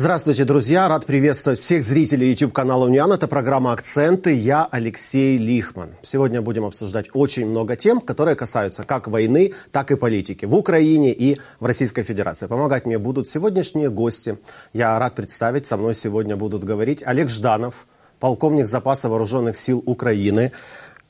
Здравствуйте, 0.00 0.46
друзья! 0.46 0.88
Рад 0.88 1.04
приветствовать 1.04 1.58
всех 1.58 1.84
зрителей 1.84 2.30
YouTube-канала 2.30 2.86
«Униан». 2.86 3.12
Это 3.12 3.28
программа 3.28 3.72
«Акценты». 3.72 4.34
Я 4.34 4.66
Алексей 4.70 5.36
Лихман. 5.36 5.90
Сегодня 6.00 6.40
будем 6.40 6.64
обсуждать 6.64 7.10
очень 7.12 7.46
много 7.46 7.76
тем, 7.76 8.00
которые 8.00 8.34
касаются 8.34 8.84
как 8.84 9.08
войны, 9.08 9.52
так 9.72 9.90
и 9.90 9.96
политики 9.96 10.46
в 10.46 10.54
Украине 10.54 11.12
и 11.12 11.38
в 11.60 11.66
Российской 11.66 12.02
Федерации. 12.02 12.46
Помогать 12.46 12.86
мне 12.86 12.98
будут 12.98 13.28
сегодняшние 13.28 13.90
гости. 13.90 14.38
Я 14.72 14.98
рад 14.98 15.14
представить, 15.14 15.66
со 15.66 15.76
мной 15.76 15.94
сегодня 15.94 16.34
будут 16.34 16.64
говорить 16.64 17.02
Олег 17.04 17.28
Жданов, 17.28 17.86
полковник 18.20 18.68
запаса 18.68 19.10
вооруженных 19.10 19.54
сил 19.54 19.82
Украины, 19.84 20.52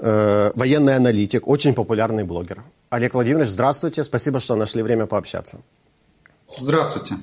э, 0.00 0.50
военный 0.56 0.96
аналитик, 0.96 1.46
очень 1.46 1.74
популярный 1.74 2.24
блогер. 2.24 2.64
Олег 2.88 3.14
Владимирович, 3.14 3.50
здравствуйте. 3.50 4.02
Спасибо, 4.02 4.40
что 4.40 4.56
нашли 4.56 4.82
время 4.82 5.06
пообщаться. 5.06 5.60
Здравствуйте. 6.58 7.16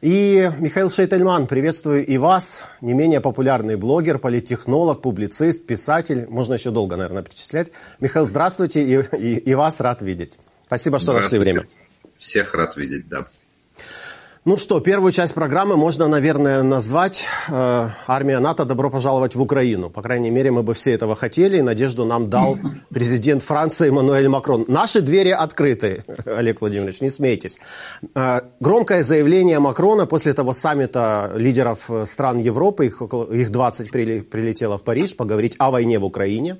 И 0.00 0.50
Михаил 0.58 0.90
Шейтельман, 0.90 1.46
приветствую 1.46 2.04
и 2.04 2.18
вас, 2.18 2.62
не 2.82 2.92
менее 2.92 3.22
популярный 3.22 3.76
блогер, 3.76 4.18
политтехнолог, 4.18 5.00
публицист, 5.00 5.66
писатель, 5.66 6.26
можно 6.28 6.54
еще 6.54 6.70
долго, 6.70 6.96
наверное, 6.96 7.22
перечислять. 7.22 7.72
Михаил, 8.00 8.26
здравствуйте, 8.26 8.82
и, 8.82 9.16
и, 9.16 9.36
и 9.38 9.54
вас 9.54 9.80
рад 9.80 10.02
видеть. 10.02 10.34
Спасибо, 10.66 10.98
что 10.98 11.14
нашли 11.14 11.38
время. 11.38 11.64
Всех 12.18 12.54
рад 12.54 12.76
видеть, 12.76 13.08
да. 13.08 13.26
Ну 14.46 14.58
что, 14.58 14.78
первую 14.80 15.10
часть 15.10 15.32
программы 15.32 15.78
можно, 15.78 16.06
наверное, 16.06 16.62
назвать 16.62 17.26
э, 17.48 17.88
«Армия 18.06 18.40
НАТО. 18.40 18.66
Добро 18.66 18.90
пожаловать 18.90 19.34
в 19.34 19.40
Украину». 19.40 19.88
По 19.88 20.02
крайней 20.02 20.30
мере, 20.30 20.50
мы 20.50 20.62
бы 20.62 20.74
все 20.74 20.92
этого 20.92 21.16
хотели, 21.16 21.56
и 21.56 21.62
надежду 21.62 22.04
нам 22.04 22.28
дал 22.28 22.58
президент 22.90 23.42
Франции 23.42 23.88
Эммануэль 23.88 24.28
Макрон. 24.28 24.66
Наши 24.68 25.00
двери 25.00 25.30
открыты, 25.30 26.04
Олег 26.26 26.60
Владимирович, 26.60 27.00
не 27.00 27.08
смейтесь. 27.08 27.58
Э, 28.14 28.42
громкое 28.60 29.02
заявление 29.02 29.60
Макрона 29.60 30.04
после 30.04 30.34
того 30.34 30.52
саммита 30.52 31.32
лидеров 31.34 31.88
стран 32.04 32.38
Европы, 32.38 32.84
их, 32.84 33.00
около, 33.00 33.32
их 33.32 33.50
20 33.50 33.90
прилетело 33.90 34.76
в 34.76 34.84
Париж, 34.84 35.16
поговорить 35.16 35.56
о 35.58 35.70
войне 35.70 35.98
в 35.98 36.04
Украине. 36.04 36.58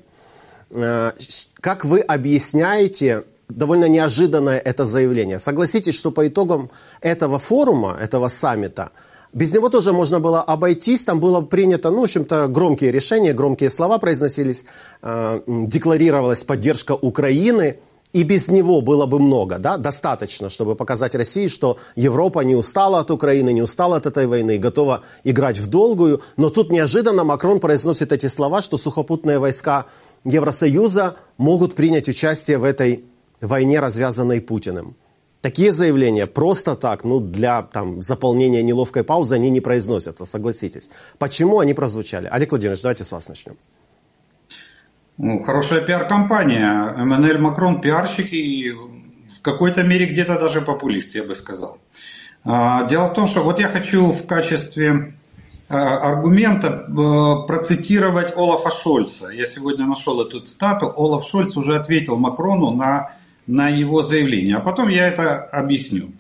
Э, 0.71 1.13
как 1.61 1.85
вы 1.85 2.01
объясняете 2.01 3.25
довольно 3.49 3.89
неожиданное 3.89 4.59
это 4.59 4.85
заявление. 4.85 5.39
Согласитесь, 5.39 5.95
что 5.95 6.11
по 6.11 6.27
итогам 6.27 6.71
этого 7.01 7.39
форума, 7.39 7.97
этого 8.01 8.29
саммита, 8.29 8.91
без 9.33 9.53
него 9.53 9.69
тоже 9.69 9.93
можно 9.93 10.21
было 10.21 10.43
обойтись, 10.43 11.03
там 11.05 11.19
было 11.19 11.41
принято, 11.41 11.91
ну, 11.91 12.03
в 12.03 12.05
общем-то, 12.05 12.47
громкие 12.47 12.93
решения, 12.93 13.33
громкие 13.33 13.69
слова 13.69 13.99
произносились, 13.99 14.65
э, 15.03 15.41
декларировалась 15.47 16.45
поддержка 16.45 16.93
Украины, 16.93 17.81
и 18.13 18.23
без 18.23 18.47
него 18.47 18.81
было 18.81 19.07
бы 19.07 19.19
много, 19.19 19.59
да, 19.59 19.77
достаточно, 19.77 20.49
чтобы 20.49 20.77
показать 20.77 21.17
России, 21.17 21.49
что 21.49 21.79
Европа 21.97 22.41
не 22.41 22.55
устала 22.55 23.01
от 23.01 23.11
Украины, 23.11 23.53
не 23.53 23.61
устала 23.61 23.97
от 23.97 24.07
этой 24.07 24.29
войны, 24.29 24.57
готова 24.57 25.03
играть 25.25 25.59
в 25.59 25.67
долгую. 25.67 26.23
Но 26.37 26.49
тут 26.49 26.71
неожиданно 26.71 27.25
Макрон 27.25 27.59
произносит 27.59 28.13
эти 28.13 28.27
слова, 28.27 28.63
что 28.63 28.79
сухопутные 28.79 29.41
войска 29.41 29.87
Евросоюза 30.25 31.17
могут 31.39 31.75
принять 31.75 32.09
участие 32.09 32.59
в 32.59 32.63
этой 32.63 33.05
войне, 33.41 33.81
развязанной 33.81 34.41
Путиным. 34.41 34.97
Такие 35.41 35.73
заявления 35.73 36.27
просто 36.27 36.75
так, 36.75 37.05
ну, 37.05 37.21
для 37.21 37.63
там, 37.63 38.03
заполнения 38.03 38.63
неловкой 38.63 39.05
паузы, 39.05 39.35
они 39.35 39.51
не 39.51 39.61
произносятся, 39.61 40.25
согласитесь. 40.25 40.89
Почему 41.19 41.59
они 41.59 41.75
прозвучали? 41.75 42.29
Олег 42.31 42.51
Владимирович, 42.51 42.81
давайте 42.81 43.05
с 43.05 43.13
вас 43.13 43.29
начнем. 43.29 43.57
Ну, 45.19 45.43
хорошая 45.43 45.83
пиар-компания. 45.83 46.95
Эммануэль 46.97 47.39
Макрон 47.39 47.81
пиарщик 47.81 48.33
и 48.33 48.71
в 48.71 49.43
какой-то 49.43 49.83
мере 49.83 50.07
где-то 50.07 50.41
даже 50.41 50.63
популист, 50.63 51.15
я 51.15 51.25
бы 51.25 51.35
сказал. 51.35 51.79
А, 52.45 52.85
дело 52.89 53.09
в 53.09 53.15
том, 53.15 53.27
что 53.27 53.43
вот 53.43 53.61
я 53.61 53.69
хочу 53.69 54.13
в 54.13 54.27
качестве 54.27 55.15
а, 55.69 56.11
аргумента 56.11 56.87
э, 56.89 57.47
процитировать 57.47 58.37
Олафа 58.37 58.71
Шольца. 58.71 59.29
Я 59.29 59.47
сегодня 59.47 59.87
нашел 59.87 60.21
эту 60.21 60.41
цитату. 60.41 60.93
Олаф 60.97 61.27
Шольц 61.27 61.57
уже 61.57 61.77
ответил 61.77 62.17
Макрону 62.17 62.71
на 62.71 63.13
на 63.47 63.69
его 63.69 64.03
заявление. 64.03 64.57
А 64.57 64.61
потом 64.61 64.89
я 64.89 65.07
это 65.07 65.43
объясню. 65.43 66.13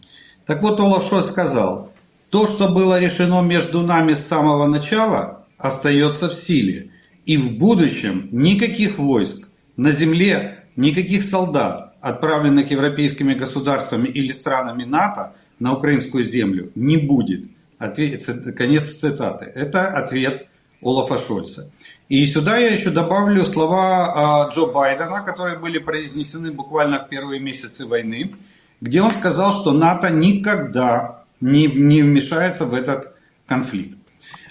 Так 0.46 0.62
вот, 0.62 0.78
Олаф 0.80 1.08
Шольц 1.08 1.26
сказал, 1.26 1.92
то, 2.30 2.46
что 2.46 2.68
было 2.68 2.98
решено 2.98 3.40
между 3.42 3.82
нами 3.82 4.14
с 4.14 4.26
самого 4.26 4.66
начала, 4.66 5.46
остается 5.56 6.28
в 6.28 6.34
силе. 6.34 6.90
И 7.26 7.36
в 7.36 7.56
будущем 7.56 8.28
никаких 8.32 8.98
войск 8.98 9.48
на 9.76 9.92
земле, 9.92 10.64
никаких 10.76 11.22
солдат, 11.22 11.94
отправленных 12.00 12.70
европейскими 12.70 13.34
государствами 13.34 14.08
или 14.08 14.32
странами 14.32 14.84
НАТО 14.84 15.32
на 15.58 15.74
украинскую 15.74 16.24
землю, 16.24 16.70
не 16.74 16.98
будет. 16.98 17.46
Ответ, 17.78 18.24
конец 18.56 18.90
цитаты. 18.98 19.46
Это 19.46 19.88
ответ 19.88 20.46
Олафа 20.84 21.18
Шольца. 21.18 21.70
И 22.08 22.24
сюда 22.26 22.58
я 22.58 22.70
еще 22.70 22.90
добавлю 22.90 23.44
слова 23.44 24.44
а, 24.44 24.50
Джо 24.50 24.66
Байдена, 24.66 25.22
которые 25.22 25.58
были 25.58 25.78
произнесены 25.78 26.52
буквально 26.52 26.98
в 26.98 27.08
первые 27.08 27.40
месяцы 27.40 27.86
войны, 27.86 28.34
где 28.80 29.00
он 29.00 29.10
сказал, 29.10 29.52
что 29.52 29.72
НАТО 29.72 30.10
никогда 30.10 31.24
не, 31.40 31.66
не 31.66 32.02
вмешается 32.02 32.66
в 32.66 32.74
этот 32.74 33.14
конфликт. 33.46 33.98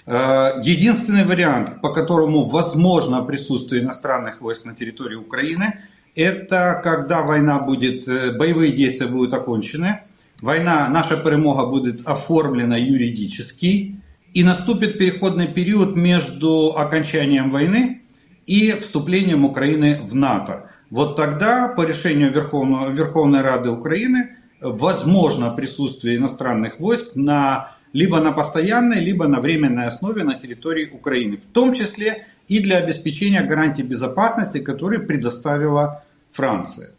А, 0.06 0.60
единственный 0.62 1.24
вариант, 1.24 1.80
по 1.80 1.92
которому 1.92 2.44
возможно 2.44 3.22
присутствие 3.22 3.82
иностранных 3.82 4.40
войск 4.40 4.64
на 4.64 4.74
территории 4.74 5.16
Украины, 5.16 5.78
это 6.14 6.80
когда 6.82 7.22
война 7.22 7.58
будет, 7.58 8.06
э, 8.06 8.32
боевые 8.32 8.72
действия 8.72 9.06
будут 9.06 9.32
окончены, 9.32 10.02
война, 10.40 10.88
наша 10.88 11.16
перемога 11.16 11.66
будет 11.66 12.06
оформлена 12.06 12.76
юридически, 12.76 14.00
и 14.34 14.42
наступит 14.42 14.98
переходный 14.98 15.46
период 15.46 15.96
между 15.96 16.76
окончанием 16.76 17.50
войны 17.50 18.02
и 18.46 18.72
вступлением 18.72 19.44
Украины 19.44 20.02
в 20.02 20.14
НАТО. 20.14 20.70
Вот 20.90 21.16
тогда 21.16 21.68
по 21.68 21.86
решению 21.86 22.32
Верховного, 22.32 22.90
Верховной 22.90 23.42
Рады 23.42 23.70
Украины 23.70 24.36
возможно 24.60 25.50
присутствие 25.50 26.16
иностранных 26.16 26.80
войск 26.80 27.14
на, 27.14 27.72
либо 27.92 28.20
на 28.20 28.32
постоянной, 28.32 28.98
либо 28.98 29.28
на 29.28 29.40
временной 29.40 29.86
основе 29.86 30.24
на 30.24 30.34
территории 30.34 30.90
Украины. 30.90 31.36
В 31.36 31.46
том 31.46 31.72
числе 31.72 32.26
и 32.48 32.58
для 32.58 32.78
обеспечения 32.78 33.42
гарантий 33.42 33.82
безопасности, 33.82 34.58
которые 34.58 35.00
предоставила 35.00 36.04
Франция. 36.32 36.90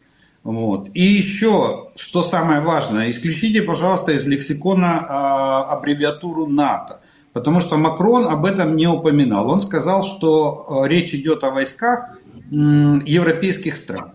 Вот. 0.44 0.90
И 0.94 1.04
еще, 1.04 1.92
что 1.96 2.24
самое 2.24 2.62
важное, 2.62 3.10
исключите, 3.10 3.62
пожалуйста, 3.62 4.14
из 4.14 4.26
лексикона 4.26 5.02
э, 5.02 5.74
аббревиатуру 5.74 6.48
НАТО. 6.48 7.02
Потому 7.36 7.60
что 7.60 7.76
Макрон 7.76 8.30
об 8.30 8.46
этом 8.46 8.78
не 8.78 8.88
упоминал. 8.88 9.50
Он 9.50 9.60
сказал, 9.60 10.04
что 10.04 10.84
э, 10.86 10.88
речь 10.88 11.14
идет 11.14 11.44
о 11.44 11.52
войсках 11.52 12.18
европейских 12.50 13.76
стран. 13.76 14.14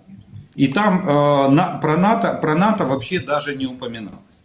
И 0.55 0.69
там 0.69 1.07
э, 1.07 1.51
на, 1.51 1.79
про, 1.83 1.99
НАТО, 1.99 2.39
про 2.41 2.55
НАТО 2.55 2.87
вообще 2.87 3.21
даже 3.21 3.55
не 3.57 3.67
упоминалось. 3.67 4.43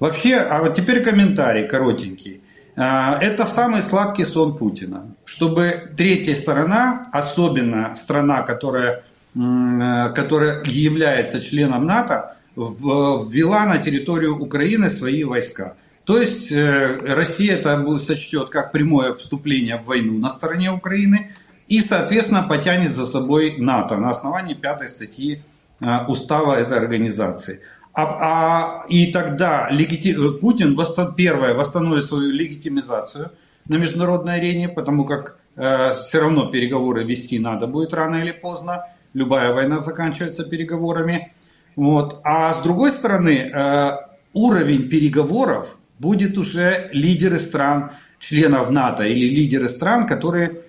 Вообще, 0.00 0.38
а 0.38 0.60
вот 0.60 0.74
теперь 0.74 1.04
комментарий 1.04 1.68
коротенький. 1.68 2.40
Э, 2.74 3.12
это 3.20 3.44
самый 3.44 3.80
сладкий 3.82 4.24
сон 4.24 4.58
Путина. 4.58 5.14
Чтобы 5.24 5.92
третья 5.96 6.34
сторона, 6.34 7.06
особенно 7.12 7.94
страна, 7.94 8.42
которая, 8.42 9.04
которая 9.34 10.64
является 10.64 11.40
членом 11.40 11.86
НАТО, 11.86 12.34
ввела 12.56 13.66
на 13.66 13.78
территорию 13.78 14.36
Украины 14.36 14.90
свои 14.90 15.22
войска. 15.22 15.76
То 16.06 16.20
есть 16.20 16.52
э, 16.52 16.98
Россия 17.14 17.56
это 17.56 17.84
сочтет 17.98 18.48
как 18.48 18.70
прямое 18.70 19.12
вступление 19.12 19.76
в 19.76 19.86
войну 19.86 20.18
на 20.18 20.30
стороне 20.30 20.70
Украины 20.70 21.32
и, 21.66 21.80
соответственно, 21.80 22.44
потянет 22.44 22.92
за 22.92 23.06
собой 23.06 23.56
НАТО 23.58 23.96
на 23.96 24.10
основании 24.10 24.54
пятой 24.54 24.88
статьи 24.88 25.42
э, 25.80 26.04
устава 26.06 26.54
этой 26.54 26.78
организации. 26.78 27.60
А, 27.92 28.02
а, 28.02 28.86
и 28.88 29.10
тогда 29.10 29.68
легити... 29.70 30.14
Путин 30.40 30.76
восстан... 30.76 31.14
первое 31.16 31.54
восстановит 31.54 32.04
свою 32.04 32.30
легитимизацию 32.30 33.32
на 33.68 33.74
международной 33.76 34.36
арене, 34.36 34.68
потому 34.68 35.06
как 35.06 35.40
э, 35.56 35.92
все 35.94 36.20
равно 36.20 36.52
переговоры 36.52 37.02
вести 37.02 37.40
надо 37.40 37.66
будет 37.66 37.92
рано 37.92 38.16
или 38.16 38.30
поздно. 38.30 38.84
Любая 39.12 39.52
война 39.52 39.80
заканчивается 39.80 40.44
переговорами. 40.44 41.32
Вот. 41.74 42.20
А 42.22 42.54
с 42.54 42.62
другой 42.62 42.90
стороны, 42.90 43.50
э, 43.52 43.96
уровень 44.34 44.88
переговоров 44.88 45.75
будет 45.98 46.38
уже 46.38 46.88
лидеры 46.92 47.38
стран, 47.38 47.92
членов 48.18 48.70
НАТО 48.70 49.04
или 49.04 49.28
лидеры 49.28 49.68
стран, 49.68 50.06
которые 50.06 50.62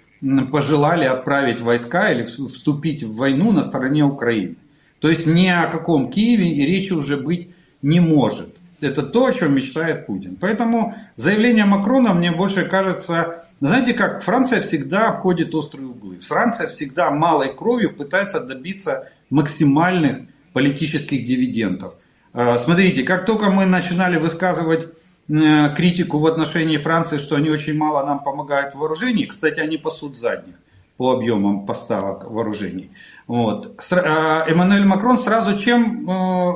пожелали 0.51 1.05
отправить 1.05 1.59
войска 1.59 2.11
или 2.11 2.23
вступить 2.23 3.03
в 3.03 3.15
войну 3.15 3.51
на 3.51 3.63
стороне 3.63 4.03
Украины. 4.03 4.55
То 4.99 5.09
есть 5.09 5.27
ни 5.27 5.47
о 5.47 5.67
каком 5.67 6.09
Киеве 6.09 6.49
и 6.49 6.65
речи 6.65 6.91
уже 6.91 7.17
быть 7.17 7.49
не 7.81 7.99
может. 7.99 8.55
Это 8.81 9.03
то, 9.03 9.25
о 9.25 9.33
чем 9.33 9.55
мечтает 9.55 10.05
Путин. 10.05 10.37
Поэтому 10.39 10.95
заявление 11.15 11.65
Макрона 11.65 12.13
мне 12.13 12.31
больше 12.31 12.65
кажется, 12.65 13.43
знаете 13.59 13.93
как, 13.93 14.23
Франция 14.23 14.61
всегда 14.61 15.09
обходит 15.09 15.53
острые 15.55 15.87
углы. 15.87 16.19
Франция 16.19 16.67
всегда 16.67 17.11
малой 17.11 17.55
кровью 17.55 17.95
пытается 17.95 18.39
добиться 18.39 19.09
максимальных 19.29 20.21
политических 20.53 21.25
дивидендов. 21.25 21.93
Смотрите, 22.33 23.03
как 23.03 23.25
только 23.25 23.49
мы 23.49 23.65
начинали 23.65 24.17
высказывать 24.17 24.87
критику 25.27 26.19
в 26.19 26.25
отношении 26.25 26.77
Франции, 26.77 27.17
что 27.17 27.35
они 27.35 27.49
очень 27.49 27.77
мало 27.77 28.05
нам 28.05 28.23
помогают 28.23 28.73
в 28.73 28.77
вооружении, 28.79 29.25
кстати, 29.25 29.59
они 29.59 29.77
пасут 29.77 30.17
задних 30.17 30.55
по 30.95 31.11
объемам 31.11 31.65
поставок 31.65 32.29
вооружений. 32.29 32.91
Вот. 33.27 33.81
Эммануэль 33.91 34.85
Макрон 34.85 35.19
сразу 35.19 35.57
чем 35.57 36.09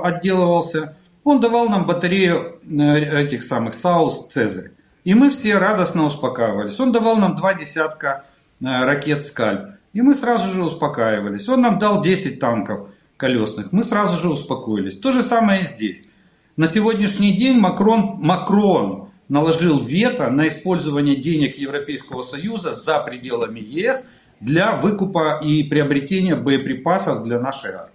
отделывался? 0.03 0.97
Он 1.23 1.39
давал 1.39 1.69
нам 1.69 1.85
батарею 1.85 2.59
этих 2.67 3.43
самых 3.43 3.75
САУС 3.75 4.27
«Цезарь». 4.27 4.71
И 5.03 5.13
мы 5.13 5.29
все 5.29 5.57
радостно 5.57 6.05
успокаивались. 6.05 6.79
Он 6.79 6.91
давал 6.91 7.17
нам 7.17 7.35
два 7.35 7.53
десятка 7.53 8.25
ракет 8.59 9.25
«Скальп». 9.25 9.75
И 9.93 10.01
мы 10.01 10.15
сразу 10.15 10.47
же 10.47 10.63
успокаивались. 10.63 11.47
Он 11.49 11.61
нам 11.61 11.77
дал 11.77 12.01
10 12.01 12.39
танков 12.39 12.87
колесных. 13.17 13.71
Мы 13.71 13.83
сразу 13.83 14.17
же 14.17 14.29
успокоились. 14.29 14.97
То 14.97 15.11
же 15.11 15.21
самое 15.21 15.61
и 15.61 15.65
здесь. 15.65 16.05
На 16.57 16.67
сегодняшний 16.67 17.31
день 17.37 17.57
Макрон, 17.57 18.17
Макрон 18.19 19.09
наложил 19.29 19.79
вето 19.79 20.29
на 20.29 20.49
использование 20.49 21.15
денег 21.15 21.57
Европейского 21.57 22.23
Союза 22.23 22.73
за 22.73 22.99
пределами 22.99 23.61
ЕС 23.61 24.05
для 24.41 24.75
выкупа 24.75 25.39
и 25.41 25.63
приобретения 25.63 26.35
боеприпасов 26.35 27.23
для 27.23 27.39
нашей 27.39 27.71
армии. 27.71 27.91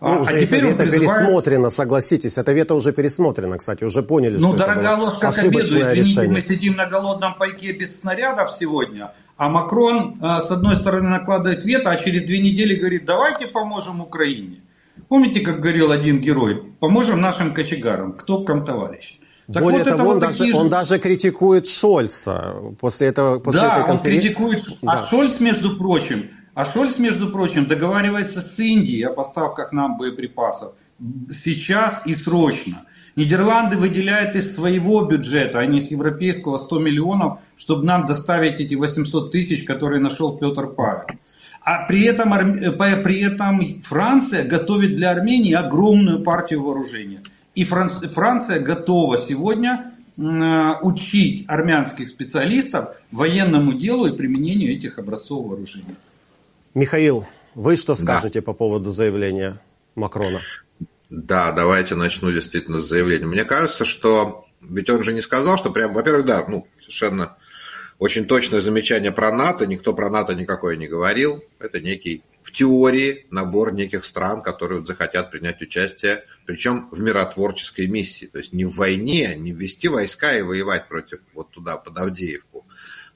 Ну, 0.00 0.16
а, 0.16 0.18
уже 0.18 0.36
а 0.36 0.40
теперь 0.40 0.64
это 0.64 0.82
призывает... 0.82 1.20
пересмотрено, 1.20 1.70
согласитесь. 1.70 2.38
Это 2.38 2.52
вето 2.52 2.74
уже 2.74 2.92
пересмотрено, 2.92 3.58
кстати, 3.58 3.84
уже 3.84 4.02
поняли, 4.02 4.38
ну, 4.38 4.56
что 4.56 4.66
дорогая 4.66 4.96
ложка 4.96 5.30
к 5.30 5.38
обеду. 5.38 5.64
Извините, 5.64 5.94
решение. 5.94 6.32
мы 6.32 6.40
сидим 6.40 6.76
на 6.76 6.86
голодном 6.86 7.34
пайке 7.34 7.72
без 7.72 8.00
снарядов 8.00 8.56
сегодня, 8.58 9.12
а 9.36 9.48
Макрон, 9.48 10.18
э, 10.20 10.40
с 10.40 10.50
одной 10.50 10.76
стороны, 10.76 11.08
накладывает 11.10 11.64
вето, 11.64 11.90
а 11.90 11.96
через 11.96 12.22
две 12.22 12.38
недели 12.38 12.74
говорит, 12.74 13.04
давайте 13.04 13.46
поможем 13.46 14.00
Украине. 14.00 14.60
Помните, 15.08 15.40
как 15.40 15.60
говорил 15.60 15.90
один 15.90 16.18
герой, 16.20 16.62
поможем 16.80 17.20
нашим 17.20 17.54
кочегарам, 17.54 18.12
кто 18.14 18.44
ком 18.44 18.64
товарищ. 18.64 19.18
Так 19.52 19.62
Более 19.62 19.80
вот 19.80 19.88
того, 19.88 19.96
это 19.96 20.02
он, 20.04 20.14
вот 20.14 20.18
даже, 20.20 20.44
же... 20.46 20.56
он 20.56 20.68
даже 20.70 20.98
критикует 20.98 21.66
Шольца 21.66 22.56
после 22.80 23.08
этого 23.08 23.38
после 23.38 23.60
да, 23.60 23.78
этой 23.78 23.86
конференции. 23.86 24.28
он 24.28 24.34
критикует. 24.34 24.78
А 24.82 24.86
да. 24.86 24.92
А 24.92 25.08
Шольц, 25.08 25.38
между 25.38 25.76
прочим, 25.76 26.30
а 26.54 26.64
Шольц, 26.64 26.98
между 26.98 27.30
прочим, 27.30 27.66
договаривается 27.66 28.40
с 28.40 28.58
Индией 28.58 29.02
о 29.02 29.12
поставках 29.12 29.72
нам 29.72 29.98
боеприпасов 29.98 30.72
сейчас 31.30 32.02
и 32.06 32.14
срочно. 32.14 32.84
Нидерланды 33.16 33.76
выделяют 33.76 34.34
из 34.34 34.54
своего 34.54 35.04
бюджета, 35.04 35.60
а 35.60 35.66
не 35.66 35.80
с 35.80 35.90
европейского 35.90 36.58
100 36.58 36.78
миллионов, 36.80 37.38
чтобы 37.56 37.84
нам 37.84 38.06
доставить 38.06 38.60
эти 38.60 38.74
800 38.74 39.30
тысяч, 39.30 39.64
которые 39.64 40.00
нашел 40.00 40.36
Петр 40.36 40.68
Павел. 40.68 41.06
А 41.64 41.86
при 41.86 42.04
этом, 42.04 42.32
э, 42.32 43.02
при 43.02 43.20
этом 43.20 43.82
Франция 43.82 44.44
готовит 44.44 44.96
для 44.96 45.10
Армении 45.10 45.54
огромную 45.54 46.22
партию 46.22 46.62
вооружения. 46.62 47.22
И 47.54 47.64
Франция 47.64 48.60
готова 48.60 49.16
сегодня 49.18 49.90
учить 50.16 51.44
армянских 51.48 52.06
специалистов 52.08 52.90
военному 53.10 53.72
делу 53.72 54.06
и 54.06 54.16
применению 54.16 54.72
этих 54.76 54.98
образцов 54.98 55.46
вооружения. 55.46 55.96
Михаил, 56.72 57.26
вы 57.54 57.76
что 57.76 57.96
скажете 57.96 58.40
да. 58.40 58.44
по 58.44 58.52
поводу 58.52 58.90
заявления 58.90 59.60
Макрона? 59.96 60.40
Да, 61.10 61.50
давайте 61.50 61.96
начну 61.96 62.30
действительно 62.32 62.80
с 62.80 62.88
заявления. 62.88 63.26
Мне 63.26 63.44
кажется, 63.44 63.84
что 63.84 64.46
ведь 64.60 64.90
он 64.90 65.02
же 65.02 65.12
не 65.12 65.22
сказал, 65.22 65.58
что 65.58 65.70
прям, 65.70 65.92
во-первых, 65.92 66.26
да, 66.26 66.44
ну, 66.48 66.66
совершенно 66.80 67.36
очень 67.98 68.26
точное 68.26 68.60
замечание 68.60 69.12
про 69.12 69.32
НАТО. 69.32 69.66
Никто 69.66 69.94
про 69.94 70.10
НАТО 70.10 70.34
никакое 70.34 70.76
не 70.76 70.88
говорил. 70.88 71.44
Это 71.58 71.80
некий, 71.80 72.22
в 72.42 72.52
теории, 72.52 73.26
набор 73.30 73.72
неких 73.72 74.04
стран, 74.04 74.42
которые 74.42 74.84
захотят 74.84 75.30
принять 75.30 75.60
участие, 75.62 76.24
причем 76.46 76.88
в 76.90 77.00
миротворческой 77.00 77.86
миссии. 77.86 78.26
То 78.26 78.38
есть 78.38 78.52
не 78.52 78.64
в 78.64 78.76
войне, 78.76 79.34
не 79.36 79.52
ввести 79.52 79.88
войска 79.88 80.36
и 80.36 80.42
воевать 80.42 80.88
против 80.88 81.20
вот 81.32 81.50
туда, 81.50 81.76
под 81.76 81.96
Авдеевку, 81.98 82.63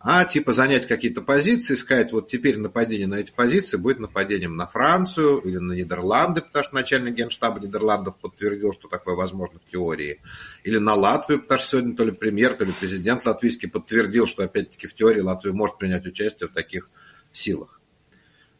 а 0.00 0.24
типа 0.24 0.52
занять 0.52 0.86
какие-то 0.86 1.22
позиции, 1.22 1.74
сказать, 1.74 2.12
вот 2.12 2.28
теперь 2.28 2.56
нападение 2.56 3.08
на 3.08 3.16
эти 3.16 3.32
позиции 3.32 3.76
будет 3.76 3.98
нападением 3.98 4.56
на 4.56 4.66
Францию 4.66 5.38
или 5.38 5.58
на 5.58 5.72
Нидерланды, 5.72 6.40
потому 6.40 6.64
что 6.64 6.74
начальник 6.74 7.14
генштаба 7.14 7.58
Нидерландов 7.58 8.16
подтвердил, 8.18 8.72
что 8.72 8.88
такое 8.88 9.16
возможно 9.16 9.58
в 9.58 9.70
теории, 9.70 10.20
или 10.62 10.78
на 10.78 10.94
Латвию, 10.94 11.42
потому 11.42 11.58
что 11.58 11.70
сегодня 11.70 11.96
то 11.96 12.04
ли 12.04 12.12
премьер, 12.12 12.54
то 12.54 12.64
ли 12.64 12.72
президент 12.78 13.26
латвийский 13.26 13.68
подтвердил, 13.68 14.26
что 14.26 14.44
опять-таки 14.44 14.86
в 14.86 14.94
теории 14.94 15.20
Латвия 15.20 15.52
может 15.52 15.78
принять 15.78 16.06
участие 16.06 16.48
в 16.48 16.52
таких 16.52 16.90
силах. 17.32 17.80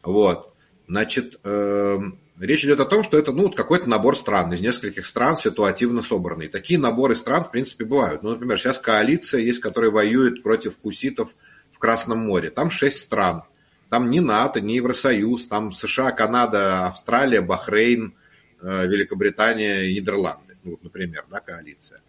Вот. 0.03 0.53
Значит, 0.87 1.39
эм, 1.43 2.19
Речь 2.39 2.63
идет 2.63 2.79
о 2.79 2.85
том, 2.85 3.03
что 3.03 3.19
это 3.19 3.33
ну, 3.33 3.51
какой-то 3.51 3.89
набор 3.89 4.15
стран, 4.15 4.53
из 4.53 4.61
нескольких 4.61 5.05
стран 5.05 5.35
ситуативно 5.35 6.01
собранный. 6.01 6.47
Такие 6.47 6.79
наборы 6.79 7.17
стран, 7.17 7.43
в 7.43 7.51
принципе, 7.51 7.83
бывают. 7.83 8.23
Ну, 8.23 8.29
например, 8.29 8.57
сейчас 8.57 8.79
коалиция 8.79 9.41
есть, 9.41 9.59
которая 9.59 9.91
воюет 9.91 10.41
против 10.41 10.77
куситов 10.77 11.35
в 11.69 11.79
Красном 11.79 12.19
море. 12.19 12.49
Там 12.49 12.71
шесть 12.71 12.99
стран. 12.99 13.43
Там 13.89 14.09
ни 14.09 14.19
НАТО, 14.19 14.61
ни 14.61 14.73
Евросоюз, 14.73 15.47
там 15.47 15.73
США, 15.73 16.11
Канада, 16.11 16.85
Австралия, 16.85 17.41
Бахрейн, 17.41 18.13
э, 18.61 18.87
Великобритания 18.87 19.91
Нидерланды, 19.93 20.57
ну, 20.63 20.79
например, 20.81 21.25
да, 21.29 21.39
коалиция. 21.41 21.99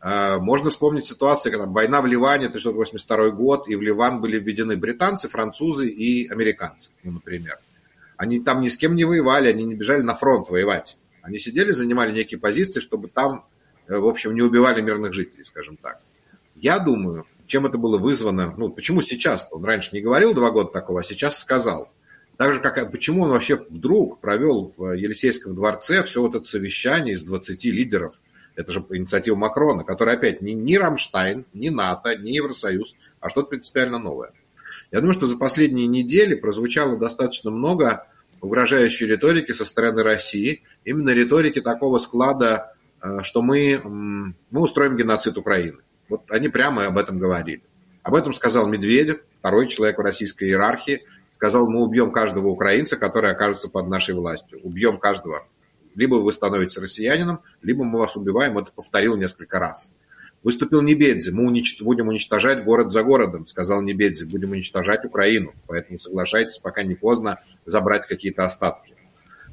Э, 0.00 0.36
можно 0.36 0.70
вспомнить 0.70 1.06
ситуацию, 1.06 1.52
когда 1.52 1.66
война 1.66 2.02
в 2.02 2.06
Ливане, 2.06 2.46
1982 2.46 3.30
год, 3.30 3.68
и 3.68 3.74
в 3.74 3.82
Ливан 3.82 4.20
были 4.20 4.38
введены 4.38 4.76
британцы, 4.76 5.26
французы 5.26 5.88
и 5.88 6.28
американцы, 6.28 6.90
ну, 7.02 7.12
например. 7.12 7.58
Они 8.16 8.40
там 8.40 8.60
ни 8.60 8.68
с 8.68 8.76
кем 8.76 8.96
не 8.96 9.04
воевали, 9.04 9.48
они 9.48 9.64
не 9.64 9.74
бежали 9.74 10.02
на 10.02 10.14
фронт 10.14 10.48
воевать. 10.48 10.96
Они 11.22 11.38
сидели, 11.38 11.72
занимали 11.72 12.12
некие 12.12 12.38
позиции, 12.38 12.80
чтобы 12.80 13.08
там, 13.08 13.46
э, 13.88 13.98
в 13.98 14.06
общем, 14.06 14.34
не 14.34 14.42
убивали 14.42 14.80
мирных 14.80 15.12
жителей, 15.12 15.44
скажем 15.44 15.76
так. 15.76 16.00
Я 16.54 16.78
думаю, 16.78 17.26
чем 17.46 17.66
это 17.66 17.78
было 17.78 17.98
вызвано, 17.98 18.54
ну, 18.56 18.70
почему 18.70 19.02
сейчас? 19.02 19.46
Он 19.50 19.64
раньше 19.64 19.90
не 19.92 20.00
говорил 20.00 20.34
два 20.34 20.50
года 20.50 20.70
такого, 20.70 21.00
а 21.00 21.04
сейчас 21.04 21.38
сказал. 21.38 21.90
Так 22.36 22.52
же, 22.52 22.60
как 22.60 22.90
почему 22.90 23.22
он 23.22 23.30
вообще 23.30 23.56
вдруг 23.56 24.20
провел 24.20 24.72
в 24.76 24.92
Елисейском 24.92 25.54
дворце 25.54 26.02
все 26.02 26.20
вот 26.20 26.34
это 26.34 26.44
совещание 26.44 27.14
из 27.14 27.22
20 27.22 27.64
лидеров, 27.64 28.20
это 28.54 28.72
же 28.72 28.84
инициатива 28.90 29.36
Макрона, 29.36 29.84
которая 29.84 30.16
опять 30.16 30.40
не 30.42 30.54
ни 30.54 30.76
Рамштайн, 30.76 31.44
ни 31.52 31.68
НАТО, 31.68 32.16
ни 32.16 32.30
Евросоюз, 32.30 32.94
а 33.20 33.28
что-то 33.28 33.48
принципиально 33.48 33.98
новое. 33.98 34.32
Я 34.90 35.00
думаю, 35.00 35.14
что 35.14 35.26
за 35.26 35.36
последние 35.36 35.86
недели 35.86 36.34
прозвучало 36.34 36.98
достаточно 36.98 37.50
много 37.50 38.06
угрожающей 38.40 39.06
риторики 39.06 39.52
со 39.52 39.64
стороны 39.64 40.02
России, 40.02 40.62
именно 40.84 41.10
риторики 41.10 41.60
такого 41.60 41.98
склада, 41.98 42.74
э, 43.02 43.22
что 43.22 43.42
мы, 43.42 43.80
мы 43.84 44.60
устроим 44.60 44.96
геноцид 44.96 45.36
Украины. 45.36 45.78
Вот 46.08 46.22
они 46.30 46.48
прямо 46.48 46.86
об 46.86 46.98
этом 46.98 47.18
говорили. 47.18 47.62
Об 48.02 48.14
этом 48.14 48.32
сказал 48.32 48.68
Медведев, 48.68 49.24
второй 49.38 49.68
человек 49.68 49.98
в 49.98 50.02
российской 50.02 50.44
иерархии, 50.44 51.02
сказал, 51.34 51.68
мы 51.68 51.82
убьем 51.82 52.12
каждого 52.12 52.48
украинца, 52.48 52.96
который 52.96 53.30
окажется 53.30 53.68
под 53.68 53.88
нашей 53.88 54.14
властью. 54.14 54.60
Убьем 54.62 54.98
каждого. 54.98 55.46
Либо 55.94 56.16
вы 56.16 56.32
становитесь 56.32 56.76
россиянином, 56.76 57.40
либо 57.62 57.84
мы 57.84 57.98
вас 57.98 58.16
убиваем. 58.16 58.58
Это 58.58 58.70
повторил 58.70 59.16
несколько 59.16 59.58
раз. 59.58 59.90
Выступил 60.42 60.82
Небедзи. 60.82 61.30
Мы 61.30 61.44
унич... 61.44 61.82
будем 61.82 62.08
уничтожать 62.08 62.64
город 62.64 62.92
за 62.92 63.02
городом, 63.02 63.46
сказал 63.46 63.82
Небедзи. 63.82 64.24
Будем 64.24 64.52
уничтожать 64.52 65.04
Украину. 65.04 65.54
Поэтому 65.66 65.98
соглашайтесь, 65.98 66.58
пока 66.58 66.82
не 66.82 66.94
поздно, 66.94 67.40
забрать 67.64 68.06
какие-то 68.06 68.44
остатки. 68.44 68.94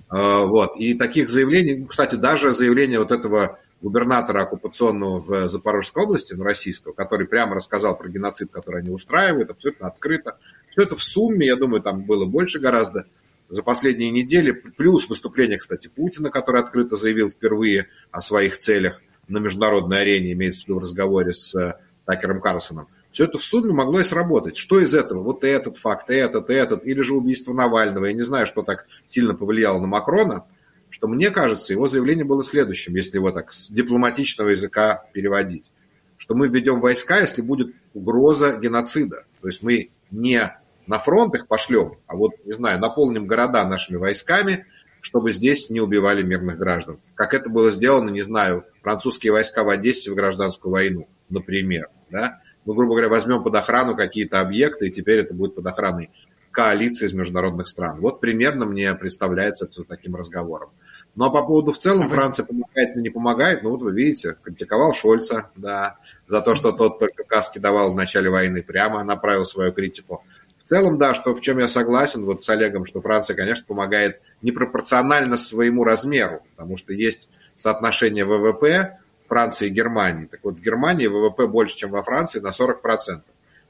А, 0.10 0.46
вот. 0.46 0.78
И 0.78 0.94
таких 0.94 1.30
заявлений, 1.30 1.78
ну, 1.78 1.86
кстати, 1.88 2.16
даже 2.16 2.52
заявление 2.52 3.00
вот 3.00 3.12
этого 3.12 3.60
губернатора 3.82 4.44
оккупационного 4.44 5.20
в 5.20 5.50
Запорожской 5.50 6.04
области, 6.04 6.36
ну, 6.36 6.44
российского, 6.44 6.94
который 6.94 7.28
прямо 7.28 7.56
рассказал 7.56 7.98
про 7.98 8.08
геноцид, 8.08 8.52
который 8.52 8.82
они 8.82 8.92
устраивают, 8.92 9.50
абсолютно 9.50 9.88
открыто. 9.88 10.38
Все 10.70 10.84
это 10.84 10.96
в 10.96 11.04
сумме, 11.04 11.48
я 11.48 11.56
думаю, 11.56 11.82
там 11.82 12.04
было 12.04 12.26
больше 12.26 12.60
гораздо 12.60 13.08
за 13.50 13.62
последние 13.62 14.10
недели, 14.10 14.52
плюс 14.52 15.10
выступление, 15.10 15.58
кстати, 15.58 15.88
Путина, 15.88 16.30
который 16.30 16.62
открыто 16.62 16.96
заявил 16.96 17.30
впервые 17.30 17.88
о 18.12 18.22
своих 18.22 18.58
целях– 18.58 19.02
на 19.28 19.40
международной 19.40 20.02
арене, 20.02 20.34
имеется 20.34 20.66
в 20.66 20.68
виду 20.68 20.80
в 20.80 20.84
разговоре 20.84 21.34
с 21.34 21.56
э, 21.56 21.78
Такером 22.06 22.42
Карлсоном, 22.42 22.88
все 23.12 23.26
это 23.26 23.38
в 23.38 23.44
сумме 23.44 23.74
могло 23.74 24.00
и 24.00 24.04
сработать. 24.04 24.58
Что 24.58 24.80
из 24.80 24.96
этого? 24.96 25.22
Вот 25.22 25.44
этот 25.44 25.78
факт, 25.78 26.10
этот, 26.10 26.50
этот, 26.50 26.84
или 26.86 27.02
же 27.02 27.14
убийство 27.14 27.54
Навального. 27.54 28.06
Я 28.06 28.14
не 28.14 28.24
знаю, 28.24 28.48
что 28.48 28.64
так 28.64 28.88
сильно 29.06 29.36
повлияло 29.36 29.80
на 29.80 29.86
Макрона, 29.86 30.46
что 30.90 31.08
мне 31.08 31.30
кажется, 31.30 31.74
его 31.74 31.88
заявление 31.88 32.26
было 32.26 32.44
следующим, 32.44 32.96
если 32.96 33.18
его 33.18 33.32
так 33.32 33.54
с 33.54 33.70
дипломатичного 33.70 34.50
языка 34.50 35.06
переводить, 35.14 35.72
что 36.18 36.36
мы 36.36 36.48
введем 36.48 36.82
войска, 36.82 37.20
если 37.20 37.42
будет 37.42 37.76
угроза 37.94 38.58
геноцида. 38.58 39.26
То 39.42 39.48
есть 39.48 39.62
мы 39.62 39.92
не 40.10 40.52
на 40.88 40.98
фронт 41.00 41.36
их 41.36 41.48
пошлем, 41.48 41.98
а 42.08 42.16
вот, 42.16 42.32
не 42.46 42.52
знаю, 42.52 42.80
наполним 42.80 43.28
города 43.28 43.64
нашими 43.66 43.98
войсками, 43.98 44.66
чтобы 45.04 45.34
здесь 45.34 45.70
не 45.70 45.82
убивали 45.82 46.24
мирных 46.24 46.58
граждан. 46.58 46.98
Как 47.16 47.34
это 47.34 47.50
было 47.50 47.70
сделано, 47.70 48.10
не 48.10 48.22
знаю, 48.22 48.64
французские 48.82 49.34
войска 49.34 49.66
в 49.66 49.70
Одессе 49.70 50.10
в 50.10 50.16
гражданскую 50.16 50.72
войну, 50.72 51.10
например. 51.30 51.90
Да? 52.10 52.40
Мы, 52.64 52.74
грубо 52.74 52.94
говоря, 52.94 53.10
возьмем 53.10 53.44
под 53.44 53.54
охрану 53.56 53.98
какие-то 53.98 54.40
объекты, 54.40 54.88
и 54.88 54.92
теперь 54.92 55.20
это 55.20 55.34
будет 55.34 55.56
под 55.56 55.68
охраной 55.68 56.10
коалиции 56.52 57.08
из 57.08 57.14
международных 57.14 57.68
стран. 57.68 58.00
Вот 58.00 58.22
примерно 58.22 58.66
мне 58.66 58.94
представляется 58.96 59.66
это 59.66 59.84
таким 59.84 60.16
разговором. 60.16 60.70
Ну 61.16 61.26
а 61.26 61.30
по 61.30 61.46
поводу 61.46 61.74
в 61.74 61.80
целом 61.80 62.08
Франция 62.08 62.46
помогает 62.46 62.96
или 62.96 63.02
не 63.02 63.10
помогает, 63.10 63.62
ну 63.62 63.72
вот 63.72 63.82
вы 63.82 63.92
видите, 63.92 64.38
критиковал 64.42 64.94
Шольца, 64.94 65.50
да, 65.58 65.98
за 66.30 66.42
то, 66.42 66.56
что 66.56 66.72
тот 66.72 67.00
только 67.00 67.24
каски 67.26 67.60
давал 67.60 67.92
в 67.92 67.96
начале 67.96 68.30
войны, 68.30 68.64
прямо 68.64 69.04
направил 69.04 69.46
свою 69.46 69.74
критику. 69.74 70.24
В 70.58 70.64
целом, 70.64 70.98
да, 70.98 71.14
что 71.14 71.36
в 71.36 71.42
чем 71.42 71.60
я 71.60 71.68
согласен 71.68 72.24
вот 72.24 72.46
с 72.46 72.50
Олегом, 72.50 72.86
что 72.86 73.02
Франция, 73.02 73.36
конечно, 73.36 73.66
помогает 73.68 74.22
непропорционально 74.44 75.38
своему 75.38 75.84
размеру, 75.84 76.44
потому 76.56 76.78
что 76.78 76.94
есть 76.94 77.30
соотношение 77.56 78.26
ВВП 78.26 79.00
Франции 79.28 79.68
и 79.68 79.72
Германии. 79.72 80.26
Так 80.26 80.42
вот, 80.44 80.60
в 80.60 80.62
Германии 80.62 81.08
ВВП 81.08 81.48
больше, 81.48 81.76
чем 81.76 81.90
во 81.92 82.04
Франции 82.04 82.40
на 82.40 82.50
40%. 82.50 83.22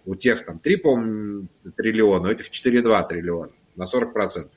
У 0.05 0.15
тех 0.15 0.45
там 0.45 0.59
3, 0.59 0.75
по 0.77 1.01
триллиона, 1.77 2.27
у 2.27 2.31
этих 2.31 2.49
4,2 2.49 3.07
триллиона 3.07 3.51
на 3.77 3.83
40%. 3.83 4.49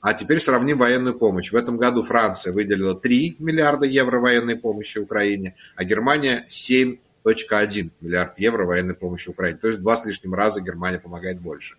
А 0.00 0.14
теперь 0.14 0.40
сравним 0.40 0.78
военную 0.78 1.16
помощь. 1.16 1.52
В 1.52 1.56
этом 1.56 1.76
году 1.76 2.02
Франция 2.02 2.52
выделила 2.52 2.98
3 2.98 3.36
миллиарда 3.38 3.86
евро 3.86 4.20
военной 4.20 4.56
помощи 4.56 4.98
Украине, 4.98 5.54
а 5.76 5.84
Германия 5.84 6.46
7,1 6.50 7.90
миллиард 8.00 8.38
евро 8.38 8.64
военной 8.64 8.94
помощи 8.94 9.28
Украине. 9.28 9.58
То 9.58 9.68
есть 9.68 9.80
два 9.80 9.96
с 9.96 10.04
лишним 10.04 10.34
раза 10.34 10.60
Германия 10.60 10.98
помогает 10.98 11.40
больше. 11.40 11.76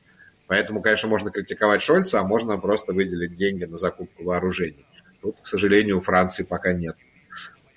Поэтому, 0.49 0.81
конечно, 0.81 1.07
можно 1.07 1.29
критиковать 1.29 1.83
Шольца, 1.83 2.19
а 2.19 2.23
можно 2.23 2.57
просто 2.57 2.91
выделить 2.91 3.35
деньги 3.35 3.65
на 3.65 3.77
закупку 3.77 4.23
вооружений. 4.23 4.83
Тут, 5.21 5.39
к 5.41 5.45
сожалению, 5.45 5.97
у 5.97 6.01
Франции 6.01 6.41
пока 6.41 6.73
нет 6.73 6.97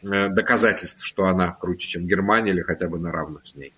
э, 0.02 0.30
доказательств, 0.30 1.04
что 1.04 1.26
она 1.26 1.52
круче, 1.52 1.86
чем 1.86 2.06
Германия 2.06 2.52
или 2.52 2.62
хотя 2.62 2.88
бы 2.88 2.98
на 2.98 3.12
равных 3.12 3.46
с 3.46 3.54
ней. 3.54 3.74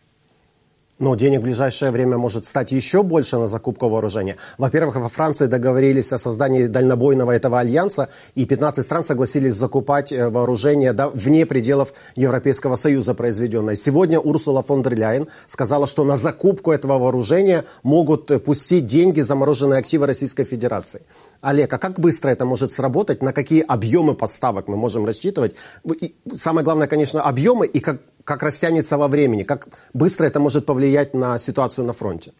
Но 1.04 1.16
денег 1.16 1.40
в 1.40 1.42
ближайшее 1.42 1.90
время 1.90 2.16
может 2.16 2.46
стать 2.46 2.72
еще 2.72 3.02
больше 3.02 3.36
на 3.36 3.46
закупку 3.46 3.90
вооружения. 3.90 4.38
Во-первых, 4.56 4.96
во 4.96 5.10
Франции 5.10 5.44
договорились 5.44 6.10
о 6.12 6.18
создании 6.18 6.66
дальнобойного 6.66 7.32
этого 7.32 7.60
альянса, 7.60 8.08
и 8.34 8.46
15 8.46 8.82
стран 8.82 9.04
согласились 9.04 9.52
закупать 9.52 10.12
э, 10.12 10.30
вооружение 10.30 10.94
да, 10.94 11.10
вне 11.10 11.44
пределов 11.44 11.92
Европейского 12.16 12.76
Союза 12.76 13.12
произведенное. 13.12 13.76
Сегодня 13.76 14.18
Урсула 14.18 14.62
фон 14.62 14.82
дер 14.82 14.94
Ляйен 14.94 15.28
сказала, 15.46 15.86
что 15.86 16.04
на 16.04 16.16
закупку 16.16 16.72
этого 16.72 16.98
вооружения 16.98 17.66
могут 17.82 18.30
э, 18.30 18.38
пустить 18.38 18.86
деньги 18.86 19.20
замороженные 19.20 19.80
активы 19.80 20.06
Российской 20.06 20.44
Федерации. 20.44 21.02
Олег, 21.42 21.70
а 21.70 21.76
как 21.76 22.00
быстро 22.00 22.30
это 22.30 22.46
может 22.46 22.72
сработать? 22.72 23.20
На 23.20 23.34
какие 23.34 23.60
объемы 23.60 24.14
поставок 24.14 24.68
мы 24.68 24.76
можем 24.78 25.04
рассчитывать? 25.04 25.54
И 26.00 26.14
самое 26.32 26.64
главное, 26.64 26.86
конечно, 26.86 27.20
объемы 27.20 27.66
и 27.66 27.80
как, 27.80 28.00
как 28.24 28.42
растянется 28.42 28.96
во 28.96 29.08
времени, 29.08 29.42
как 29.42 29.68
быстро 29.92 30.26
это 30.26 30.40
может 30.40 30.66
повлиять 30.66 31.14
на 31.14 31.38
ситуацию 31.38 31.86
на 31.86 31.92
фронте? 31.92 32.32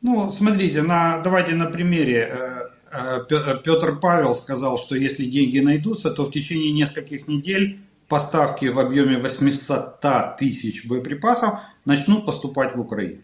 Ну, 0.00 0.32
смотрите, 0.32 0.82
на, 0.82 1.20
давайте 1.20 1.54
на 1.54 1.66
примере. 1.66 2.68
Э, 2.92 3.24
э, 3.30 3.58
Петр 3.64 3.98
Павел 4.00 4.34
сказал, 4.34 4.78
что 4.78 4.96
если 4.96 5.26
деньги 5.26 5.60
найдутся, 5.60 6.10
то 6.10 6.26
в 6.26 6.32
течение 6.32 6.72
нескольких 6.72 7.28
недель 7.28 7.78
поставки 8.08 8.66
в 8.66 8.78
объеме 8.78 9.18
800 9.18 10.00
тысяч 10.38 10.86
боеприпасов 10.86 11.60
начнут 11.84 12.26
поступать 12.26 12.74
в 12.74 12.80
Украину. 12.80 13.20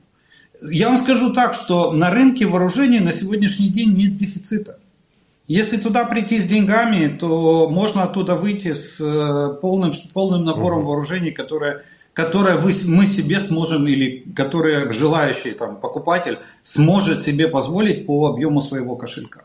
Я 0.63 0.89
вам 0.89 0.99
скажу 0.99 1.33
так, 1.33 1.55
что 1.55 1.93
на 1.93 2.11
рынке 2.11 2.47
вооружений 2.47 3.01
на 3.01 3.13
сегодняшний 3.13 3.69
день 3.69 3.95
нет 3.95 4.17
дефицита. 4.17 4.79
Если 5.49 5.79
туда 5.79 6.05
прийти 6.05 6.39
с 6.39 6.45
деньгами, 6.45 7.17
то 7.17 7.71
можно 7.71 8.03
оттуда 8.03 8.37
выйти 8.37 8.75
с 8.75 9.01
э, 9.01 9.55
полным, 9.63 9.93
полным 10.13 10.45
набором 10.45 10.81
угу. 10.81 10.89
вооружений, 10.89 11.31
которое, 11.31 11.85
которое 12.13 12.57
вы, 12.57 12.75
мы 12.85 13.07
себе 13.07 13.39
сможем, 13.39 13.89
или 13.89 14.31
которое 14.37 14.93
желающий 14.93 15.53
там, 15.53 15.81
покупатель 15.81 16.39
сможет 16.63 17.23
себе 17.23 17.49
позволить 17.49 18.05
по 18.05 18.29
объему 18.29 18.61
своего 18.61 18.95
кошелька. 18.97 19.45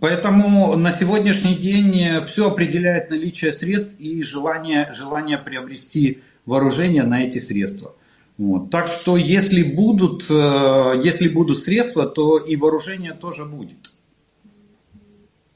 Поэтому 0.00 0.74
на 0.76 0.90
сегодняшний 0.90 1.54
день 1.54 2.24
все 2.24 2.48
определяет 2.50 3.10
наличие 3.10 3.52
средств 3.52 3.94
и 4.00 4.22
желание, 4.24 4.92
желание 4.94 5.38
приобрести 5.38 6.22
вооружение 6.44 7.04
на 7.04 7.22
эти 7.22 7.38
средства. 7.38 7.94
Вот. 8.36 8.70
Так 8.70 8.88
что 8.88 9.16
если 9.16 9.62
будут, 9.62 10.24
э, 10.28 11.00
если 11.04 11.28
будут 11.28 11.60
средства, 11.60 12.06
то 12.06 12.38
и 12.38 12.56
вооружение 12.56 13.12
тоже 13.12 13.44
будет. 13.44 13.92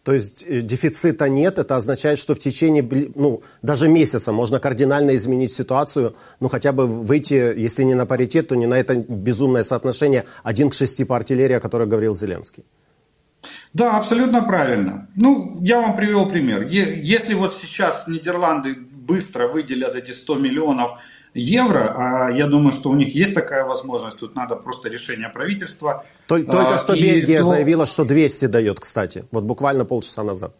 То 0.05 0.13
есть 0.13 0.45
э, 0.49 0.63
дефицита 0.63 1.29
нет, 1.29 1.59
это 1.59 1.77
означает, 1.77 2.19
что 2.19 2.35
в 2.35 2.39
течение 2.39 2.87
ну, 3.15 3.43
даже 3.63 3.89
месяца 3.89 4.33
можно 4.33 4.59
кардинально 4.59 5.15
изменить 5.15 5.53
ситуацию, 5.53 6.17
ну 6.41 6.49
хотя 6.49 6.73
бы 6.73 6.87
выйти, 6.87 7.35
если 7.35 7.85
не 7.85 7.95
на 7.95 8.05
паритет, 8.05 8.49
то 8.49 8.57
не 8.57 8.67
на 8.67 8.75
это 8.75 8.97
безумное 8.97 9.63
соотношение 9.63 10.25
один 10.43 10.71
к 10.71 10.75
шести 10.75 11.05
по 11.05 11.15
артиллерии, 11.15 11.55
о 11.55 11.61
котором 11.61 11.89
говорил 11.89 12.15
Зеленский. 12.17 12.65
Да, 13.73 13.97
абсолютно 13.97 14.43
правильно. 14.43 15.09
Ну, 15.17 15.57
я 15.61 15.81
вам 15.81 15.97
привел 15.97 16.29
пример. 16.29 16.67
Если 16.67 17.35
вот 17.35 17.57
сейчас 17.61 18.07
Нидерланды 18.09 18.75
быстро 18.75 19.49
выделят 19.49 19.95
эти 19.95 20.11
100 20.11 20.35
миллионов 20.37 21.01
евро, 21.35 21.95
а 21.97 22.31
я 22.31 22.47
думаю, 22.47 22.73
что 22.73 22.91
у 22.91 22.95
них 22.95 23.15
есть 23.15 23.35
такая 23.35 23.65
возможность, 23.65 24.19
тут 24.19 24.35
надо 24.35 24.57
просто 24.57 24.89
решение 24.89 25.29
правительства. 25.29 26.05
Только, 26.27 26.75
а, 26.75 26.79
что 26.79 26.95
Бельгия 26.95 27.41
то... 27.41 27.45
заявила, 27.47 27.87
что 27.87 28.05
200 28.05 28.47
дает, 28.47 28.81
кстати, 28.81 29.25
вот 29.31 29.45
буквально 29.45 29.85
полчаса 29.85 30.23
назад. 30.23 30.55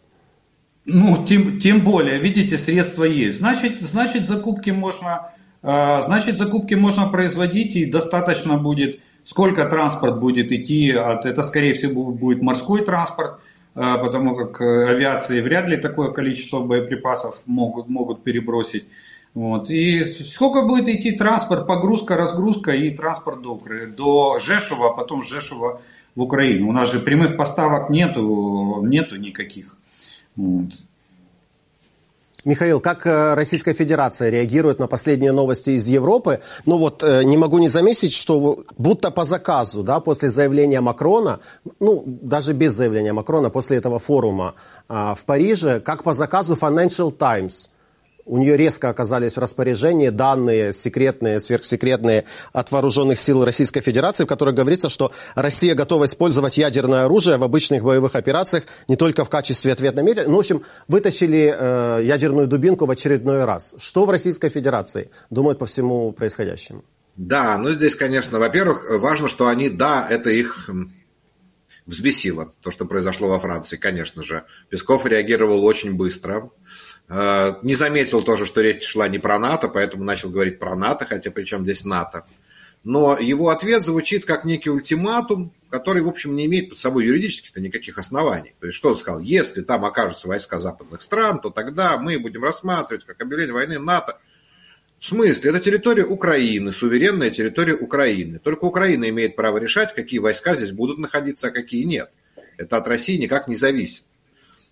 Ну, 0.85 1.25
тем, 1.25 1.59
тем 1.59 1.81
более, 1.81 2.19
видите, 2.19 2.57
средства 2.57 3.05
есть. 3.05 3.37
Значит, 3.37 3.79
значит, 3.79 4.25
закупки 4.25 4.71
можно, 4.71 5.31
а, 5.61 6.01
значит, 6.01 6.37
закупки 6.37 6.73
можно 6.73 7.07
производить 7.07 7.75
и 7.75 7.85
достаточно 7.85 8.57
будет, 8.57 8.99
сколько 9.23 9.65
транспорт 9.65 10.19
будет 10.19 10.51
идти, 10.51 10.91
от, 10.91 11.25
это 11.25 11.43
скорее 11.43 11.73
всего 11.73 12.11
будет 12.11 12.41
морской 12.41 12.83
транспорт, 12.83 13.39
а, 13.75 13.97
потому 13.97 14.35
как 14.35 14.61
э, 14.61 14.89
авиации 14.89 15.41
вряд 15.41 15.69
ли 15.69 15.77
такое 15.77 16.11
количество 16.11 16.59
боеприпасов 16.59 17.43
могут, 17.45 17.87
могут 17.87 18.23
перебросить. 18.23 18.85
Вот. 19.33 19.69
И 19.69 20.03
сколько 20.05 20.63
будет 20.63 20.87
идти 20.87 21.11
транспорт, 21.11 21.65
погрузка, 21.65 22.15
разгрузка 22.15 22.71
и 22.71 22.91
транспорт 22.91 23.41
до, 23.41 23.59
до 23.97 24.39
Жешева, 24.39 24.89
а 24.89 24.93
потом 24.93 25.23
Жешева 25.23 25.81
в 26.15 26.21
Украину. 26.21 26.69
У 26.69 26.71
нас 26.71 26.91
же 26.91 26.99
прямых 26.99 27.35
поставок 27.35 27.89
нету, 27.89 28.81
нету 28.83 29.15
никаких. 29.15 29.75
Вот. 30.35 30.69
Михаил, 32.45 32.81
как 32.81 33.07
э, 33.07 33.35
Российская 33.35 33.73
Федерация 33.73 34.29
реагирует 34.29 34.77
на 34.77 34.87
последние 34.87 35.31
новости 35.31 35.71
из 35.71 35.87
Европы? 35.87 36.41
Ну 36.65 36.77
вот, 36.77 37.01
э, 37.01 37.23
не 37.23 37.37
могу 37.37 37.57
не 37.57 37.69
заметить, 37.69 38.13
что 38.13 38.65
будто 38.77 39.11
по 39.11 39.23
заказу, 39.23 39.81
да, 39.81 40.01
после 40.01 40.29
заявления 40.29 40.81
Макрона, 40.81 41.39
ну, 41.79 42.03
даже 42.05 42.51
без 42.51 42.73
заявления 42.73 43.13
Макрона, 43.13 43.49
после 43.49 43.77
этого 43.77 43.97
форума 43.97 44.55
а, 44.89 45.15
в 45.15 45.23
Париже, 45.23 45.79
как 45.79 46.03
по 46.03 46.13
заказу 46.13 46.55
Financial 46.55 47.11
Times– 47.11 47.69
у 48.25 48.37
нее 48.37 48.57
резко 48.57 48.89
оказались 48.89 49.35
в 49.35 49.39
распоряжении 49.39 50.09
данные 50.09 50.73
секретные, 50.73 51.39
сверхсекретные 51.39 52.25
от 52.51 52.71
вооруженных 52.71 53.19
сил 53.19 53.43
Российской 53.43 53.81
Федерации, 53.81 54.23
в 54.23 54.27
которых 54.27 54.55
говорится, 54.55 54.89
что 54.89 55.11
Россия 55.35 55.75
готова 55.75 56.05
использовать 56.05 56.57
ядерное 56.57 57.05
оружие 57.05 57.37
в 57.37 57.43
обычных 57.43 57.83
боевых 57.83 58.15
операциях 58.15 58.63
не 58.87 58.95
только 58.95 59.25
в 59.25 59.29
качестве 59.29 59.73
ответной 59.73 60.03
меры. 60.03 60.23
Ну, 60.27 60.37
в 60.37 60.39
общем, 60.39 60.63
вытащили 60.87 61.53
э, 61.57 62.01
ядерную 62.03 62.47
дубинку 62.47 62.85
в 62.85 62.91
очередной 62.91 63.45
раз. 63.45 63.75
Что 63.77 64.05
в 64.05 64.09
Российской 64.09 64.49
Федерации 64.49 65.09
думают 65.29 65.59
по 65.59 65.65
всему 65.65 66.11
происходящему? 66.11 66.83
Да, 67.15 67.57
ну 67.57 67.69
здесь, 67.69 67.95
конечно, 67.95 68.39
во-первых, 68.39 68.85
важно, 68.99 69.27
что 69.27 69.47
они, 69.47 69.69
да, 69.69 70.07
это 70.09 70.31
их 70.31 70.69
взбесило, 71.85 72.53
то, 72.61 72.71
что 72.71 72.85
произошло 72.85 73.27
во 73.27 73.39
Франции, 73.39 73.77
конечно 73.77 74.23
же. 74.23 74.43
Песков 74.69 75.05
реагировал 75.05 75.63
очень 75.65 75.95
быстро. 75.95 76.49
Э, 77.09 77.55
не 77.61 77.75
заметил 77.75 78.23
тоже, 78.23 78.45
что 78.45 78.61
речь 78.61 78.83
шла 78.83 79.07
не 79.07 79.19
про 79.19 79.39
НАТО, 79.39 79.67
поэтому 79.67 80.03
начал 80.03 80.29
говорить 80.29 80.59
про 80.59 80.75
НАТО, 80.75 81.05
хотя 81.05 81.31
причем 81.31 81.63
здесь 81.63 81.83
НАТО. 81.83 82.25
Но 82.83 83.17
его 83.17 83.49
ответ 83.49 83.83
звучит 83.83 84.25
как 84.25 84.43
некий 84.43 84.69
ультиматум, 84.69 85.53
который, 85.69 86.03
в 86.03 86.07
общем, 86.07 86.35
не 86.35 86.45
имеет 86.45 86.69
под 86.69 86.77
собой 86.77 87.05
юридических-то 87.05 87.61
никаких 87.61 87.97
оснований. 87.97 88.53
То 88.59 88.67
есть, 88.67 88.77
что 88.77 88.89
он 88.89 88.95
сказал? 88.95 89.21
Если 89.21 89.61
там 89.61 89.85
окажутся 89.85 90.27
войска 90.27 90.59
западных 90.59 91.01
стран, 91.01 91.39
то 91.39 91.49
тогда 91.49 91.97
мы 91.97 92.19
будем 92.19 92.43
рассматривать 92.43 93.05
как 93.05 93.21
объявление 93.21 93.53
войны 93.53 93.79
НАТО. 93.79 94.19
В 94.99 95.05
смысле? 95.05 95.49
Это 95.49 95.59
территория 95.59 96.05
Украины, 96.05 96.71
суверенная 96.73 97.29
территория 97.29 97.75
Украины. 97.75 98.39
Только 98.39 98.65
Украина 98.65 99.09
имеет 99.09 99.35
право 99.35 99.57
решать, 99.57 99.93
какие 99.95 100.19
войска 100.19 100.55
здесь 100.55 100.71
будут 100.71 100.97
находиться, 100.97 101.47
а 101.47 101.51
какие 101.51 101.83
нет. 101.83 102.11
Это 102.57 102.77
от 102.77 102.87
России 102.87 103.17
никак 103.17 103.47
не 103.47 103.55
зависит. 103.55 104.03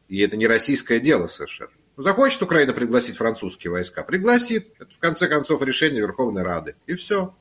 И 0.07 0.19
это 0.19 0.37
не 0.37 0.47
российское 0.47 0.99
дело 0.99 1.27
совершенно. 1.29 1.71
Захочет 1.97 2.41
Украина 2.41 2.73
пригласить 2.73 3.17
французские 3.17 3.71
войска, 3.71 4.03
пригласит. 4.03 4.73
Это 4.79 4.93
в 4.93 4.99
конце 4.99 5.27
концов 5.27 5.61
решение 5.63 6.01
Верховной 6.01 6.43
Рады. 6.43 6.75
И 6.87 6.95
все. 6.95 7.35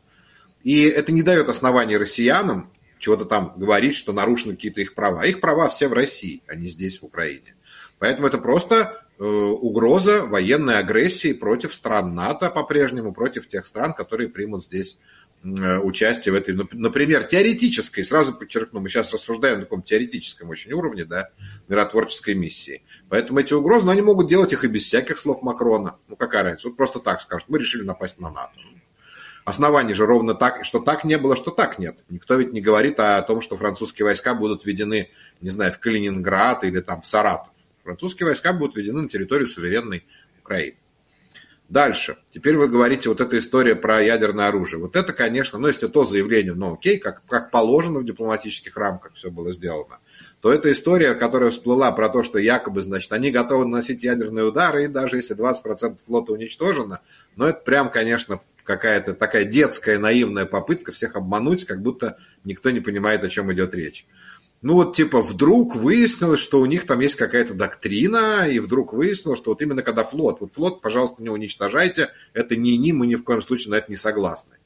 И 0.62 0.83
это 0.85 1.12
не 1.12 1.23
дает 1.23 1.49
оснований 1.49 1.97
россиянам 1.97 2.71
чего-то 3.00 3.25
там 3.25 3.54
говорить, 3.57 3.97
что 3.97 4.12
нарушены 4.12 4.54
какие-то 4.54 4.80
их 4.80 4.95
права. 4.95 5.25
Их 5.25 5.40
права 5.40 5.69
все 5.69 5.88
в 5.88 5.92
России, 5.92 6.42
а 6.47 6.54
не 6.54 6.69
здесь, 6.69 7.00
в 7.00 7.04
Украине. 7.04 7.54
Поэтому 7.99 8.28
это 8.28 8.38
просто 8.38 9.02
э, 9.19 9.25
угроза 9.25 10.26
военной 10.26 10.78
агрессии 10.78 11.33
против 11.33 11.75
стран 11.75 12.14
НАТО 12.14 12.50
по-прежнему, 12.50 13.12
против 13.12 13.49
тех 13.49 13.66
стран, 13.66 13.95
которые 13.95 14.28
примут 14.28 14.64
здесь 14.64 14.99
участие 15.42 16.32
в 16.32 16.37
этой, 16.37 16.54
например, 16.73 17.25
теоретической, 17.25 18.04
сразу 18.04 18.35
подчеркну, 18.35 18.80
мы 18.80 18.88
сейчас 18.88 19.12
рассуждаем 19.12 19.61
на 19.61 19.64
таком 19.64 19.82
теоретическом 19.82 20.50
очень 20.50 20.73
уровне, 20.73 21.04
да, 21.04 21.30
миротворческой 21.68 22.35
миссии. 22.35 22.82
Поэтому 23.09 23.40
эти 23.40 23.54
угрозы, 23.54 23.87
но 23.87 23.92
они 23.92 24.02
могут 24.02 24.28
делать 24.28 24.52
их 24.52 24.64
и 24.64 24.68
без 24.68 24.85
всяких 24.85 25.18
слов 25.18 25.42
Макрона. 25.42 25.99
Ну, 26.09 26.16
какая 26.16 26.42
разница? 26.42 26.68
Вот 26.68 26.76
просто 26.76 26.99
так 26.99 27.23
скажут, 27.23 27.49
мы 27.49 27.59
решили 27.59 27.82
напасть 27.82 28.18
на 28.18 28.30
НАТО. 28.30 28.52
Оснований 29.47 29.94
же 29.94 30.04
ровно 30.04 30.35
так, 30.35 30.64
что 30.64 30.80
так 30.80 31.04
не 31.04 31.16
было, 31.16 31.35
что 31.35 31.50
так 31.50 31.78
нет. 31.78 31.99
Никто 32.11 32.35
ведь 32.37 32.52
не 32.52 32.61
говорит 32.61 33.00
о 33.00 33.20
том, 33.23 33.40
что 33.40 33.56
французские 33.56 34.04
войска 34.04 34.35
будут 34.35 34.66
введены, 34.66 35.11
не 35.40 35.50
знаю, 35.50 35.73
в 35.73 35.78
Калининград 35.78 36.62
или 36.64 36.80
там 36.80 37.00
в 37.00 37.06
Саратов. 37.06 37.52
Французские 37.82 38.26
войска 38.26 38.52
будут 38.52 38.76
введены 38.76 39.02
на 39.02 39.09
территорию 39.09 39.49
суверенной 39.49 40.04
Украины. 40.40 40.76
Дальше. 41.71 42.17
Теперь 42.33 42.57
вы 42.57 42.67
говорите 42.67 43.09
вот 43.09 43.21
эта 43.21 43.39
история 43.39 43.77
про 43.77 44.03
ядерное 44.03 44.49
оружие. 44.49 44.81
Вот 44.81 44.97
это, 44.97 45.12
конечно, 45.12 45.57
ну, 45.57 45.69
если 45.69 45.87
то 45.87 46.05
заявление, 46.05 46.53
ну, 46.53 46.75
окей, 46.75 46.99
как, 46.99 47.25
как 47.27 47.53
положено 47.53 48.00
в 48.00 48.05
дипломатических 48.05 48.77
рамках 48.77 49.15
все 49.15 49.31
было 49.31 49.53
сделано, 49.53 50.00
то 50.41 50.53
эта 50.53 50.73
история, 50.73 51.15
которая 51.15 51.53
всплыла 51.53 51.93
про 51.93 52.09
то, 52.09 52.25
что 52.25 52.41
якобы, 52.41 52.83
значит, 52.83 53.12
они 53.12 53.31
готовы 53.31 53.67
наносить 53.67 54.03
ядерные 54.03 54.47
удары, 54.47 54.87
и 54.87 54.89
даже 54.89 55.15
если 55.17 55.37
20% 55.37 56.00
флота 56.05 56.33
уничтожено, 56.33 57.03
ну, 57.37 57.47
это 57.47 57.61
прям, 57.61 57.89
конечно, 57.89 58.41
какая-то 58.65 59.15
такая 59.15 59.45
детская 59.45 59.97
наивная 59.99 60.47
попытка 60.47 60.91
всех 60.91 61.15
обмануть, 61.15 61.67
как 61.67 61.83
будто 61.83 62.19
никто 62.43 62.71
не 62.71 62.81
понимает, 62.81 63.23
о 63.23 63.29
чем 63.29 63.53
идет 63.53 63.77
речь. 63.77 64.07
Ну 64.62 64.75
вот 64.75 64.95
типа 64.95 65.23
вдруг 65.23 65.75
выяснилось, 65.75 66.40
что 66.40 66.61
у 66.61 66.67
них 66.67 66.87
там 66.87 67.00
есть 67.00 67.14
какая-то 67.14 67.55
доктрина, 67.55 68.47
и 68.47 68.59
вдруг 68.59 68.93
выяснилось, 68.93 69.38
что 69.38 69.52
вот 69.52 69.62
именно 69.62 69.83
когда 69.83 70.05
флот, 70.05 70.40
вот 70.40 70.52
флот, 70.52 70.83
пожалуйста, 70.83 71.23
не 71.23 71.31
уничтожайте, 71.31 72.11
это 72.35 72.57
не 72.57 72.76
ни, 72.76 72.93
мы 72.93 73.07
ни 73.07 73.14
в 73.14 73.25
коем 73.25 73.40
случае 73.40 73.71
на 73.71 73.76
это 73.76 73.90
не 73.90 73.97
согласны. 73.97 74.57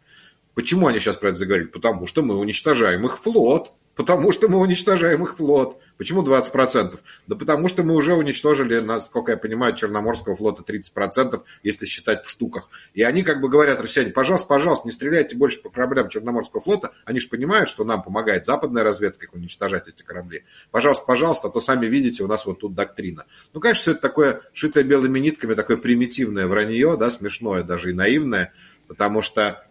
Почему 0.54 0.88
они 0.88 0.98
сейчас 0.98 1.16
про 1.16 1.28
это 1.28 1.38
заговорили? 1.38 1.68
Потому 1.68 2.06
что 2.08 2.22
мы 2.22 2.36
уничтожаем 2.36 3.04
их 3.04 3.18
флот. 3.18 3.72
Потому 3.96 4.32
что 4.32 4.48
мы 4.48 4.58
уничтожаем 4.58 5.22
их 5.22 5.36
флот. 5.36 5.80
Почему 5.96 6.22
20%? 6.22 6.98
Да 7.28 7.36
потому 7.36 7.68
что 7.68 7.84
мы 7.84 7.94
уже 7.94 8.14
уничтожили, 8.14 8.80
насколько 8.80 9.32
я 9.32 9.36
понимаю, 9.38 9.76
Черноморского 9.76 10.34
флота 10.34 10.62
30%, 10.62 11.42
если 11.62 11.86
считать 11.86 12.24
в 12.24 12.28
штуках. 12.28 12.68
И 12.94 13.02
они 13.02 13.22
как 13.22 13.40
бы 13.40 13.48
говорят, 13.48 13.80
россияне, 13.80 14.10
пожалуйста, 14.10 14.48
пожалуйста, 14.48 14.88
не 14.88 14.92
стреляйте 14.92 15.36
больше 15.36 15.62
по 15.62 15.70
кораблям 15.70 16.08
Черноморского 16.08 16.60
флота. 16.60 16.92
Они 17.04 17.20
же 17.20 17.28
понимают, 17.28 17.68
что 17.68 17.84
нам 17.84 18.02
помогает 18.02 18.46
западная 18.46 18.82
разведка 18.82 19.26
их 19.26 19.34
уничтожать, 19.34 19.86
эти 19.86 20.02
корабли. 20.02 20.44
Пожалуйста, 20.72 21.04
пожалуйста, 21.06 21.48
а 21.48 21.50
то 21.50 21.60
сами 21.60 21.86
видите, 21.86 22.24
у 22.24 22.26
нас 22.26 22.46
вот 22.46 22.60
тут 22.60 22.74
доктрина. 22.74 23.26
Ну, 23.52 23.60
конечно, 23.60 23.82
все 23.82 23.92
это 23.92 24.00
такое 24.00 24.40
шитое 24.52 24.82
белыми 24.82 25.20
нитками, 25.20 25.54
такое 25.54 25.76
примитивное 25.76 26.46
вранье, 26.46 26.96
да, 26.96 27.10
смешное 27.10 27.62
даже 27.62 27.90
и 27.90 27.92
наивное, 27.92 28.52
потому 28.88 29.22
что 29.22 29.64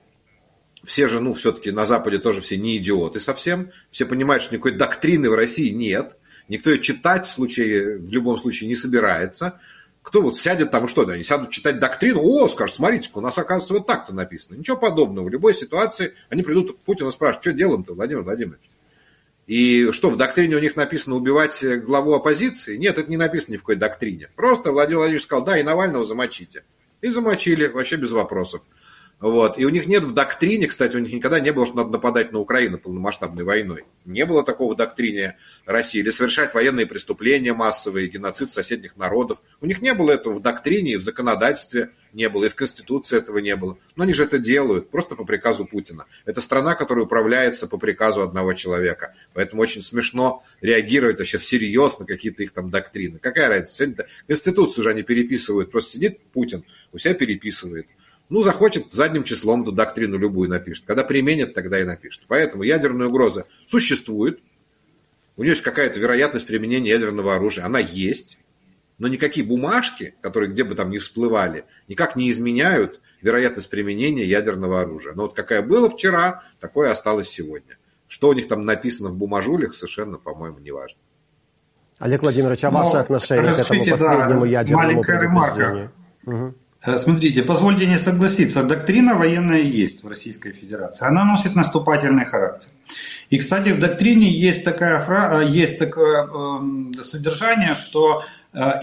все 0.84 1.08
же, 1.08 1.20
ну, 1.20 1.34
все-таки 1.34 1.72
на 1.72 1.86
Западе 1.86 2.20
тоже 2.20 2.42
все 2.42 2.58
не 2.58 2.78
идиоты 2.78 3.20
совсем. 3.20 3.72
Все 3.90 4.06
понимают, 4.06 4.44
что 4.44 4.54
никакой 4.54 4.74
доктрины 4.74 5.30
в 5.30 5.36
России 5.36 5.70
нет. 5.70 6.18
Никто 6.50 6.70
ее 6.70 6.82
читать 6.82 7.26
в, 7.26 7.32
случае, 7.32 7.98
в 7.98 8.12
любом 8.12 8.38
случае 8.38 8.68
не 8.68 8.76
собирается. 8.76 9.60
Кто 10.02 10.22
вот 10.22 10.36
сядет 10.36 10.72
там, 10.72 10.90
что, 10.90 11.06
да, 11.06 11.14
они 11.14 11.24
сядут 11.24 11.52
читать 11.52 11.80
доктрину, 11.80 12.22
о, 12.22 12.50
скажут, 12.50 12.76
смотрите 12.76 13.10
у 13.14 13.22
нас, 13.22 13.38
оказывается, 13.38 13.74
вот 13.74 13.88
так-то 13.88 14.14
написано. 14.14 14.56
Ничего 14.56 14.76
подобного. 14.76 15.26
В 15.26 15.30
любой 15.30 15.54
ситуации 15.56 16.14
они 16.30 16.44
придут 16.44 16.78
к 16.78 16.80
Путину 16.80 17.10
и 17.10 17.14
спрашивают, 17.14 17.44
что 17.44 17.54
делаем-то, 17.54 17.94
Владимир 17.94 18.24
Владимирович? 18.24 18.70
И 19.48 19.90
что, 19.92 20.10
в 20.10 20.18
доктрине 20.18 20.58
у 20.58 20.60
них 20.60 20.76
написано 20.76 21.16
убивать 21.16 21.64
главу 21.86 22.14
оппозиции? 22.14 22.76
Нет, 22.76 22.98
это 22.98 23.10
не 23.10 23.18
написано 23.18 23.54
ни 23.54 23.58
в 23.58 23.62
какой 23.62 23.78
доктрине. 23.78 24.30
Просто 24.36 24.74
Владимир 24.74 24.98
Владимирович 25.00 25.24
сказал, 25.24 25.46
да, 25.46 25.58
и 25.58 25.64
Навального 25.64 26.06
замочите. 26.06 26.66
И 27.02 27.08
замочили, 27.08 27.68
вообще 27.68 27.96
без 27.96 28.12
вопросов. 28.12 28.62
Вот. 29.20 29.58
И 29.58 29.66
у 29.66 29.70
них 29.70 29.88
нет 29.88 30.04
в 30.04 30.14
доктрине, 30.14 30.68
кстати, 30.68 30.98
у 30.98 31.00
них 31.00 31.14
никогда 31.14 31.40
не 31.40 31.52
было, 31.52 31.66
что 31.66 31.78
надо 31.78 31.92
нападать 31.92 32.32
на 32.34 32.40
Украину 32.40 32.78
полномасштабной 32.78 33.46
войной. 33.46 33.86
Не 34.04 34.26
было 34.26 34.44
такого 34.44 34.74
в 34.74 34.78
доктрине 34.78 35.38
России. 35.66 36.00
Или 36.00 36.10
совершать 36.10 36.54
военные 36.54 36.86
преступления 36.86 37.54
массовые, 37.54 38.10
геноцид 38.10 38.50
соседних 38.50 38.98
народов. 38.98 39.42
У 39.62 39.66
них 39.66 39.82
не 39.82 39.94
было 39.94 40.12
этого 40.12 40.34
в 40.34 40.42
доктрине, 40.42 40.94
и 40.94 40.96
в 40.98 41.02
законодательстве 41.02 41.92
не 42.12 42.28
было, 42.28 42.46
и 42.46 42.50
в 42.50 42.56
Конституции 42.56 43.18
этого 43.18 43.38
не 43.38 43.56
было. 43.56 43.78
Но 43.96 44.04
они 44.04 44.14
же 44.14 44.24
это 44.24 44.40
делают 44.40 44.90
просто 44.92 45.16
по 45.16 45.24
приказу 45.24 45.66
Путина. 45.66 46.06
Это 46.26 46.42
страна, 46.42 46.76
которая 46.76 47.06
управляется 47.06 47.68
по 47.68 47.78
приказу 47.78 48.22
одного 48.22 48.54
человека. 48.54 49.16
Поэтому 49.34 49.62
очень 49.62 49.82
смешно 49.82 50.44
реагировать 50.62 51.20
вообще 51.20 51.38
всерьез 51.38 51.98
на 51.98 52.06
какие-то 52.06 52.44
их 52.44 52.52
там 52.52 52.70
доктрины. 52.70 53.20
Какая 53.20 53.48
разница? 53.48 53.74
Сегодня 53.76 54.06
Конституцию 54.28 54.84
же 54.84 54.90
они 54.90 55.04
переписывают. 55.04 55.72
Просто 55.72 55.92
сидит 55.92 56.20
Путин, 56.34 56.66
у 56.92 56.98
себя 56.98 57.14
переписывает. 57.14 57.88
Ну, 58.34 58.42
захочет 58.42 58.92
задним 58.92 59.24
числом 59.24 59.62
эту 59.62 59.72
доктрину 59.72 60.18
любую 60.18 60.50
напишет. 60.50 60.86
Когда 60.88 61.04
применят, 61.04 61.54
тогда 61.54 61.80
и 61.80 61.84
напишет. 61.84 62.24
Поэтому 62.28 62.64
ядерная 62.64 63.06
угроза 63.06 63.46
существует. 63.68 64.40
У 65.38 65.44
нее 65.44 65.52
есть 65.52 65.62
какая-то 65.62 66.00
вероятность 66.00 66.48
применения 66.48 66.90
ядерного 66.90 67.36
оружия. 67.36 67.64
Она 67.64 67.78
есть. 67.78 68.40
Но 68.98 69.08
никакие 69.08 69.46
бумажки, 69.46 70.16
которые 70.20 70.50
где 70.50 70.64
бы 70.64 70.74
там 70.74 70.90
ни 70.90 70.98
всплывали, 70.98 71.66
никак 71.88 72.16
не 72.16 72.32
изменяют 72.32 73.02
вероятность 73.22 73.70
применения 73.70 74.26
ядерного 74.26 74.82
оружия. 74.82 75.14
Но 75.14 75.24
вот 75.24 75.36
какая 75.36 75.62
была 75.62 75.88
вчера, 75.88 76.42
такое 76.60 76.90
осталось 76.90 77.30
сегодня. 77.30 77.78
Что 78.08 78.30
у 78.30 78.34
них 78.34 78.48
там 78.48 78.66
написано 78.66 79.10
в 79.10 79.16
бумажулях, 79.16 79.76
совершенно, 79.76 80.18
по-моему, 80.18 80.58
не 80.58 80.72
важно. 80.72 80.98
Олег 82.00 82.24
Владимирович, 82.24 82.64
а 82.64 82.72
ваше 82.72 82.98
отношение 82.98 83.54
к 83.54 83.60
этому 83.60 83.86
последнему 83.86 84.42
да, 84.42 84.48
ядерному 84.48 85.04
предупреждению? 85.04 85.92
Угу. 86.26 86.56
Э, 86.86 86.98
смотрите, 86.98 87.44
позвольте 87.44 87.88
не 87.88 87.98
согласиться, 87.98 88.64
доктрина 88.64 89.16
военная 89.16 89.62
есть 89.62 90.04
в 90.04 90.08
Российской 90.08 90.52
Федерации. 90.52 91.08
Она 91.08 91.24
носит 91.24 91.56
наступательный 91.56 92.26
характер. 92.26 92.72
И, 93.30 93.38
кстати, 93.38 93.70
в 93.70 93.80
доктрине 93.80 94.30
есть, 94.30 94.66
такая, 94.66 95.06
э, 95.08 95.46
есть 95.48 95.80
такое 95.80 96.28
эм, 96.28 96.94
содержание, 97.02 97.74
что 97.74 98.24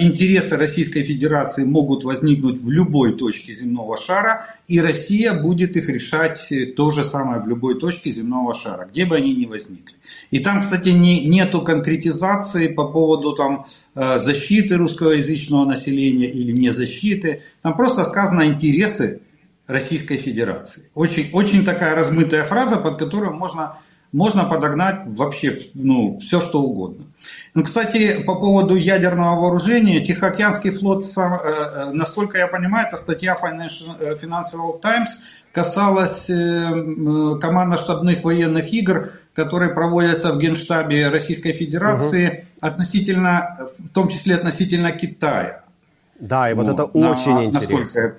интересы 0.01 0.57
Российской 0.57 1.05
Федерации 1.05 1.65
могут 1.65 2.03
возникнуть 2.05 2.59
в 2.59 2.71
любой 2.71 3.17
точке 3.17 3.53
земного 3.53 3.97
шара, 3.97 4.47
и 4.67 4.81
Россия 4.81 5.33
будет 5.33 5.77
их 5.77 5.89
решать 5.89 6.51
э, 6.51 6.67
то 6.67 6.91
же 6.91 7.05
самое 7.05 7.41
в 7.41 7.47
любой 7.47 7.79
точке 7.79 8.11
земного 8.11 8.53
шара, 8.53 8.89
где 8.91 9.05
бы 9.05 9.17
они 9.17 9.35
ни 9.35 9.47
возникли. 9.47 9.97
И 10.33 10.41
там, 10.41 10.61
кстати, 10.61 10.89
не, 10.89 11.27
нету 11.27 11.63
конкретизации 11.63 12.69
по 12.69 12.89
поводу 12.89 13.33
там, 13.33 13.67
э, 13.95 14.19
защиты 14.19 14.77
русскоязычного 14.77 15.65
населения 15.65 16.27
или 16.27 16.53
не 16.53 16.71
защиты. 16.71 17.43
Там 17.63 17.77
просто 17.77 18.05
сказано 18.05 18.47
интересы 18.47 19.21
Российской 19.69 20.17
Федерации. 20.17 20.91
Очень, 20.95 21.31
очень 21.33 21.65
такая 21.65 21.95
размытая 21.95 22.45
фраза, 22.45 22.77
под 22.77 22.99
которую 22.99 23.35
можно 23.35 23.79
можно 24.13 24.45
подогнать 24.45 25.03
вообще 25.07 25.59
ну, 25.75 26.19
все, 26.19 26.41
что 26.41 26.63
угодно. 26.63 27.05
Ну, 27.55 27.63
кстати, 27.63 28.23
по 28.23 28.35
поводу 28.35 28.75
ядерного 28.75 29.41
вооружения, 29.41 30.05
Тихоокеанский 30.05 30.71
флот, 30.71 31.07
э, 31.07 31.21
э, 31.21 31.91
насколько 31.93 32.39
я 32.39 32.49
понимаю, 32.49 32.89
это 32.89 32.97
статья 32.97 33.35
э, 33.35 34.15
Financial 34.15 34.81
Times 34.81 35.11
касалась 35.53 36.27
командно-штабных 36.27 38.23
военных 38.23 38.73
игр, 38.73 39.11
которые 39.35 39.75
проводятся 39.75 40.33
в 40.33 40.39
Генштабе 40.39 41.09
Российской 41.09 41.53
Федерации 41.53 42.29
угу. 42.29 42.69
относительно, 42.69 43.69
в 43.77 43.89
том 43.89 44.09
числе 44.09 44.37
относительно 44.37 44.93
Китая. 44.93 45.63
Да, 46.21 46.51
и 46.51 46.55
вот, 46.55 46.69
вот 46.69 46.75
это 46.75 46.99
на, 46.99 47.11
очень 47.11 47.45
интересно. 47.45 48.15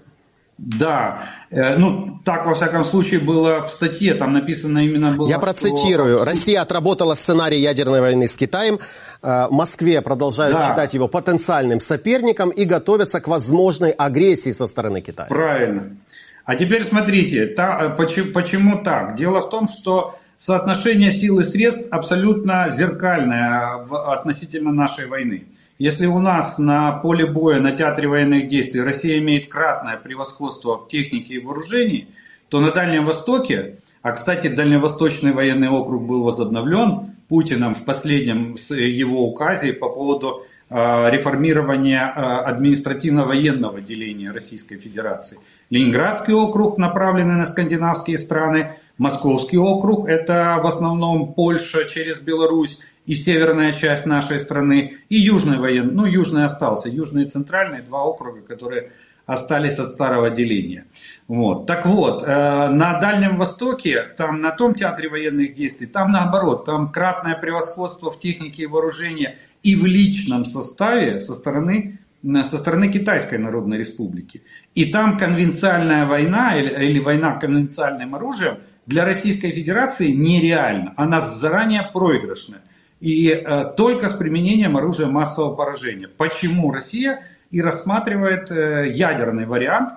Да, 0.57 1.23
э, 1.49 1.75
ну 1.77 2.19
так 2.23 2.45
во 2.45 2.53
всяком 2.53 2.83
случае 2.83 3.19
было 3.19 3.65
в 3.65 3.69
статье, 3.69 4.13
там 4.13 4.33
написано 4.33 4.85
именно 4.85 5.11
было. 5.11 5.27
Я 5.27 5.39
процитирую. 5.39 6.17
Что... 6.17 6.25
Россия 6.25 6.61
отработала 6.61 7.15
сценарий 7.15 7.59
ядерной 7.59 8.01
войны 8.01 8.27
с 8.27 8.37
Китаем. 8.37 8.79
Э, 9.23 9.47
Москве 9.49 10.01
продолжают 10.01 10.57
да. 10.57 10.67
считать 10.67 10.93
его 10.93 11.07
потенциальным 11.07 11.81
соперником 11.81 12.51
и 12.51 12.65
готовятся 12.65 13.21
к 13.21 13.27
возможной 13.27 13.91
агрессии 13.91 14.51
со 14.51 14.67
стороны 14.67 15.01
Китая. 15.01 15.27
Правильно. 15.29 15.97
А 16.45 16.55
теперь 16.55 16.83
смотрите, 16.83 17.47
та, 17.47 17.85
э, 17.85 17.89
почему, 17.95 18.31
почему 18.31 18.83
так? 18.83 19.15
Дело 19.15 19.41
в 19.41 19.49
том, 19.49 19.67
что 19.67 20.19
соотношение 20.37 21.11
сил 21.11 21.39
и 21.39 21.43
средств 21.43 21.87
абсолютно 21.91 22.69
зеркальное 22.69 23.77
в, 23.77 24.11
относительно 24.11 24.71
нашей 24.71 25.07
войны. 25.07 25.45
Если 25.81 26.05
у 26.05 26.19
нас 26.19 26.59
на 26.59 26.91
поле 26.91 27.25
боя, 27.25 27.59
на 27.59 27.71
театре 27.71 28.07
военных 28.07 28.45
действий 28.45 28.81
Россия 28.81 29.17
имеет 29.17 29.47
кратное 29.47 29.97
превосходство 29.97 30.77
в 30.77 30.87
технике 30.87 31.33
и 31.33 31.39
вооружении, 31.39 32.07
то 32.49 32.59
на 32.59 32.69
Дальнем 32.69 33.03
Востоке, 33.03 33.79
а 34.03 34.11
кстати 34.11 34.45
Дальневосточный 34.45 35.31
военный 35.31 35.69
округ 35.69 36.05
был 36.05 36.21
возобновлен 36.21 37.15
Путиным 37.27 37.73
в 37.73 37.83
последнем 37.83 38.57
его 38.69 39.27
указе 39.27 39.73
по 39.73 39.89
поводу 39.89 40.45
а, 40.69 41.09
реформирования 41.09 42.03
а, 42.03 42.41
административно-военного 42.41 43.81
деления 43.81 44.31
Российской 44.31 44.77
Федерации. 44.77 45.39
Ленинградский 45.71 46.35
округ, 46.35 46.77
направленный 46.77 47.37
на 47.37 47.47
скандинавские 47.47 48.19
страны, 48.19 48.73
Московский 48.99 49.57
округ, 49.57 50.07
это 50.07 50.59
в 50.61 50.67
основном 50.67 51.33
Польша 51.33 51.85
через 51.85 52.19
Беларусь, 52.19 52.77
и 53.11 53.15
северная 53.15 53.73
часть 53.73 54.05
нашей 54.05 54.39
страны, 54.39 54.99
и 55.09 55.17
южный 55.17 55.57
военный, 55.59 55.91
ну 55.91 56.05
южный 56.05 56.45
остался, 56.45 56.87
южный 56.87 57.25
и 57.25 57.29
центральный, 57.29 57.81
два 57.81 58.05
округа, 58.05 58.39
которые 58.39 58.93
остались 59.25 59.79
от 59.79 59.89
старого 59.89 60.29
деления. 60.29 60.85
Вот. 61.27 61.65
Так 61.65 61.85
вот, 61.85 62.23
э, 62.23 62.69
на 62.69 62.99
Дальнем 63.01 63.35
Востоке, 63.35 64.03
там 64.15 64.39
на 64.39 64.51
том 64.51 64.75
театре 64.75 65.09
военных 65.09 65.53
действий, 65.53 65.87
там 65.87 66.13
наоборот, 66.13 66.63
там 66.63 66.89
кратное 66.89 67.35
превосходство 67.35 68.11
в 68.11 68.17
технике 68.17 68.63
и 68.63 68.67
вооружении 68.67 69.35
и 69.61 69.75
в 69.75 69.85
личном 69.85 70.45
составе 70.45 71.19
со 71.19 71.33
стороны, 71.33 71.99
со 72.23 72.57
стороны 72.57 72.87
Китайской 72.87 73.39
Народной 73.39 73.77
Республики. 73.77 74.41
И 74.73 74.85
там 74.85 75.17
конвенциальная 75.17 76.05
война 76.05 76.57
или, 76.57 76.85
или 76.85 76.99
война 76.99 77.33
конвенциальным 77.33 78.15
оружием 78.15 78.59
для 78.85 79.03
Российской 79.03 79.51
Федерации 79.51 80.11
нереальна. 80.11 80.93
Она 80.95 81.19
заранее 81.19 81.89
проигрышная. 81.91 82.61
И 83.01 83.29
э, 83.29 83.73
только 83.75 84.09
с 84.09 84.13
применением 84.13 84.77
оружия 84.77 85.07
массового 85.07 85.55
поражения. 85.55 86.07
Почему 86.07 86.71
Россия 86.71 87.19
и 87.49 87.59
рассматривает 87.61 88.51
э, 88.51 88.91
ядерный 88.93 89.47
вариант, 89.47 89.93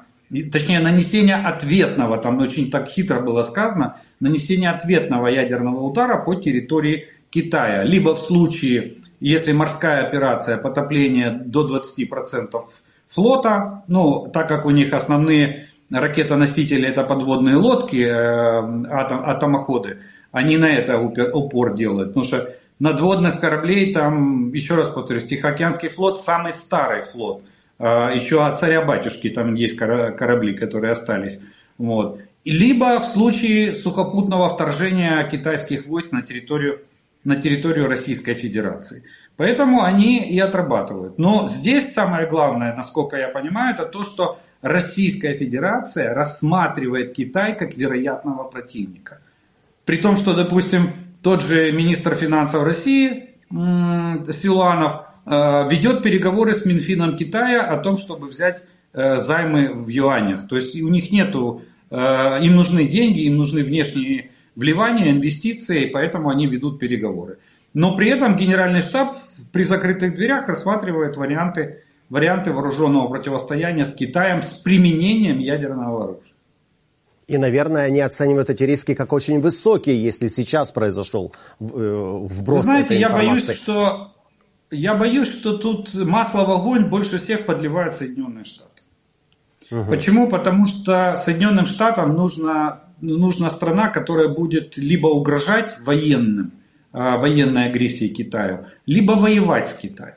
точнее 0.50 0.80
нанесение 0.80 1.36
ответного, 1.36 2.16
там 2.16 2.38
очень 2.40 2.70
так 2.70 2.88
хитро 2.88 3.20
было 3.20 3.42
сказано, 3.42 3.98
нанесение 4.20 4.70
ответного 4.70 5.28
ядерного 5.28 5.80
удара 5.80 6.24
по 6.24 6.34
территории 6.34 7.08
Китая. 7.28 7.82
Либо 7.82 8.16
в 8.16 8.20
случае, 8.20 8.96
если 9.20 9.52
морская 9.52 10.06
операция 10.06 10.56
потопления 10.56 11.30
до 11.30 11.68
20% 11.68 12.58
флота, 13.06 13.84
ну, 13.86 14.30
так 14.32 14.48
как 14.48 14.64
у 14.64 14.70
них 14.70 14.94
основные 14.94 15.68
ракетоносители 15.90 16.88
это 16.88 17.04
подводные 17.04 17.56
лодки, 17.56 18.02
э, 18.02 18.88
атом, 18.90 19.24
атомоходы, 19.24 19.98
они 20.32 20.56
на 20.56 20.70
это 20.70 20.98
упор 20.98 21.74
делают, 21.74 22.08
потому 22.08 22.24
что 22.24 22.54
надводных 22.78 23.40
кораблей 23.40 23.92
там, 23.92 24.52
еще 24.52 24.74
раз 24.74 24.88
повторюсь, 24.88 25.24
Тихоокеанский 25.24 25.88
флот 25.88 26.20
самый 26.20 26.52
старый 26.52 27.02
флот– 27.02 27.44
а, 27.78 28.10
еще 28.12 28.44
от 28.44 28.58
царя-батюшки 28.58 29.30
там 29.30 29.54
есть 29.54 29.76
корабли, 29.76 30.54
которые 30.54 30.92
остались. 30.92 31.40
Вот. 31.78 32.20
Либо 32.44 33.00
в 33.00 33.04
случае 33.04 33.72
сухопутного 33.72 34.48
вторжения 34.48 35.26
китайских 35.28 35.87
войск 35.87 36.12
на 36.12 36.22
территорию, 36.22 36.82
на 37.24 37.37
территорию 37.37 37.88
Российской 37.88 38.34
Федерации. 38.34 39.02
Поэтому 39.37 39.82
они 39.82 40.18
и 40.18 40.38
отрабатывают. 40.38 41.18
Но 41.18 41.48
здесь 41.48 41.92
самое 41.92 42.28
главное, 42.28 42.76
насколько 42.76 43.16
я 43.16 43.28
понимаю, 43.28 43.74
это 43.74 43.87
то, 43.87 44.04
что 44.04 44.38
Российская 44.62 45.34
Федерация 45.34 46.14
рассматривает 46.14 47.12
Китай 47.12 47.56
как 47.56 47.76
вероятного 47.76 48.44
противника. 48.44 49.20
При 49.84 49.96
том, 49.96 50.16
что, 50.16 50.32
допустим, 50.34 50.92
тот 51.24 51.42
же 51.42 51.72
министр 51.72 52.14
финансов 52.14 52.62
России 52.62 53.30
Силуанов 53.50 55.04
Э, 55.26 55.66
ведет 55.70 56.02
переговоры 56.02 56.54
с 56.54 56.64
Минфином 56.66 57.16
Китая 57.16 57.62
о 57.62 57.78
том, 57.78 57.96
чтобы 57.96 58.28
взять 58.28 58.62
э, 58.92 59.18
займы 59.20 59.72
в 59.72 59.88
юанях. 59.88 60.46
То 60.46 60.56
есть 60.56 60.78
у 60.80 60.88
них 60.88 61.10
нету, 61.10 61.62
э, 61.90 61.96
им 62.42 62.56
нужны 62.56 62.87
деньги, 62.87 63.20
им 63.22 63.37
нужны 63.37 63.62
внешние 63.62 64.30
вливания, 64.54 65.10
инвестиции, 65.10 65.87
поэтому 65.87 66.28
они 66.28 66.46
ведут 66.46 66.78
переговоры. 66.78 67.38
Но 67.72 67.96
при 67.96 68.10
этом 68.10 68.37
Генеральный 68.37 68.82
штаб 68.82 69.16
при 69.52 69.64
закрытых 69.64 70.14
дверях 70.14 70.46
рассматривает 70.46 71.16
варианты, 71.16 71.82
варианты 72.10 72.52
вооруженного 72.52 73.08
противостояния 73.08 73.87
с 73.87 73.94
Китаем 73.94 74.42
с 74.42 74.60
применением 74.60 75.38
ядерного 75.38 76.04
оружия. 76.04 76.33
И, 77.26 77.38
наверное, 77.38 77.84
они 77.84 78.00
оценивают 78.00 78.50
эти 78.50 78.64
риски 78.64 78.94
как 78.94 79.12
очень 79.12 79.40
высокие, 79.40 80.02
если 80.02 80.28
сейчас 80.28 80.72
произошел 80.72 81.32
вброс 81.58 82.58
Вы 82.58 82.60
знаете, 82.60 82.98
я 82.98 83.10
боюсь, 83.10 83.48
что 83.50 84.12
я 84.70 84.94
боюсь, 84.94 85.28
что 85.28 85.56
тут 85.56 85.94
масло 85.94 86.44
в 86.44 86.50
огонь 86.50 86.87
больше 86.87 87.18
всех 87.18 87.46
подливают 87.46 87.94
Соединенные 87.94 88.44
Штаты. 88.44 88.82
Угу. 89.70 89.90
Почему? 89.90 90.28
Потому 90.28 90.66
что 90.66 91.16
Соединенным 91.16 91.66
Штатам 91.66 92.14
нужна, 92.14 92.84
нужна 93.00 93.50
страна, 93.50 93.88
которая 93.88 94.28
будет 94.28 94.76
либо 94.76 95.06
угрожать 95.06 95.76
военным, 95.80 96.52
а, 96.92 97.18
военной 97.18 97.66
агрессией 97.66 98.12
Китая, 98.12 98.66
либо 98.87 99.12
воевать 99.12 99.68
с 99.68 99.74
Китаем. 99.74 100.16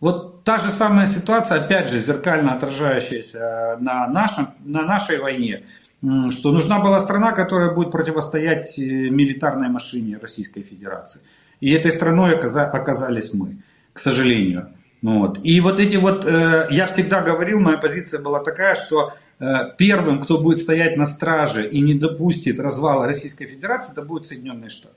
Вот 0.00 0.42
та 0.44 0.58
же 0.58 0.70
самая 0.70 1.06
ситуация, 1.06 1.58
опять 1.58 1.88
же, 1.88 2.00
зеркально 2.00 2.54
отражающаяся 2.54 3.76
на, 3.80 4.08
нашем, 4.08 4.48
на 4.64 4.82
нашей 4.82 5.18
войне, 5.18 5.64
что 6.02 6.50
нужна 6.50 6.80
была 6.80 6.98
страна, 6.98 7.32
которая 7.32 7.74
будет 7.74 7.92
противостоять 7.92 8.76
э, 8.78 8.82
милитарной 8.82 9.68
машине 9.68 10.18
Российской 10.20 10.62
Федерации. 10.62 11.20
И 11.60 11.70
этой 11.70 11.92
страной 11.92 12.36
оказались 12.36 13.32
мы, 13.32 13.58
к 13.92 14.00
сожалению. 14.00 14.74
Ну 15.00 15.20
вот. 15.20 15.38
И 15.44 15.60
вот 15.60 15.78
эти 15.78 15.96
вот, 15.96 16.24
э, 16.24 16.66
я 16.70 16.86
всегда 16.86 17.22
говорил, 17.22 17.60
моя 17.60 17.78
позиция 17.78 18.20
была 18.20 18.40
такая, 18.40 18.74
что 18.74 19.12
э, 19.38 19.46
первым, 19.78 20.20
кто 20.20 20.38
будет 20.38 20.58
стоять 20.58 20.96
на 20.96 21.06
страже 21.06 21.68
и 21.68 21.80
не 21.80 21.94
допустит 21.94 22.58
развала 22.58 23.06
Российской 23.06 23.46
Федерации, 23.46 23.92
это 23.92 24.02
будут 24.02 24.26
Соединенные 24.26 24.70
Штаты. 24.70 24.96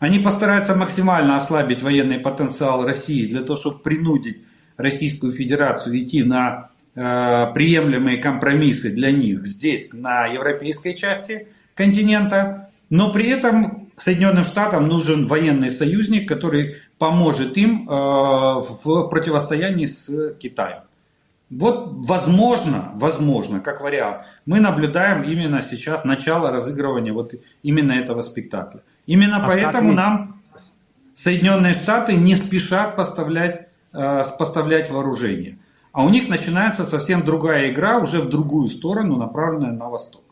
Они 0.00 0.18
постараются 0.18 0.74
максимально 0.74 1.36
ослабить 1.36 1.82
военный 1.82 2.18
потенциал 2.18 2.84
России 2.84 3.28
для 3.28 3.42
того, 3.42 3.58
чтобы 3.58 3.78
принудить 3.78 4.42
Российскую 4.76 5.32
Федерацию 5.32 5.98
идти 5.98 6.22
на 6.22 6.70
приемлемые 6.96 8.18
компромиссы 8.18 8.90
для 8.90 9.10
них 9.10 9.46
здесь, 9.46 9.92
на 9.92 10.26
европейской 10.26 10.94
части 10.94 11.48
континента, 11.74 12.70
но 12.88 13.12
при 13.12 13.28
этом 13.28 13.86
Соединенным 13.96 14.44
Штатам 14.44 14.88
нужен 14.88 15.26
военный 15.26 15.70
союзник, 15.70 16.28
который 16.28 16.76
поможет 16.98 17.56
им 17.56 17.88
э, 17.88 17.92
в 17.92 19.08
противостоянии 19.08 19.86
с 19.86 20.34
Китаем. 20.38 20.82
Вот 21.48 21.88
возможно, 22.06 22.90
возможно, 22.94 23.60
как 23.60 23.80
вариант, 23.80 24.22
мы 24.44 24.60
наблюдаем 24.60 25.22
именно 25.22 25.62
сейчас 25.62 26.04
начало 26.04 26.50
разыгрывания 26.50 27.12
вот 27.12 27.34
именно 27.62 27.92
этого 27.92 28.20
спектакля. 28.20 28.82
Именно 29.06 29.44
а 29.44 29.46
поэтому 29.46 29.92
нам 29.92 30.42
Соединенные 31.14 31.72
Штаты 31.72 32.16
не 32.16 32.34
спешат 32.34 32.96
поставлять, 32.96 33.68
э, 33.92 34.22
поставлять 34.38 34.90
вооружение. 34.90 35.58
А 35.96 36.04
у 36.04 36.10
них 36.10 36.28
начинается 36.28 36.84
совсем 36.84 37.24
другая 37.24 37.70
игра, 37.70 37.96
уже 37.96 38.20
в 38.20 38.28
другую 38.28 38.68
сторону, 38.68 39.16
направленная 39.16 39.72
на 39.72 39.88
восток. 39.88 40.24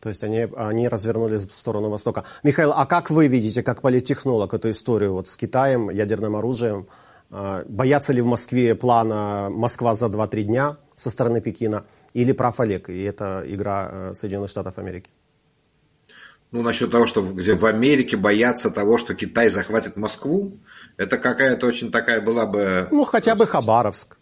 То 0.00 0.08
есть 0.08 0.22
они, 0.22 0.46
они 0.56 0.86
развернулись 0.86 1.40
в 1.40 1.52
сторону 1.52 1.88
Востока. 1.88 2.22
Михаил, 2.44 2.72
а 2.72 2.86
как 2.86 3.10
вы 3.10 3.26
видите, 3.26 3.64
как 3.64 3.82
политтехнолог, 3.82 4.54
эту 4.54 4.70
историю 4.70 5.14
вот 5.14 5.26
с 5.26 5.36
Китаем, 5.36 5.90
ядерным 5.90 6.36
оружием? 6.36 6.86
А, 7.32 7.64
боятся 7.68 8.12
ли 8.12 8.22
в 8.22 8.26
Москве 8.26 8.76
плана 8.76 9.48
«Москва 9.50 9.96
за 9.96 10.06
2-3 10.06 10.42
дня» 10.44 10.76
со 10.94 11.10
стороны 11.10 11.40
Пекина? 11.40 11.84
Или 12.14 12.30
прав 12.30 12.60
Олег, 12.60 12.88
и 12.88 13.02
это 13.02 13.42
игра 13.44 13.88
э, 13.90 14.14
Соединенных 14.14 14.48
Штатов 14.48 14.78
Америки? 14.78 15.10
Ну, 16.52 16.62
насчет 16.62 16.92
того, 16.92 17.08
что 17.08 17.20
где 17.22 17.54
в 17.54 17.64
Америке 17.66 18.16
боятся 18.16 18.70
того, 18.70 18.96
что 18.96 19.16
Китай 19.16 19.50
захватит 19.50 19.96
Москву, 19.96 20.60
это 20.96 21.18
какая-то 21.18 21.66
очень 21.66 21.90
такая 21.90 22.20
была 22.20 22.46
бы... 22.46 22.86
Ну, 22.92 23.02
хотя 23.02 23.34
бы 23.34 23.44
Хабаровск. 23.44 24.17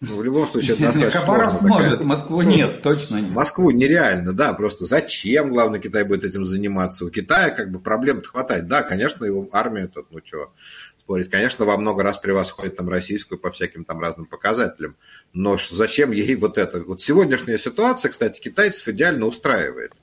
Ну, 0.00 0.16
в 0.16 0.24
любом 0.24 0.46
случае, 0.46 0.74
это 0.76 0.82
достаточно 0.92 1.20
Хабаровск 1.20 1.62
может, 1.62 2.00
Москву 2.00 2.42
нет, 2.42 2.82
точно 2.82 3.16
нет. 3.16 3.30
Москву 3.30 3.70
нереально, 3.70 4.32
да, 4.32 4.52
просто 4.52 4.84
зачем, 4.84 5.50
главное, 5.50 5.80
Китай 5.80 6.04
будет 6.04 6.24
этим 6.24 6.44
заниматься? 6.44 7.04
У 7.04 7.10
Китая 7.10 7.50
как 7.50 7.70
бы 7.70 7.80
проблем-то 7.80 8.28
хватает. 8.28 8.68
Да, 8.68 8.82
конечно, 8.82 9.24
его 9.24 9.48
армия 9.52 9.88
тут, 9.88 10.06
ну 10.10 10.20
что, 10.24 10.52
спорить, 11.00 11.30
конечно, 11.30 11.64
во 11.64 11.76
много 11.76 12.02
раз 12.02 12.18
превосходит 12.18 12.76
там 12.76 12.88
российскую 12.88 13.38
по 13.38 13.50
всяким 13.50 13.84
там 13.84 13.98
разным 13.98 14.26
показателям, 14.26 14.96
но 15.32 15.58
зачем 15.58 16.12
ей 16.12 16.36
вот 16.36 16.58
это? 16.58 16.82
Вот 16.82 17.00
сегодняшняя 17.00 17.58
ситуация, 17.58 18.10
кстати, 18.10 18.40
китайцев 18.40 18.86
идеально 18.88 19.26
устраивает 19.26 19.94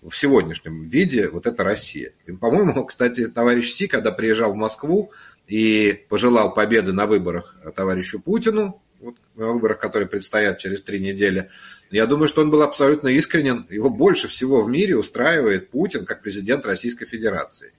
в 0.00 0.14
сегодняшнем 0.14 0.86
виде 0.86 1.28
вот 1.28 1.46
это 1.46 1.64
Россия. 1.64 2.12
И, 2.26 2.32
по-моему, 2.32 2.84
кстати, 2.86 3.26
товарищ 3.26 3.72
Си, 3.72 3.88
когда 3.88 4.12
приезжал 4.12 4.52
в 4.52 4.56
Москву 4.56 5.12
и 5.46 6.06
пожелал 6.08 6.54
победы 6.54 6.92
на 6.92 7.06
выборах 7.06 7.56
товарищу 7.74 8.20
Путину, 8.20 8.80
вот, 9.04 9.16
выборах, 9.34 9.78
которые 9.78 10.08
предстоят 10.08 10.58
через 10.58 10.82
три 10.82 11.00
недели. 11.00 11.50
Я 11.90 12.06
думаю, 12.06 12.28
что 12.28 12.40
он 12.40 12.50
был 12.50 12.62
абсолютно 12.62 13.08
искренен. 13.08 13.66
Его 13.70 13.90
больше 13.90 14.28
всего 14.28 14.62
в 14.62 14.68
мире 14.68 14.96
устраивает 14.96 15.70
Путин 15.70 16.06
как 16.06 16.22
президент 16.22 16.66
Российской 16.66 17.04
Федерации. 17.04 17.72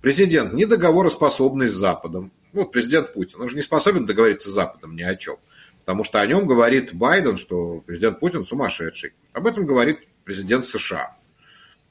Президент 0.00 0.52
не 0.52 0.66
договороспособный 0.66 1.68
с 1.68 1.72
Западом. 1.72 2.32
Вот 2.52 2.72
президент 2.72 3.12
Путин, 3.12 3.40
он 3.40 3.48
же 3.48 3.56
не 3.56 3.62
способен 3.62 4.04
договориться 4.04 4.50
с 4.50 4.52
Западом 4.52 4.96
ни 4.96 5.02
о 5.02 5.14
чем. 5.14 5.36
Потому 5.84 6.04
что 6.04 6.20
о 6.20 6.26
нем 6.26 6.46
говорит 6.46 6.92
Байден, 6.92 7.36
что 7.36 7.82
президент 7.86 8.20
Путин 8.20 8.44
сумасшедший. 8.44 9.14
Об 9.32 9.46
этом 9.46 9.64
говорит 9.64 10.00
президент 10.24 10.66
США. 10.66 11.16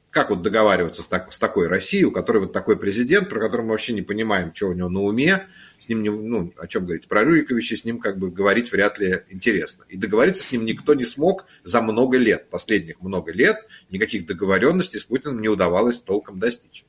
Как 0.09 0.29
вот 0.29 0.41
договариваться 0.41 1.03
с, 1.03 1.07
так, 1.07 1.31
с 1.31 1.37
такой 1.37 1.67
Россией, 1.67 2.03
у 2.03 2.11
которой 2.11 2.39
вот 2.39 2.53
такой 2.53 2.77
президент, 2.77 3.29
про 3.29 3.39
которого 3.39 3.67
мы 3.67 3.71
вообще 3.71 3.93
не 3.93 4.01
понимаем, 4.01 4.53
что 4.53 4.67
у 4.67 4.73
него 4.73 4.89
на 4.89 5.01
уме, 5.01 5.47
с 5.81 5.89
ним, 5.89 6.03
не, 6.03 6.11
ну, 6.11 6.53
о 6.57 6.67
чем 6.67 6.85
говорить, 6.85 7.07
про 7.07 7.23
Рюриковича 7.23 7.75
с 7.75 7.83
ним 7.83 7.99
как 7.99 8.19
бы 8.19 8.29
говорить 8.29 8.71
вряд 8.71 8.99
ли 8.99 9.23
интересно. 9.29 9.83
И 9.89 9.97
договориться 9.97 10.43
с 10.43 10.51
ним 10.51 10.63
никто 10.63 10.93
не 10.93 11.03
смог 11.03 11.47
за 11.63 11.81
много 11.81 12.17
лет, 12.17 12.49
последних 12.51 13.01
много 13.01 13.31
лет, 13.31 13.57
никаких 13.89 14.27
договоренностей 14.27 14.99
с 14.99 15.05
Путиным 15.05 15.41
не 15.41 15.49
удавалось 15.49 15.99
толком 15.99 16.39
достичь. 16.39 16.85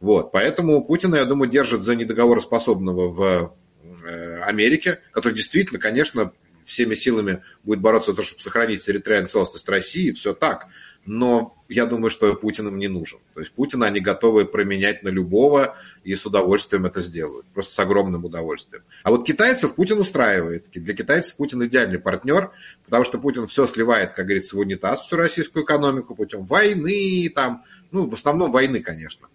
Вот, 0.00 0.32
поэтому 0.32 0.84
Путина, 0.84 1.16
я 1.16 1.24
думаю, 1.24 1.50
держит 1.50 1.82
за 1.82 1.96
недоговороспособного 1.96 3.08
в 3.08 3.56
э, 4.04 4.40
Америке, 4.42 5.00
который 5.12 5.32
действительно, 5.32 5.80
конечно, 5.80 6.32
всеми 6.66 6.94
силами 6.94 7.42
будет 7.64 7.80
бороться 7.80 8.10
за 8.10 8.18
то, 8.18 8.22
чтобы 8.22 8.42
сохранить 8.42 8.84
территориальную 8.84 9.30
целостность 9.30 9.68
России, 9.68 10.10
все 10.10 10.34
так. 10.34 10.66
Но 11.06 11.56
я 11.68 11.86
думаю, 11.86 12.10
что 12.10 12.34
Путин 12.34 12.68
им 12.68 12.78
не 12.78 12.88
нужен. 12.88 13.20
То 13.34 13.40
есть 13.40 13.52
Путина 13.52 13.86
они 13.86 14.00
готовы 14.00 14.44
променять 14.44 15.02
на 15.02 15.08
любого 15.08 15.76
и 16.04 16.14
с 16.14 16.26
удовольствием 16.26 16.84
это 16.84 17.00
сделают. 17.00 17.46
Просто 17.54 17.72
с 17.72 17.78
огромным 17.78 18.24
удовольствием. 18.24 18.82
А 19.04 19.10
вот 19.10 19.24
китайцев 19.24 19.74
Путин 19.76 19.98
устраивает. 19.98 20.68
Для 20.72 20.94
китайцев 20.94 21.36
Путин 21.36 21.64
идеальный 21.64 21.98
партнер, 21.98 22.50
потому 22.84 23.04
что 23.04 23.18
Путин 23.18 23.46
все 23.46 23.66
сливает, 23.66 24.12
как 24.12 24.26
говорится, 24.26 24.56
в 24.56 24.58
унитаз, 24.58 25.02
всю 25.02 25.16
российскую 25.16 25.64
экономику 25.64 26.14
путем 26.14 26.44
войны, 26.44 27.30
там, 27.34 27.64
ну, 27.92 28.08
в 28.08 28.14
основном 28.14 28.50
войны, 28.50 28.80
конечно. 28.80 29.28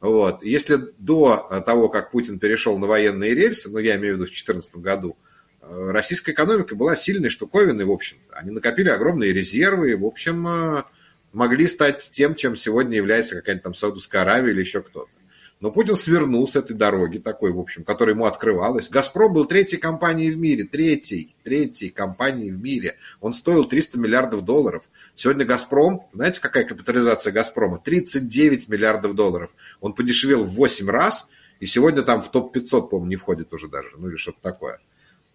Вот. 0.00 0.42
Если 0.42 0.78
до 0.98 1.62
того, 1.66 1.88
как 1.88 2.10
Путин 2.10 2.38
перешел 2.38 2.78
на 2.78 2.86
военные 2.86 3.34
рельсы, 3.34 3.68
ну, 3.68 3.78
я 3.78 3.96
имею 3.96 4.14
в 4.14 4.16
виду 4.16 4.24
в 4.26 4.28
2014 4.28 4.76
году, 4.76 5.16
э, 5.60 5.90
российская 5.90 6.32
экономика 6.32 6.74
была 6.74 6.96
сильной 6.96 7.30
штуковиной, 7.30 7.84
в 7.84 7.90
общем. 7.90 8.16
Они 8.32 8.50
накопили 8.50 8.88
огромные 8.88 9.32
резервы, 9.32 9.96
в 9.96 10.04
общем, 10.04 10.46
э, 10.46 10.82
могли 11.38 11.68
стать 11.68 12.10
тем, 12.12 12.34
чем 12.34 12.56
сегодня 12.56 12.96
является 12.96 13.36
какая-нибудь 13.36 13.62
там 13.62 13.74
Саудовская 13.74 14.22
Аравия 14.22 14.50
или 14.50 14.60
еще 14.60 14.82
кто-то. 14.82 15.08
Но 15.60 15.72
Путин 15.72 15.94
свернул 15.94 16.46
с 16.46 16.56
этой 16.56 16.74
дороги 16.74 17.18
такой, 17.18 17.52
в 17.52 17.58
общем, 17.58 17.84
которая 17.84 18.14
ему 18.14 18.26
открывалась. 18.26 18.88
«Газпром» 18.88 19.32
был 19.32 19.44
третьей 19.44 19.78
компанией 19.78 20.30
в 20.30 20.38
мире, 20.38 20.64
третьей, 20.64 21.34
третьей 21.42 21.90
компанией 21.90 22.50
в 22.50 22.60
мире. 22.60 22.96
Он 23.20 23.34
стоил 23.34 23.64
300 23.64 23.98
миллиардов 23.98 24.44
долларов. 24.44 24.88
Сегодня 25.16 25.44
«Газпром», 25.44 26.06
знаете, 26.12 26.40
какая 26.40 26.64
капитализация 26.64 27.32
«Газпрома»? 27.32 27.80
39 27.84 28.68
миллиардов 28.68 29.14
долларов. 29.14 29.54
Он 29.80 29.94
подешевел 29.94 30.44
в 30.44 30.54
8 30.54 30.88
раз, 30.90 31.26
и 31.60 31.66
сегодня 31.66 32.02
там 32.02 32.22
в 32.22 32.30
топ-500, 32.30 32.88
по-моему, 32.88 33.10
не 33.10 33.16
входит 33.16 33.52
уже 33.52 33.68
даже, 33.68 33.90
ну 33.96 34.08
или 34.08 34.16
что-то 34.16 34.38
такое. 34.42 34.80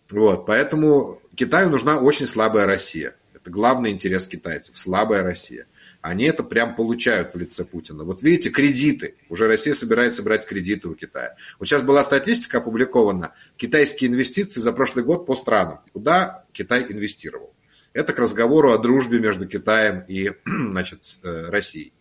Вот, 0.10 0.46
поэтому 0.46 1.22
Китаю 1.36 1.70
нужна 1.70 2.00
очень 2.00 2.28
слабая 2.28 2.66
Россия. 2.66 3.16
Это 3.34 3.50
главный 3.50 3.92
интерес 3.92 4.26
китайцев, 4.26 4.78
слабая 4.78 5.22
Россия. 5.22 5.66
Они 6.04 6.26
это 6.26 6.44
прям 6.44 6.76
получают 6.76 7.34
в 7.34 7.38
лице 7.38 7.64
Путина. 7.64 8.04
Вот 8.04 8.22
видите, 8.22 8.50
кредиты. 8.50 9.16
Уже 9.30 9.48
Россия 9.48 9.74
собирается 9.74 10.22
брать 10.22 10.46
кредиты 10.46 10.90
у 10.90 10.96
Китая. 10.96 11.38
Вот 11.58 11.70
сейчас 11.70 11.82
была 11.82 12.04
статистика 12.04 12.58
опубликована. 12.58 13.34
Китайские 13.56 14.10
инвестиции 14.10 14.60
за 14.60 14.74
прошлый 14.74 15.06
год 15.06 15.26
по 15.26 15.34
странам. 15.34 15.80
Куда 15.94 16.44
Китай 16.52 16.86
инвестировал? 16.90 17.56
Это 17.94 18.12
к 18.12 18.20
разговору 18.20 18.74
о 18.74 18.78
дружбе 18.80 19.20
между 19.20 19.48
Китаем 19.48 20.04
и 20.10 20.34
значит, 20.46 21.06
э, 21.24 21.46
Россией. 21.50 21.94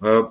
Э, 0.00 0.22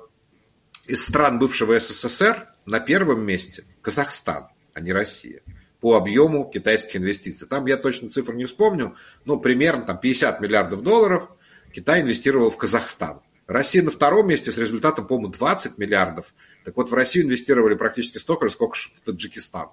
из 0.87 1.03
стран 1.03 1.37
бывшего 1.37 1.79
СССР 1.79 2.47
на 2.65 2.79
первом 2.79 3.23
месте 3.23 3.63
Казахстан, 3.83 4.47
а 4.73 4.79
не 4.79 4.91
Россия 4.91 5.43
по 5.81 5.97
объему 5.97 6.49
китайских 6.51 6.95
инвестиций. 6.95 7.47
Там 7.47 7.67
я 7.67 7.77
точно 7.77 8.09
цифру 8.09 8.33
не 8.33 8.45
вспомню, 8.45 8.95
но 9.25 9.37
примерно 9.37 9.83
там 9.83 9.99
50 9.99 10.41
миллиардов 10.41 10.81
долларов– 10.81 11.29
Китай 11.73 12.01
инвестировал 12.01 12.49
в 12.49 12.57
Казахстан. 12.57 13.21
Россия 13.47 13.83
на 13.83 13.91
втором 13.91 14.27
месте 14.27 14.51
с 14.51 14.57
результатом, 14.57 15.07
по-моему, 15.07 15.33
20 15.33 15.77
миллиардов. 15.77 16.33
Так 16.63 16.77
вот, 16.77 16.89
в 16.89 16.93
Россию 16.93 17.25
инвестировали 17.25 17.75
практически 17.75 18.19
столько 18.19 18.47
же, 18.47 18.53
сколько 18.53 18.77
в 18.77 19.01
Таджикистан 19.01 19.69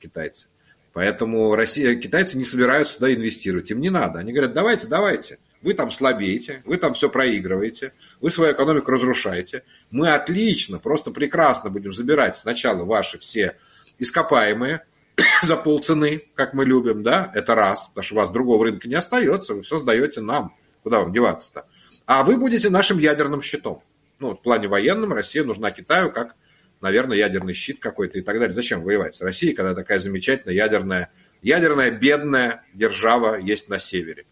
китайцы. 0.00 0.48
Поэтому 0.92 1.54
Россия, 1.54 1.94
китайцы 1.94 2.36
не 2.36 2.44
собираются 2.44 2.94
сюда 2.94 3.14
инвестировать. 3.14 3.70
Им 3.70 3.80
не 3.80 3.90
надо. 3.90 4.18
Они 4.18 4.32
говорят, 4.32 4.54
давайте, 4.54 4.86
давайте. 4.86 5.38
Вы 5.62 5.74
там 5.74 5.90
слабеете, 5.90 6.62
вы 6.64 6.76
там 6.76 6.94
все 6.94 7.08
проигрываете, 7.08 7.92
вы 8.20 8.30
свою 8.30 8.52
экономику 8.52 8.90
разрушаете. 8.90 9.64
Мы 9.90 10.12
отлично, 10.12 10.78
просто 10.78 11.10
прекрасно 11.10 11.70
будем 11.70 11.92
забирать 11.92 12.36
сначала 12.36 12.84
ваши 12.84 13.18
все 13.18 13.56
ископаемые 13.98 14.84
за 15.42 15.56
полцены, 15.56 16.24
как 16.34 16.52
мы 16.54 16.66
любим, 16.66 17.02
да, 17.02 17.32
это 17.34 17.54
раз, 17.54 17.88
потому 17.88 18.04
что 18.04 18.14
у 18.14 18.18
вас 18.18 18.30
другого 18.30 18.66
рынка 18.66 18.86
не 18.86 18.94
остается, 18.94 19.54
вы 19.54 19.62
все 19.62 19.78
сдаете 19.78 20.20
нам. 20.20 20.54
Куда 20.86 21.00
вам 21.00 21.12
деваться-то? 21.12 21.66
А 22.06 22.22
вы 22.22 22.36
будете 22.36 22.70
нашим 22.70 23.00
ядерным 23.00 23.42
щитом. 23.42 23.82
Ну, 24.20 24.36
в 24.36 24.40
плане 24.40 24.68
военном 24.68 25.12
Россия 25.12 25.42
нужна 25.42 25.72
Китаю 25.72 26.12
как, 26.12 26.36
наверное, 26.80 27.16
ядерный 27.16 27.54
щит 27.54 27.80
какой-то 27.80 28.20
и 28.20 28.22
так 28.22 28.38
далее. 28.38 28.54
Зачем 28.54 28.84
воевать 28.84 29.16
с 29.16 29.20
Россией, 29.20 29.54
когда 29.54 29.74
такая 29.74 29.98
замечательная 29.98 30.54
ядерная, 30.54 31.10
ядерная 31.42 31.90
бедная 31.90 32.62
держава 32.72 33.34
есть 33.34 33.68
на 33.68 33.80
севере? 33.80 34.26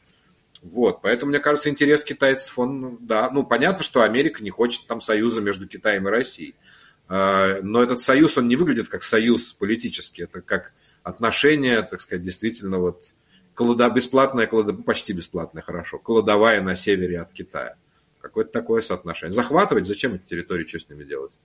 Вот, 0.62 1.02
поэтому, 1.02 1.30
мне 1.30 1.40
кажется, 1.40 1.70
интерес 1.70 2.04
китайцев, 2.04 2.56
он, 2.56 2.98
да, 3.00 3.30
ну, 3.30 3.42
понятно, 3.42 3.82
что 3.82 4.02
Америка 4.02 4.40
не 4.40 4.50
хочет 4.50 4.86
там 4.86 5.00
союза 5.00 5.40
между 5.40 5.66
Китаем 5.66 6.06
и 6.06 6.10
Россией. 6.12 6.54
А, 7.08 7.58
но 7.62 7.82
этот 7.82 8.00
союз, 8.00 8.38
он 8.38 8.46
не 8.46 8.54
выглядит 8.54 8.86
как 8.86 9.02
союз 9.02 9.52
политический, 9.54 10.22
это 10.22 10.40
как 10.40 10.72
отношения, 11.02 11.82
так 11.82 12.00
сказать, 12.00 12.22
действительно 12.24 12.78
вот 12.78 13.02
Колода, 13.54 13.88
бесплатная, 13.88 14.46
колода, 14.46 14.72
почти 14.72 15.12
бесплатная, 15.12 15.62
хорошо. 15.62 15.98
Кладовая 15.98 16.60
на 16.60 16.76
севере 16.76 17.20
от 17.20 17.32
Китая. 17.32 17.76
Какое-то 18.20 18.50
такое 18.50 18.82
соотношение. 18.82 19.32
Захватывать, 19.32 19.86
зачем 19.86 20.14
эти 20.14 20.22
территории, 20.22 20.66
что 20.66 20.80
с 20.80 20.88
ними 20.88 21.04
делать? 21.04 21.38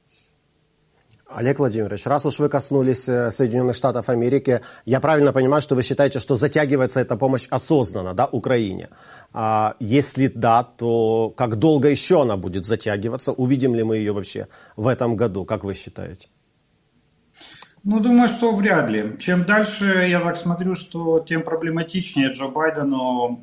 Олег 1.27 1.59
Владимирович, 1.59 2.07
раз 2.07 2.25
уж 2.25 2.39
вы 2.39 2.49
коснулись 2.49 3.07
э, 3.07 3.29
Соединенных 3.29 3.75
Штатов 3.75 4.09
Америки, 4.09 4.61
я 4.85 4.99
правильно 4.99 5.31
понимаю, 5.31 5.61
что 5.61 5.75
вы 5.75 5.83
считаете, 5.83 6.19
что 6.19 6.35
затягивается 6.35 6.99
эта 7.01 7.15
помощь 7.17 7.45
осознанно, 7.51 8.15
да, 8.15 8.25
Украине? 8.25 8.89
А 9.31 9.75
если 9.79 10.25
да, 10.25 10.63
то 10.63 11.29
как 11.37 11.57
долго 11.57 11.87
еще 11.87 12.23
она 12.23 12.35
будет 12.35 12.65
затягиваться? 12.65 13.31
Увидим 13.31 13.75
ли 13.75 13.83
мы 13.83 13.97
ее 13.97 14.11
вообще 14.11 14.47
в 14.75 14.87
этом 14.87 15.15
году, 15.15 15.45
как 15.45 15.63
вы 15.63 15.75
считаете? 15.75 16.29
Ну, 17.91 17.99
думаю, 17.99 18.27
что 18.27 18.55
вряд 18.55 18.87
ли. 18.91 19.15
Чем 19.17 19.45
дальше, 19.45 20.05
я 20.07 20.19
так 20.19 20.37
смотрю, 20.37 20.75
что 20.75 21.25
тем 21.27 21.41
проблематичнее 21.41 22.31
Джо 22.31 22.47
Байдену 22.47 23.41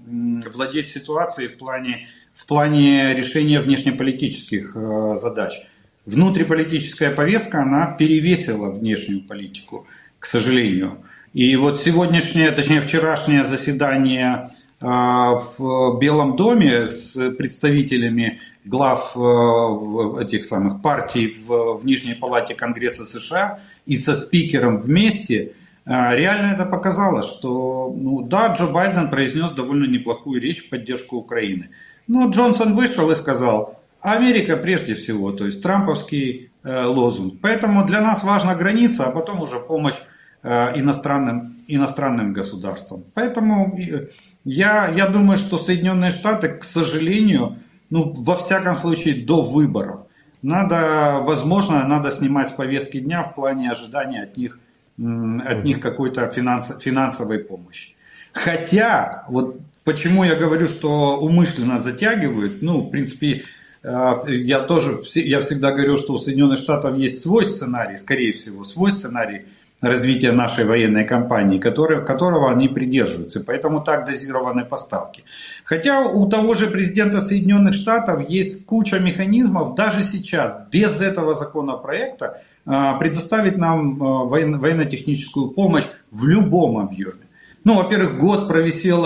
владеть 0.54 0.88
ситуацией 0.88 1.48
в 1.48 1.59
плане, 1.59 2.06
в 2.32 2.46
плане 2.46 3.12
решения 3.16 3.61
внешнеполитических 3.61 4.76
э, 4.76 5.16
задач. 5.16 5.62
Внутриполитическая 6.04 7.11
повестка, 7.11 7.62
она 7.62 7.96
перевесила 7.98 8.70
внешнюю 8.70 9.22
политику, 9.26 9.88
к 10.20 10.26
сожалению. 10.26 10.98
И 11.32 11.56
вот 11.56 11.82
сегодняшнее, 11.82 12.52
точнее 12.52 12.80
вчерашнее 12.80 13.42
заседание 13.42 14.50
э, 14.80 14.87
в 14.87 15.98
Белом 15.98 16.37
доме 16.37 16.88
с 16.88 17.32
представителями 17.32 18.38
глав 18.64 19.16
э, 19.16 20.22
этих 20.22 20.44
самых 20.44 20.82
партий 20.82 21.26
в, 21.26 21.80
в 21.80 21.85
Нижней 21.85 22.14
палате 22.14 22.54
Конгресса 22.54 23.02
США– 23.02 23.59
и 23.87 23.96
со 23.96 24.14
спикером 24.14 24.79
вместе, 24.79 25.55
а, 25.85 26.14
реально 26.14 26.55
это 26.55 26.66
показало, 26.66 27.22
что, 27.22 27.94
ну 27.96 28.22
да, 28.22 28.55
Джо 28.55 28.66
Байден 28.66 29.09
произнес 29.09 29.53
довольно 29.53 29.87
неплохую 29.87 30.40
речь 30.40 30.66
в 30.66 30.68
поддержку 30.68 31.16
Украины. 31.16 31.70
Но 32.09 32.29
Джонсон 32.29 32.75
вышел 32.75 33.11
и 33.11 33.14
сказал, 33.14 33.81
Америка 34.01 34.57
прежде 34.57 34.94
всего, 34.94 35.33
то 35.33 35.46
есть 35.46 35.62
трамповский 35.62 36.51
э, 36.62 36.85
лозунг. 36.85 37.40
Поэтому 37.40 37.85
для 37.85 38.01
нас 38.01 38.22
важна 38.22 38.55
граница, 38.55 39.05
а 39.05 39.11
потом 39.11 39.40
уже 39.40 39.61
помощь 39.61 39.96
э, 40.42 40.79
иностранным, 40.79 41.64
иностранным 41.66 42.33
государствам. 42.33 43.05
Поэтому 43.14 43.79
э, 43.79 44.09
я, 44.44 44.88
я 44.88 45.09
думаю, 45.09 45.38
что 45.38 45.59
Соединенные 45.59 46.11
Штаты, 46.11 46.49
к 46.49 46.64
сожалению, 46.64 47.59
ну, 47.90 48.12
во 48.12 48.37
всяком 48.37 48.77
случае, 48.77 49.25
до 49.25 49.42
выборов, 49.42 50.05
надо, 50.46 51.18
возможно, 51.22 51.87
надо 51.87 52.11
снимать 52.12 52.48
с 52.48 52.52
повестки 52.52 53.00
дня 53.00 53.24
в 53.24 53.35
плане 53.35 53.70
ожидания 53.70 54.22
от 54.22 54.37
них, 54.37 54.61
от 54.96 55.64
них 55.64 55.80
какой-то 55.80 56.28
финанс, 56.28 56.72
финансовой 56.80 57.40
помощи. 57.40 57.96
Хотя, 58.32 59.24
вот 59.28 59.59
почему 59.82 60.22
я 60.22 60.37
говорю, 60.37 60.68
что 60.68 61.18
умышленно 61.18 61.80
затягивают, 61.80 62.62
ну, 62.62 62.82
в 62.82 62.90
принципе, 62.90 63.42
э, 63.82 64.14
я 64.26 64.61
тоже, 64.61 65.00
я 65.14 65.40
всегда 65.40 65.72
говорю, 65.72 65.96
что 65.96 66.14
у 66.14 66.18
Соединенных 66.18 66.59
Штатов 66.59 66.96
есть 66.96 67.22
свой 67.22 67.46
сценарий, 67.46 67.96
скорее 67.96 68.32
всего, 68.32 68.62
свой 68.62 68.92
сценарий 68.92 69.46
развития 69.82 70.32
нашей 70.32 70.64
военной 70.64 71.04
кампании, 71.04 71.58
который, 71.58 72.04
которого 72.04 72.50
они 72.50 72.68
придерживаются. 72.68 73.40
Поэтому 73.40 73.82
так 73.82 74.06
дозированы 74.06 74.64
поставки. 74.64 75.24
Хотя 75.64 76.00
у 76.00 76.28
того 76.28 76.54
же 76.54 76.68
президента 76.68 77.20
Соединенных 77.20 77.74
Штатов 77.74 78.28
есть 78.28 78.64
куча 78.64 78.98
механизмов 78.98 79.74
даже 79.74 80.02
сейчас, 80.02 80.58
без 80.70 81.00
этого 81.00 81.34
законопроекта, 81.34 82.42
а, 82.64 82.98
предоставить 82.98 83.58
нам 83.58 84.02
а, 84.02 84.24
военно-техническую 84.24 85.50
помощь 85.50 85.84
в 86.10 86.26
любом 86.26 86.78
объеме. 86.78 87.26
Ну, 87.64 87.74
во-первых, 87.74 88.18
год 88.18 88.48
провисел, 88.48 89.02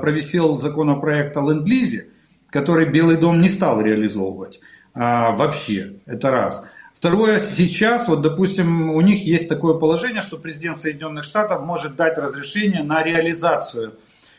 провисел 0.00 0.58
законопроект 0.58 1.36
о 1.38 1.40
ленд-лизе, 1.40 2.08
который 2.50 2.90
Белый 2.90 3.16
дом 3.16 3.40
не 3.40 3.48
стал 3.48 3.80
реализовывать 3.80 4.60
а, 4.94 5.32
вообще. 5.32 5.94
Это 6.06 6.30
раз. 6.30 6.64
Второе, 7.04 7.38
сейчас, 7.38 8.08
вот, 8.08 8.22
допустим, 8.22 8.88
у 8.88 9.00
них 9.02 9.26
есть 9.26 9.46
такое 9.46 9.74
положение, 9.74 10.22
что 10.22 10.38
президент 10.38 10.78
Соединенных 10.78 11.24
Штатов 11.24 11.60
может 11.60 11.96
дать 11.96 12.16
разрешение 12.16 12.82
на 12.82 13.02
реализацию 13.02 13.98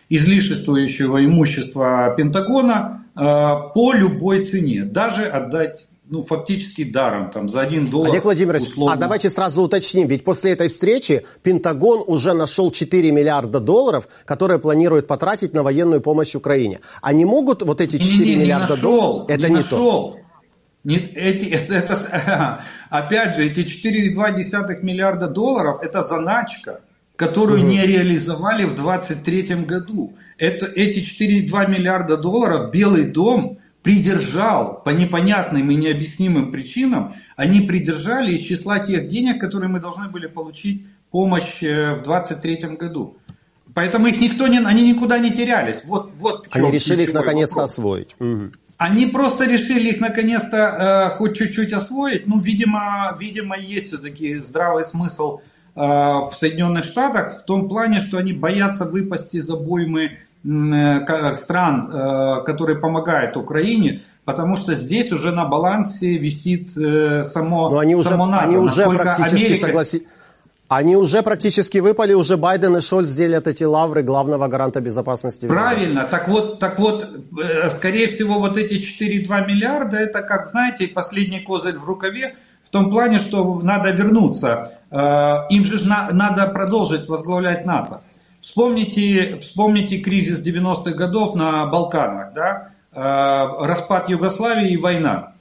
излишествующего 0.09 1.23
имущества 1.23 2.15
Пентагона 2.17 3.05
э, 3.15 3.19
по 3.19 3.93
любой 3.93 4.45
цене, 4.45 4.81
даже 4.81 5.25
отдать 5.25 5.89
ну, 6.09 6.23
фактически 6.23 6.83
даром, 6.83 7.29
там, 7.29 7.49
за 7.49 7.61
один 7.61 7.85
доллар. 7.85 8.09
Олег 8.09 8.23
Владимирович, 8.23 8.69
условно. 8.69 8.93
а 8.93 8.97
давайте 8.97 9.29
сразу 9.29 9.61
уточним, 9.61 10.07
ведь 10.07 10.23
после 10.23 10.53
этой 10.53 10.69
встречи 10.69 11.23
Пентагон 11.43 12.03
уже 12.07 12.33
нашел 12.33 12.71
4 12.71 13.11
миллиарда 13.11 13.59
долларов, 13.59 14.07
которые 14.25 14.57
планирует 14.57 15.05
потратить 15.05 15.53
на 15.53 15.61
военную 15.61 16.01
помощь 16.01 16.33
Украине. 16.33 16.79
Они 17.03 17.25
могут 17.25 17.61
вот 17.61 17.79
эти 17.79 17.99
4 17.99 18.17
не, 18.17 18.31
не, 18.31 18.35
миллиарда 18.37 18.73
не 18.73 18.81
нашел, 18.81 18.89
долларов? 18.89 19.29
Это 19.29 19.43
не, 19.43 19.49
не 19.49 19.55
нашел. 19.61 19.77
то. 19.77 20.24
Нет, 20.85 21.11
эти, 21.15 21.45
это, 21.45 21.73
это, 21.73 22.63
опять 22.89 23.35
же, 23.35 23.43
эти 23.43 23.61
4,2 23.61 24.83
миллиарда 24.83 25.27
долларов– 25.27 25.79
это 25.81 26.03
заначка, 26.03 26.81
которую 27.15 27.61
угу. 27.61 27.67
не 27.67 27.85
реализовали 27.85 28.65
в 28.65 28.75
2023 28.75 29.65
году. 29.65 30.15
Это, 30.37 30.67
эти 30.67 30.99
4,2 30.99 31.69
миллиарда 31.69 32.17
долларов 32.17 32.71
Белый 32.71 33.05
дом 33.05 33.57
придержал 33.81 34.81
по 34.83 34.91
непонятным 34.91 35.69
и 35.71 35.75
необъяснимым 35.75 36.51
причинам, 36.51 37.13
они 37.35 37.61
придержали 37.61 38.33
из 38.33 38.41
числа 38.41 38.79
тех 38.79 39.07
денег, 39.07 39.41
которые 39.41 39.69
мы 39.69 39.79
должны 39.79 40.09
были 40.09 40.27
получить 40.27 40.85
помощь 41.11 41.61
э, 41.61 41.93
в 41.93 42.03
2023 42.03 42.77
году. 42.77 43.17
Поэтому 43.73 44.07
их 44.07 44.19
никто 44.19 44.47
не, 44.47 44.59
они 44.59 44.91
никуда 44.91 45.19
не 45.19 45.31
терялись. 45.31 45.83
Вот, 45.85 46.11
вот 46.17 46.47
они 46.51 46.71
решили 46.71 47.03
их 47.03 47.13
наконец-то 47.13 47.63
освоить. 47.63 48.15
Угу. 48.19 48.51
Они 48.77 49.05
просто 49.05 49.45
решили 49.45 49.89
их 49.89 50.01
наконец-то 50.01 51.09
э, 51.11 51.17
хоть 51.17 51.37
чуть-чуть 51.37 51.71
освоить. 51.71 52.27
Ну, 52.27 52.39
видимо, 52.39 53.15
видимо, 53.17 53.57
есть 53.57 53.87
все-таки 53.87 54.35
здравый 54.35 54.83
смысл 54.83 55.39
э, 55.75 55.79
в 55.79 56.31
Соединенных 56.37 56.83
Штатах 56.83 57.39
в 57.39 57.45
том 57.45 57.69
плане, 57.69 58.01
что 58.01 58.17
они 58.17 58.33
боятся 58.33 58.83
выпасть 58.83 59.33
из 59.33 59.49
обоймы 59.49 60.17
э, 60.43 61.35
стран, 61.35 61.89
э, 61.89 62.43
которые 62.43 62.77
помогают 62.77 63.37
Украине, 63.37 64.01
потому 64.25 64.57
что 64.57 64.75
здесь 64.75 65.09
уже 65.13 65.31
на 65.31 65.45
балансе 65.45 66.17
висит 66.17 66.77
э, 66.77 67.23
само, 67.23 67.69
Но 67.69 67.79
они 67.79 67.95
само 68.03 68.25
уже, 68.25 68.31
НАТО. 68.31 68.45
Они 68.45 68.57
уже 68.57 68.85
практически 68.89 69.45
Америка... 69.45 69.67
согласились. 69.67 70.07
Они 70.67 70.95
уже 70.95 71.21
практически 71.21 71.77
выпали, 71.77 72.13
уже 72.13 72.37
Байден 72.37 72.75
и 72.75 72.81
Шольц 72.81 73.09
делят 73.09 73.45
эти 73.45 73.63
лавры 73.63 74.01
главного 74.01 74.47
гаранта 74.47 74.81
безопасности. 74.81 75.45
Правильно, 75.45 76.07
так 76.09 76.27
вот, 76.27 76.57
так 76.59 76.79
вот, 76.79 77.07
э, 77.39 77.69
скорее 77.69 78.07
всего, 78.07 78.39
вот 78.39 78.57
эти 78.57 78.79
4,2 78.79 79.45
миллиарда, 79.45 79.97
это, 79.97 80.23
как 80.23 80.47
знаете, 80.47 80.87
последний 80.87 81.41
козырь 81.41 81.77
в 81.77 81.85
рукаве, 81.85 82.35
в 82.63 82.69
том 82.69 82.89
плане, 82.89 83.19
что 83.19 83.59
надо 83.61 83.91
вернуться. 83.91 84.79
Э, 84.89 85.47
им 85.51 85.63
же 85.63 85.87
надо 85.87 86.47
продолжить 86.47 87.07
возглавлять 87.07 87.63
НАТО. 87.65 88.01
Вспомните, 88.41 89.37
вспомните 89.37 89.99
кризис 89.99 90.43
90-х 90.43 90.91
годов 90.93 91.35
на 91.35 91.67
Балканах, 91.67 92.33
да? 92.33 92.69
Э, 92.91 93.65
распад 93.67 94.09
Югославии 94.09 94.71
и 94.71 94.77
война. 94.77 95.33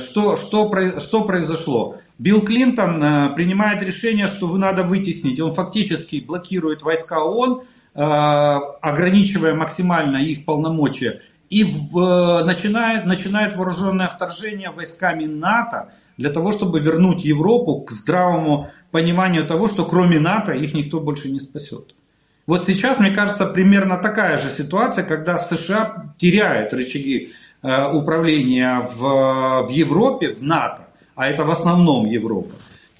Что, 0.00 0.36
что, 0.36 0.68
что 0.98 1.24
произошло? 1.24 1.94
Билл 2.20 2.42
Клинтон 2.42 3.02
э, 3.02 3.34
принимает 3.34 3.82
решение, 3.82 4.26
что 4.26 4.54
надо 4.58 4.82
вытеснить. 4.82 5.40
Он 5.40 5.52
фактически 5.52 6.20
блокирует 6.20 6.82
войска 6.82 7.24
ООН, 7.24 7.62
э, 7.62 7.98
ограничивая 7.98 9.54
максимально 9.54 10.18
их 10.18 10.44
полномочия. 10.44 11.22
И 11.48 11.64
в, 11.64 11.98
э, 11.98 12.44
начинает, 12.44 13.06
начинает 13.06 13.56
вооруженное 13.56 14.08
вторжение 14.08 14.70
войсками 14.70 15.24
НАТО 15.24 15.94
для 16.18 16.28
того, 16.28 16.52
чтобы 16.52 16.80
вернуть 16.80 17.24
Европу 17.24 17.80
к 17.80 17.90
здравому 17.90 18.70
пониманию 18.90 19.46
того, 19.46 19.66
что 19.68 19.86
кроме 19.86 20.20
НАТО 20.20 20.52
их 20.52 20.74
никто 20.74 21.00
больше 21.00 21.30
не 21.30 21.40
спасет. 21.40 21.94
Вот 22.46 22.64
сейчас, 22.66 22.98
мне 22.98 23.12
кажется, 23.12 23.46
примерно 23.46 23.96
такая 23.96 24.36
же 24.36 24.50
ситуация, 24.50 25.04
когда 25.04 25.38
США 25.38 26.12
теряет 26.18 26.74
рычаги 26.74 27.32
управления 27.62 28.88
в, 28.94 29.66
в 29.66 29.70
Европе, 29.70 30.32
в 30.32 30.42
НАТО 30.42 30.89
а 31.20 31.26
это 31.26 31.44
в 31.44 31.50
основном 31.50 32.06
Европа. 32.06 32.54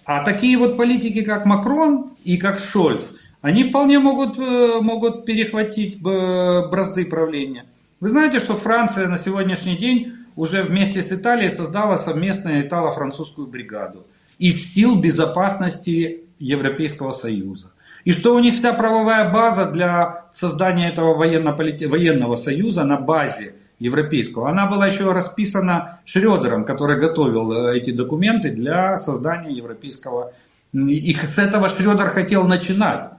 А 0.05 0.23
такие 0.23 0.59
вот 0.59 0.77
политики, 0.77 1.23
как 1.25 1.47
Макрон 1.47 2.11
и 2.23 2.37
как 2.37 2.59
Шольц, 2.59 3.07
они 3.41 3.63
вполне 3.63 3.99
могут, 3.99 4.39
э, 4.39 4.81
могут 4.83 5.25
перехватить 5.25 5.97
э, 5.97 6.69
бразды 6.69 7.07
правления. 7.07 7.65
Вы 7.99 8.11
знаете, 8.11 8.39
что 8.39 8.57
Франция 8.57 9.09
на 9.09 9.17
сегодняшний 9.17 9.79
день 9.79 10.13
уже 10.37 10.63
вместе 10.63 11.01
с 11.01 11.11
Италией 11.11 11.49
создала 11.49 11.97
совместную 11.97 12.61
итало-французскую 12.61 13.47
бригаду 13.47 14.07
и 14.39 14.51
сил 14.51 15.01
безопасности 15.01 16.25
Европейского 16.39 17.13
Союза. 17.13 17.73
И 18.05 18.13
что 18.13 18.35
у 18.35 18.39
них 18.39 18.55
вся 18.55 18.75
правовая 18.75 19.33
база 19.33 19.65
для 19.65 20.27
создания 20.35 20.91
этого 20.91 21.15
военно-военного 21.15 22.37
союза 22.37 22.85
на 22.85 22.99
базе 22.99 23.55
европейского. 23.81 24.49
Она 24.49 24.67
была 24.67 24.87
еще 24.87 25.11
расписана 25.13 26.01
Шредером, 26.05 26.65
который 26.65 27.01
готовил 27.01 27.53
э, 27.53 27.79
эти 27.79 27.91
документы 27.91 28.51
для 28.51 28.97
создания 28.99 29.53
европейского. 29.53 30.33
И 30.73 31.13
с 31.15 31.39
этого 31.39 31.69
Шредер 31.69 32.11
хотел 32.11 32.47
начинать 32.47 33.11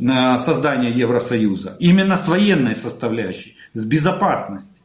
э, 0.00 0.38
создание 0.38 0.92
Евросоюза. 0.92 1.76
Именно 1.80 2.16
с 2.16 2.28
военной 2.28 2.76
составляющей, 2.76 3.56
с 3.72 3.84
безопасности. 3.84 4.82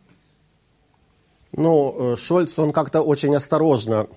Ну, 1.51 2.13
э, 2.13 2.17
Шольц, 2.17 2.57
он 2.57 2.71
как-то 2.71 3.01
очень 3.01 3.35
осторожно 3.35 4.07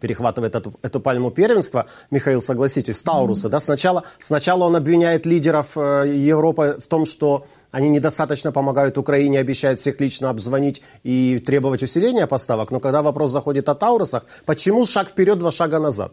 перехватывает 0.00 0.54
эту, 0.54 0.74
эту 0.82 1.00
пальму 1.00 1.30
первенства, 1.30 1.86
Михаил, 2.10 2.42
согласитесь, 2.42 3.02
Тауруса, 3.02 3.48
mm-hmm. 3.48 3.50
да, 3.50 3.60
сначала, 3.60 4.04
сначала 4.20 4.64
он 4.64 4.76
обвиняет 4.76 5.26
лидеров 5.26 5.76
э, 5.76 6.12
Европы 6.14 6.78
в 6.82 6.86
том, 6.88 7.06
что 7.06 7.46
они 7.70 7.88
недостаточно 7.88 8.52
помогают 8.52 8.98
Украине, 8.98 9.38
обещают 9.38 9.78
всех 9.78 10.00
лично 10.00 10.30
обзвонить 10.30 10.82
и 11.02 11.38
требовать 11.38 11.82
усиления 11.82 12.26
поставок, 12.26 12.70
но 12.70 12.80
когда 12.80 13.02
вопрос 13.02 13.30
заходит 13.30 13.68
о 13.68 13.74
Таурусах, 13.74 14.26
почему 14.46 14.86
шаг 14.86 15.10
вперед, 15.10 15.38
два 15.38 15.52
шага 15.52 15.78
назад? 15.78 16.12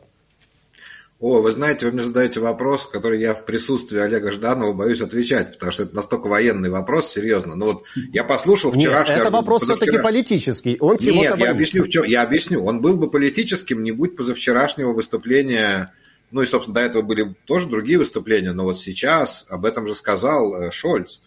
О, 1.20 1.42
вы 1.42 1.52
знаете, 1.52 1.88
вы 1.88 1.94
мне 1.94 2.04
задаете 2.04 2.40
вопрос, 2.40 2.86
который 2.86 3.20
я 3.20 3.34
в 3.34 3.44
присутствии 3.44 4.00
Олега 4.00 4.32
Жданова 4.32 4.74
боюсь 4.74 5.02
отвечать, 5.02 5.54
потому 5.54 5.72
что 5.72 5.84
это 5.84 5.96
настолько 5.96 6.28
военный 6.28 6.70
вопрос, 6.70 7.12
серьезно. 7.12 7.56
Но 7.56 7.66
вот 7.66 7.84
я 8.14 8.24
послушал 8.24 8.72
вчерашний... 8.72 9.16
Нет, 9.16 9.24
это 9.24 9.32
вопрос 9.32 9.64
все-таки 9.64 9.98
политический. 9.98 10.78
Он 10.80 10.96
Нет, 11.00 11.38
я 11.38 11.52
объясню, 11.52 11.86
в 11.86 11.90
чем... 11.90 12.04
я 12.04 12.22
объясню. 12.22 12.64
Он 12.64 12.82
был 12.82 12.98
бы 12.98 13.10
политическим, 13.10 13.82
не 13.82 13.92
будь 13.92 14.16
позавчерашнего 14.16 14.94
выступления... 14.94 15.94
Ну 16.30 16.42
и, 16.42 16.46
собственно, 16.46 16.76
до 16.76 16.82
этого 16.82 17.02
были 17.04 17.36
тоже 17.46 17.68
другие 17.68 17.98
выступления, 17.98 18.52
но 18.52 18.66
вот 18.66 18.78
сейчас 18.78 19.46
об 19.50 19.66
этом 19.66 19.88
же 19.88 19.96
сказал 19.96 20.62
э, 20.62 20.72
Шольц. 20.72 21.22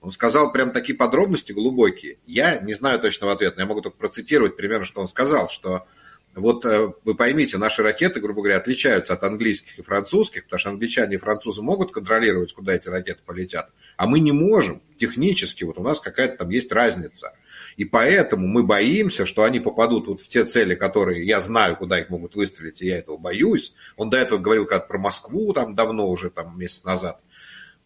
Он 0.00 0.10
сказал 0.10 0.50
прям 0.50 0.72
такие 0.72 0.96
подробности 0.96 1.52
глубокие. 1.52 2.16
Я 2.26 2.60
не 2.60 2.72
знаю 2.72 2.98
точного 2.98 3.34
ответа, 3.34 3.56
но 3.56 3.62
я 3.62 3.68
могу 3.68 3.82
только 3.82 3.98
процитировать 3.98 4.56
примерно, 4.56 4.86
что 4.86 5.02
он 5.02 5.08
сказал, 5.08 5.50
что 5.50 5.86
вот 6.36 6.66
э, 6.66 6.92
вы 7.04 7.14
поймите, 7.14 7.56
наши 7.56 7.82
ракеты, 7.82 8.20
грубо 8.20 8.42
говоря, 8.42 8.58
отличаются 8.58 9.14
от 9.14 9.24
английских 9.24 9.78
и 9.78 9.82
французских, 9.82 10.44
потому 10.44 10.58
что 10.58 10.70
англичане 10.70 11.14
и 11.14 11.18
французы 11.18 11.62
могут 11.62 11.92
контролировать, 11.92 12.52
куда 12.52 12.74
эти 12.74 12.88
ракеты 12.88 13.20
полетят, 13.24 13.70
а 13.96 14.06
мы 14.06 14.20
не 14.20 14.32
можем. 14.32 14.82
Технически 14.98 15.64
вот 15.64 15.78
у 15.78 15.82
нас 15.82 15.98
какая-то 15.98 16.38
там 16.38 16.50
есть 16.50 16.70
разница. 16.72 17.32
И 17.76 17.84
поэтому 17.86 18.46
мы 18.46 18.62
боимся, 18.62 19.24
что 19.24 19.44
они 19.44 19.60
попадут 19.60 20.08
вот 20.08 20.20
в 20.20 20.28
те 20.28 20.44
цели, 20.44 20.74
которые 20.74 21.26
я 21.26 21.40
знаю, 21.40 21.76
куда 21.76 21.98
их 21.98 22.10
могут 22.10 22.34
выстрелить, 22.34 22.82
и 22.82 22.86
я 22.86 22.98
этого 22.98 23.16
боюсь. 23.16 23.72
Он 23.96 24.10
до 24.10 24.18
этого 24.18 24.38
говорил 24.38 24.66
как 24.66 24.88
про 24.88 24.98
Москву, 24.98 25.54
там 25.54 25.74
давно 25.74 26.06
уже, 26.06 26.30
там 26.30 26.58
месяц 26.58 26.84
назад. 26.84 27.20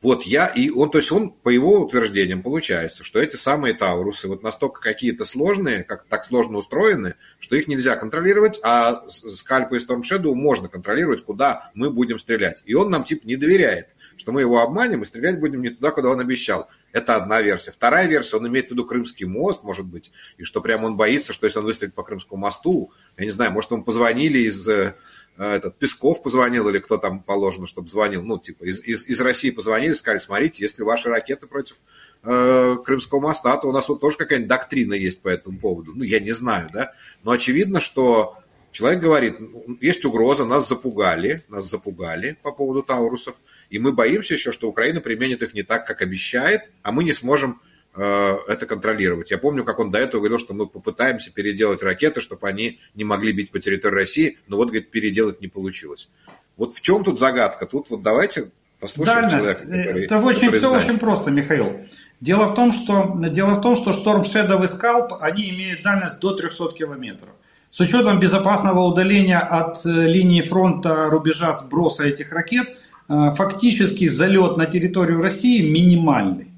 Вот 0.02 0.22
я, 0.22 0.46
и 0.46 0.70
он, 0.70 0.90
то 0.90 0.96
есть 0.96 1.12
он, 1.12 1.30
по 1.30 1.50
его 1.50 1.80
утверждениям, 1.80 2.42
получается, 2.42 3.04
что 3.04 3.20
эти 3.20 3.36
самые 3.36 3.74
Таурусы 3.74 4.28
вот 4.28 4.42
настолько 4.42 4.80
какие-то 4.80 5.26
сложные, 5.26 5.84
как 5.84 6.06
так 6.06 6.24
сложно 6.24 6.56
устроены, 6.56 7.16
что 7.38 7.54
их 7.54 7.68
нельзя 7.68 7.96
контролировать, 7.96 8.58
а 8.62 9.06
скальпу 9.08 9.74
и 9.74 9.78
Storm 9.78 10.00
Shadow 10.00 10.32
можно 10.32 10.68
контролировать, 10.68 11.22
куда 11.22 11.70
мы 11.74 11.90
будем 11.90 12.18
стрелять. 12.18 12.62
И 12.64 12.72
он 12.72 12.90
нам 12.90 13.04
типа 13.04 13.26
не 13.26 13.36
доверяет, 13.36 13.88
что 14.16 14.32
мы 14.32 14.40
его 14.40 14.60
обманем 14.60 15.02
и 15.02 15.04
стрелять 15.06 15.38
будем 15.38 15.60
не 15.60 15.68
туда, 15.68 15.90
куда 15.90 16.08
он 16.08 16.20
обещал. 16.20 16.70
Это 16.92 17.16
одна 17.16 17.42
версия. 17.42 17.70
Вторая 17.70 18.06
версия, 18.06 18.38
он 18.38 18.48
имеет 18.48 18.68
в 18.68 18.70
виду 18.72 18.86
Крымский 18.86 19.26
мост, 19.26 19.62
может 19.62 19.84
быть, 19.84 20.10
и 20.38 20.44
что 20.44 20.62
прямо 20.62 20.86
он 20.86 20.96
боится, 20.96 21.34
что 21.34 21.46
если 21.46 21.58
он 21.58 21.66
выстрелит 21.66 21.94
по 21.94 22.02
Крымскому 22.02 22.40
мосту, 22.40 22.90
я 23.18 23.24
не 23.26 23.30
знаю, 23.30 23.52
может, 23.52 23.70
ему 23.70 23.84
позвонили 23.84 24.38
из 24.38 24.66
а, 24.66 24.96
этот 25.44 25.78
Песков 25.78 26.22
позвонил 26.22 26.68
или 26.68 26.78
кто 26.78 26.98
там 26.98 27.22
положено, 27.22 27.66
чтобы 27.66 27.88
звонил, 27.88 28.22
ну, 28.22 28.38
типа, 28.38 28.64
из, 28.64 28.80
из, 28.80 29.06
из 29.06 29.20
России 29.20 29.50
позвонили, 29.50 29.94
сказали, 29.94 30.20
смотрите, 30.20 30.62
если 30.62 30.82
ваши 30.82 31.08
ракеты 31.08 31.46
против 31.46 31.80
э, 32.22 32.76
Крымского 32.84 33.20
моста, 33.20 33.56
то 33.56 33.68
у 33.68 33.72
нас 33.72 33.88
вот 33.88 34.00
тоже 34.00 34.18
какая-нибудь 34.18 34.48
доктрина 34.48 34.94
есть 34.94 35.22
по 35.22 35.28
этому 35.28 35.58
поводу. 35.58 35.92
Ну, 35.94 36.04
я 36.04 36.20
не 36.20 36.32
знаю, 36.32 36.68
да, 36.72 36.92
но 37.22 37.30
очевидно, 37.30 37.80
что 37.80 38.36
человек 38.70 39.00
говорит, 39.00 39.36
есть 39.80 40.04
угроза, 40.04 40.44
нас 40.44 40.68
запугали, 40.68 41.42
нас 41.48 41.70
запугали 41.70 42.36
по 42.42 42.52
поводу 42.52 42.82
Таурусов, 42.82 43.36
и 43.70 43.78
мы 43.78 43.92
боимся 43.92 44.34
еще, 44.34 44.52
что 44.52 44.68
Украина 44.68 45.00
применит 45.00 45.42
их 45.42 45.54
не 45.54 45.62
так, 45.62 45.86
как 45.86 46.02
обещает, 46.02 46.70
а 46.82 46.92
мы 46.92 47.02
не 47.02 47.14
сможем 47.14 47.60
это 47.94 48.66
контролировать. 48.66 49.30
Я 49.30 49.38
помню, 49.38 49.64
как 49.64 49.78
он 49.80 49.90
до 49.90 49.98
этого 49.98 50.20
говорил, 50.20 50.38
что 50.38 50.54
мы 50.54 50.66
попытаемся 50.66 51.32
переделать 51.32 51.82
ракеты, 51.82 52.20
чтобы 52.20 52.46
они 52.48 52.78
не 52.94 53.04
могли 53.04 53.32
бить 53.32 53.50
по 53.50 53.58
территории 53.58 53.94
России, 53.94 54.38
но 54.46 54.56
вот, 54.56 54.66
говорит, 54.66 54.90
переделать 54.90 55.40
не 55.40 55.48
получилось. 55.48 56.08
Вот 56.56 56.74
в 56.74 56.80
чем 56.80 57.04
тут 57.04 57.18
загадка? 57.18 57.66
Тут 57.66 57.90
вот 57.90 58.02
давайте 58.02 58.50
послушаем 58.78 59.22
Дальность. 59.22 59.38
человека, 59.38 59.60
который, 59.62 60.04
Это 60.04 60.18
очень, 60.18 60.40
который 60.40 60.58
все 60.58 60.68
знает. 60.70 60.84
очень 60.84 60.98
просто, 60.98 61.30
Михаил. 61.30 61.80
Дело 62.20 62.46
в 62.48 62.54
том, 62.54 62.70
что, 62.70 63.16
дело 63.28 63.54
в 63.54 63.60
том, 63.62 63.76
что 63.76 63.90
Storm 63.92 64.24
Shadow 64.24 64.62
и 64.62 64.68
Scalp, 64.68 65.18
они 65.20 65.50
имеют 65.50 65.82
дальность 65.82 66.18
до 66.20 66.34
300 66.34 66.72
километров. 66.72 67.30
С 67.70 67.80
учетом 67.80 68.20
безопасного 68.20 68.80
удаления 68.80 69.38
от 69.38 69.86
э, 69.86 69.88
линии 69.88 70.42
фронта 70.42 71.06
рубежа 71.08 71.54
сброса 71.54 72.02
этих 72.02 72.32
ракет, 72.32 72.68
э, 73.08 73.30
фактически 73.36 74.08
залет 74.08 74.56
на 74.56 74.66
территорию 74.66 75.22
России 75.22 75.62
минимальный. 75.70 76.49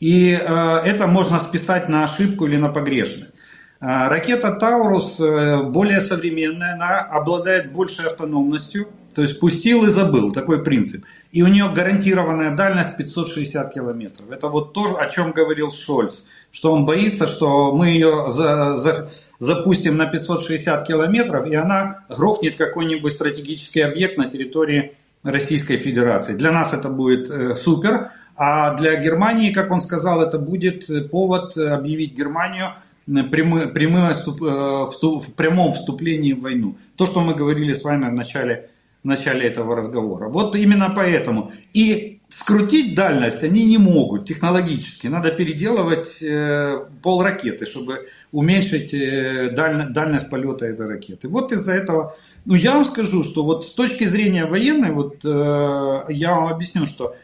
И 0.00 0.32
э, 0.32 0.76
это 0.84 1.06
можно 1.06 1.38
списать 1.38 1.88
на 1.88 2.04
ошибку 2.04 2.46
или 2.46 2.56
на 2.56 2.68
погрешность. 2.68 3.34
Ракета 3.80 4.52
Таурус 4.52 5.18
более 5.18 6.00
современная, 6.00 6.72
она 6.72 7.00
обладает 7.00 7.70
большей 7.70 8.06
автономностью, 8.06 8.88
то 9.14 9.20
есть 9.20 9.38
пустил 9.38 9.84
и 9.84 9.90
забыл, 9.90 10.32
такой 10.32 10.64
принцип. 10.64 11.04
И 11.32 11.42
у 11.42 11.48
нее 11.48 11.70
гарантированная 11.74 12.56
дальность 12.56 12.96
560 12.96 13.74
километров. 13.74 14.30
Это 14.30 14.48
вот 14.48 14.72
то, 14.72 14.98
о 14.98 15.10
чем 15.10 15.32
говорил 15.32 15.70
Шольц 15.70 16.24
что 16.54 16.72
он 16.72 16.86
боится, 16.86 17.26
что 17.26 17.74
мы 17.74 17.88
ее 17.88 18.30
за, 18.30 18.76
за, 18.76 19.10
запустим 19.40 19.96
на 19.96 20.06
560 20.06 20.86
километров, 20.86 21.48
и 21.48 21.54
она 21.56 22.04
грохнет 22.08 22.54
какой-нибудь 22.54 23.12
стратегический 23.12 23.80
объект 23.80 24.16
на 24.16 24.30
территории 24.30 24.96
Российской 25.24 25.78
Федерации. 25.78 26.34
Для 26.34 26.52
нас 26.52 26.72
это 26.72 26.88
будет 26.90 27.28
э, 27.28 27.56
супер, 27.56 28.12
а 28.36 28.74
для 28.74 28.96
Германии, 28.96 29.52
как 29.52 29.70
он 29.70 29.80
сказал, 29.80 30.22
это 30.22 30.38
будет 30.38 31.10
повод 31.10 31.56
объявить 31.56 32.14
Германию 32.16 32.74
прямы, 33.06 33.68
прямы, 33.68 34.12
вступ, 34.14 34.42
э, 34.42 34.46
в 34.46 35.34
прямом 35.34 35.72
вступлении 35.72 36.32
в 36.32 36.40
войну. 36.40 36.76
То, 36.96 37.06
что 37.06 37.20
мы 37.20 37.34
говорили 37.34 37.74
с 37.74 37.84
вами 37.84 38.08
в 38.10 38.14
начале, 38.14 38.70
в 39.02 39.06
начале 39.06 39.46
этого 39.46 39.76
разговора. 39.76 40.28
Вот 40.28 40.56
именно 40.56 40.92
поэтому. 40.94 41.52
И 41.74 42.20
скрутить 42.28 42.94
дальность 42.94 43.42
они 43.42 43.66
не 43.66 43.78
могут 43.78 44.26
технологически. 44.26 45.06
Надо 45.06 45.30
переделывать 45.30 46.22
э, 46.22 46.86
пол 47.02 47.22
ракеты, 47.22 47.66
чтобы 47.66 48.06
уменьшить 48.32 48.94
э, 48.94 49.50
даль, 49.50 49.92
дальность 49.92 50.30
полета 50.30 50.66
этой 50.66 50.86
ракеты. 50.86 51.28
Вот 51.28 51.52
из-за 51.52 51.72
этого, 51.72 52.16
ну 52.44 52.54
я 52.54 52.74
вам 52.74 52.84
скажу, 52.84 53.22
что 53.22 53.44
вот 53.44 53.66
с 53.66 53.70
точки 53.70 54.04
зрения 54.04 54.46
военной, 54.46 54.92
вот 54.92 55.24
э, 55.24 56.12
я 56.12 56.34
вам 56.34 56.48
объясню, 56.48 56.86
что 56.86 57.14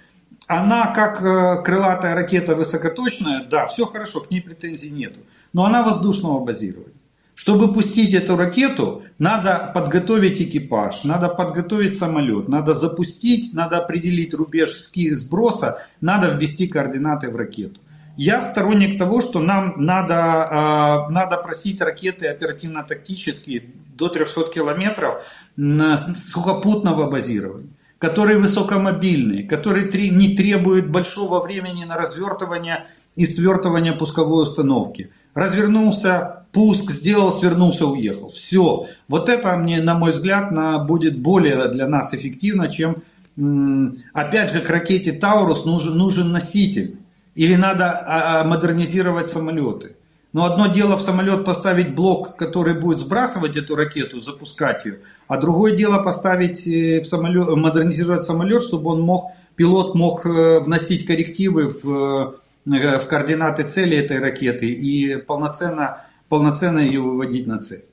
она 0.50 0.88
как 0.88 1.22
э, 1.22 1.62
крылатая 1.62 2.16
ракета 2.16 2.56
высокоточная, 2.56 3.44
да, 3.48 3.68
все 3.68 3.86
хорошо, 3.86 4.20
к 4.20 4.32
ней 4.32 4.40
претензий 4.40 4.90
нету, 4.90 5.20
но 5.52 5.64
она 5.64 5.84
воздушного 5.84 6.44
базирования. 6.44 6.96
Чтобы 7.36 7.72
пустить 7.72 8.12
эту 8.14 8.36
ракету, 8.36 9.04
надо 9.18 9.70
подготовить 9.72 10.42
экипаж, 10.42 11.04
надо 11.04 11.28
подготовить 11.28 11.96
самолет, 11.96 12.48
надо 12.48 12.74
запустить, 12.74 13.54
надо 13.54 13.78
определить 13.78 14.34
рубеж 14.34 14.90
сброса, 14.92 15.86
надо 16.00 16.32
ввести 16.32 16.66
координаты 16.66 17.30
в 17.30 17.36
ракету. 17.36 17.80
Я 18.16 18.42
сторонник 18.42 18.98
того, 18.98 19.20
что 19.20 19.38
нам 19.38 19.74
надо, 19.76 20.14
э, 20.14 21.12
надо 21.12 21.36
просить 21.36 21.80
ракеты 21.80 22.26
оперативно-тактические 22.26 23.70
до 23.96 24.08
300 24.08 24.50
километров 24.52 25.22
сухопутного 25.56 27.08
базирования 27.08 27.70
которые 28.00 28.38
высокомобильные, 28.38 29.44
которые 29.44 29.84
не 30.10 30.34
требуют 30.34 30.88
большого 30.88 31.42
времени 31.42 31.84
на 31.84 31.98
развертывание 31.98 32.86
и 33.14 33.26
свертывание 33.26 33.92
пусковой 33.92 34.44
установки. 34.44 35.10
Развернулся, 35.34 36.46
пуск 36.50 36.90
сделал, 36.90 37.30
свернулся, 37.30 37.84
уехал. 37.84 38.30
Все. 38.30 38.86
Вот 39.06 39.28
это 39.28 39.54
мне, 39.58 39.82
на 39.82 39.94
мой 39.94 40.12
взгляд, 40.12 40.50
на, 40.50 40.78
будет 40.78 41.20
более 41.20 41.68
для 41.68 41.86
нас 41.86 42.14
эффективно, 42.14 42.70
чем 42.70 43.02
опять 44.14 44.52
же 44.54 44.60
к 44.60 44.70
ракете 44.70 45.12
Таурус 45.12 45.66
нужен, 45.66 45.96
нужен 45.96 46.32
носитель. 46.32 46.98
Или 47.34 47.54
надо 47.54 47.90
а, 47.90 48.40
а, 48.40 48.44
модернизировать 48.44 49.28
самолеты. 49.28 49.96
Но 50.32 50.44
одно 50.44 50.68
дело 50.68 50.96
в 50.96 51.02
самолет 51.02 51.44
поставить 51.44 51.94
блок, 51.94 52.36
который 52.36 52.78
будет 52.78 52.98
сбрасывать 52.98 53.56
эту 53.56 53.74
ракету, 53.74 54.20
запускать 54.20 54.84
ее, 54.84 55.00
а 55.26 55.36
другое 55.36 55.76
дело 55.76 56.02
поставить 56.02 56.66
э, 56.68 57.00
в 57.00 57.04
самолет, 57.04 57.48
модернизировать 57.48 58.22
самолет, 58.22 58.62
чтобы 58.62 58.90
он 58.90 59.00
мог, 59.00 59.32
пилот 59.56 59.96
мог 59.96 60.24
э, 60.24 60.60
вносить 60.60 61.04
коррективы 61.06 61.68
в, 61.68 62.36
э, 62.64 62.98
в 62.98 63.06
координаты 63.08 63.64
цели 63.64 63.96
этой 63.96 64.20
ракеты 64.20 64.70
и 64.70 65.16
полноценно 65.16 66.04
полноценно 66.30 66.78
ее 66.78 67.00
выводить 67.00 67.46
на 67.46 67.58
цель. 67.58 67.84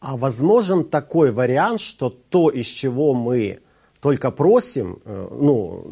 А 0.00 0.16
возможен 0.16 0.84
такой 0.84 1.32
вариант, 1.32 1.80
что 1.80 2.08
то, 2.08 2.48
из 2.50 2.66
чего 2.66 3.14
мы 3.14 3.58
только 4.00 4.30
просим, 4.30 5.00
э, 5.04 5.28
ну, 5.30 5.82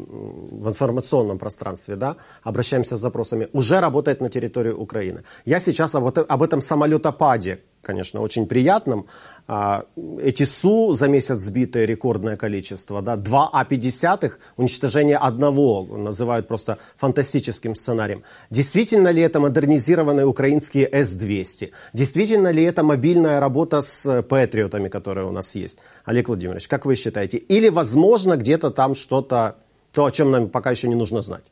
в 0.51 0.67
информационном 0.67 1.37
пространстве, 1.37 1.95
да, 1.95 2.15
обращаемся 2.43 2.95
с 2.95 2.99
запросами, 2.99 3.47
уже 3.53 3.79
работает 3.79 4.21
на 4.21 4.29
территории 4.29 4.71
Украины. 4.71 5.23
Я 5.45 5.59
сейчас 5.59 5.95
об, 5.95 6.05
об 6.17 6.43
этом 6.43 6.61
самолетопаде, 6.61 7.59
конечно, 7.81 8.21
очень 8.21 8.47
приятном. 8.47 9.07
А, 9.47 9.85
эти 10.21 10.43
Су 10.43 10.93
за 10.93 11.07
месяц 11.07 11.39
сбитое 11.39 11.85
рекордное 11.85 12.35
количество, 12.35 13.01
да, 13.01 13.15
два 13.15 13.49
А-50, 13.53 14.33
уничтожение 14.57 15.17
одного, 15.17 15.85
называют 15.97 16.49
просто 16.49 16.77
фантастическим 16.97 17.73
сценарием. 17.73 18.23
Действительно 18.49 19.07
ли 19.07 19.21
это 19.21 19.39
модернизированные 19.39 20.25
украинские 20.25 20.89
С-200? 20.91 21.71
Действительно 21.93 22.51
ли 22.51 22.63
это 22.63 22.83
мобильная 22.83 23.39
работа 23.39 23.81
с 23.81 24.21
патриотами, 24.23 24.89
которые 24.89 25.25
у 25.27 25.31
нас 25.31 25.55
есть? 25.55 25.79
Олег 26.03 26.27
Владимирович, 26.27 26.67
как 26.67 26.85
вы 26.85 26.95
считаете? 26.95 27.37
Или, 27.37 27.69
возможно, 27.69 28.35
где-то 28.35 28.69
там 28.69 28.95
что-то, 28.95 29.55
то, 29.93 30.05
о 30.05 30.11
чем 30.11 30.31
нам 30.31 30.49
пока 30.49 30.71
еще 30.71 30.89
не 30.89 30.95
нужно 30.95 31.21
знать? 31.21 31.45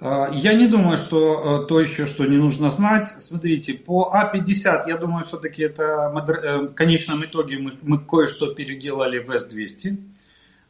А, 0.00 0.30
я 0.32 0.54
не 0.54 0.68
думаю, 0.68 0.96
что 0.96 1.62
э, 1.62 1.66
то 1.66 1.80
еще, 1.80 2.06
что 2.06 2.24
не 2.26 2.36
нужно 2.36 2.70
знать. 2.70 3.08
Смотрите, 3.18 3.74
по 3.74 4.12
А50, 4.14 4.88
я 4.88 4.96
думаю, 4.96 5.24
все-таки 5.24 5.62
это 5.62 6.12
э, 6.14 6.58
в 6.68 6.74
конечном 6.74 7.24
итоге 7.24 7.58
мы, 7.58 7.72
мы 7.82 7.98
кое-что 7.98 8.54
переделали 8.54 9.18
в 9.18 9.30
С-200. 9.30 9.96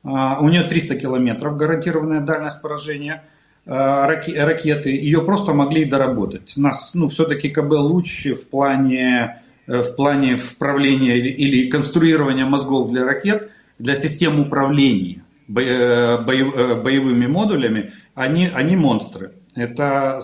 А, 0.04 0.38
у 0.40 0.48
нее 0.48 0.62
300 0.62 0.96
километров 0.96 1.56
гарантированная 1.56 2.20
дальность 2.20 2.62
поражения 2.62 3.24
а, 3.66 4.06
ракеты. 4.06 4.90
Ее 4.90 5.22
просто 5.22 5.52
могли 5.52 5.84
доработать. 5.84 6.54
У 6.56 6.62
нас 6.62 6.92
ну, 6.94 7.08
все-таки 7.08 7.50
КБ 7.50 7.72
лучше 7.72 8.34
в 8.34 8.48
плане, 8.48 9.42
э, 9.66 9.82
в 9.82 9.94
плане 9.94 10.36
вправления 10.36 11.18
или, 11.18 11.28
или 11.28 11.68
конструирования 11.68 12.46
мозгов 12.46 12.90
для 12.90 13.04
ракет, 13.04 13.50
для 13.78 13.94
систем 13.94 14.40
управления 14.40 15.22
боевыми 15.48 17.26
модулями 17.26 17.92
они, 18.18 18.46
они 18.46 18.76
монстры. 18.76 19.32
Это 19.54 20.18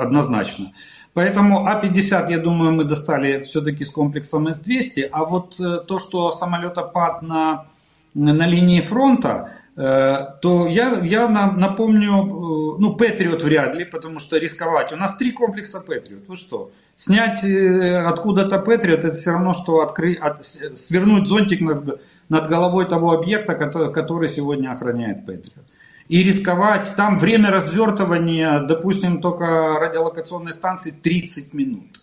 однозначно. 0.00 0.72
Поэтому 1.14 1.66
А-50, 1.66 2.30
я 2.30 2.38
думаю, 2.38 2.72
мы 2.72 2.84
достали 2.84 3.40
все-таки 3.42 3.84
с 3.84 3.90
комплексом 3.90 4.48
С-200. 4.48 5.08
А 5.12 5.24
вот 5.24 5.60
э, 5.60 5.78
то, 5.86 5.98
что 6.00 6.32
самолетопад 6.32 7.22
на, 7.22 7.66
на 8.14 8.46
линии 8.46 8.80
фронта, 8.80 9.52
э, 9.76 10.16
то 10.42 10.66
я, 10.66 10.98
я 11.02 11.28
напомню, 11.28 12.12
э, 12.12 12.80
ну, 12.80 12.96
Патриот 12.96 13.44
вряд 13.44 13.76
ли, 13.76 13.84
потому 13.84 14.18
что 14.18 14.38
рисковать. 14.38 14.92
У 14.92 14.96
нас 14.96 15.16
три 15.16 15.30
комплекса 15.30 15.80
Патриот. 15.80 16.26
Вы 16.26 16.36
что? 16.36 16.72
Снять 16.96 17.44
откуда-то 17.44 18.58
Патриот, 18.58 19.04
это 19.04 19.16
все 19.16 19.30
равно, 19.30 19.52
что 19.52 19.82
открыть, 19.82 20.18
от, 20.18 20.44
свернуть 20.44 21.28
зонтик 21.28 21.60
над, 21.60 22.00
над 22.28 22.48
головой 22.48 22.88
того 22.88 23.12
объекта, 23.12 23.54
который, 23.54 23.92
который 23.92 24.28
сегодня 24.28 24.72
охраняет 24.72 25.26
Патриот 25.26 25.64
и 26.08 26.22
рисковать. 26.22 26.94
Там 26.96 27.18
время 27.18 27.50
развертывания, 27.50 28.60
допустим, 28.60 29.20
только 29.20 29.78
радиолокационной 29.80 30.52
станции 30.52 30.90
30 30.90 31.54
минут 31.54 32.02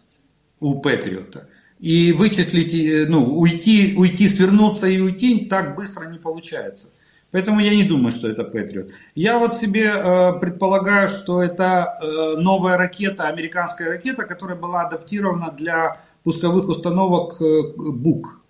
у 0.60 0.80
Патриота. 0.80 1.48
И 1.80 2.12
вычислить, 2.12 2.74
э, 2.74 3.06
ну, 3.08 3.38
уйти, 3.40 3.96
уйти, 3.98 4.28
свернуться 4.28 4.88
и 4.88 5.00
уйти 5.00 5.46
так 5.46 5.76
быстро 5.76 6.06
не 6.08 6.20
получается. 6.20 6.90
Поэтому 7.32 7.62
я 7.62 7.74
не 7.74 7.84
думаю, 7.84 8.12
что 8.12 8.28
это 8.28 8.44
Патриот. 8.44 8.92
Я 9.16 9.40
вот 9.40 9.56
себе 9.56 9.86
э, 9.86 10.40
предполагаю, 10.40 11.08
что 11.08 11.42
это 11.42 11.98
э, 12.02 12.36
новая 12.38 12.78
ракета, 12.78 13.28
американская 13.28 13.90
ракета, 13.90 14.24
которая 14.24 14.58
была 14.58 14.82
адаптирована 14.82 15.52
для 15.52 16.02
пусковых 16.24 16.68
установок 16.68 17.42
э, 17.42 17.74
БУК. 17.76 18.42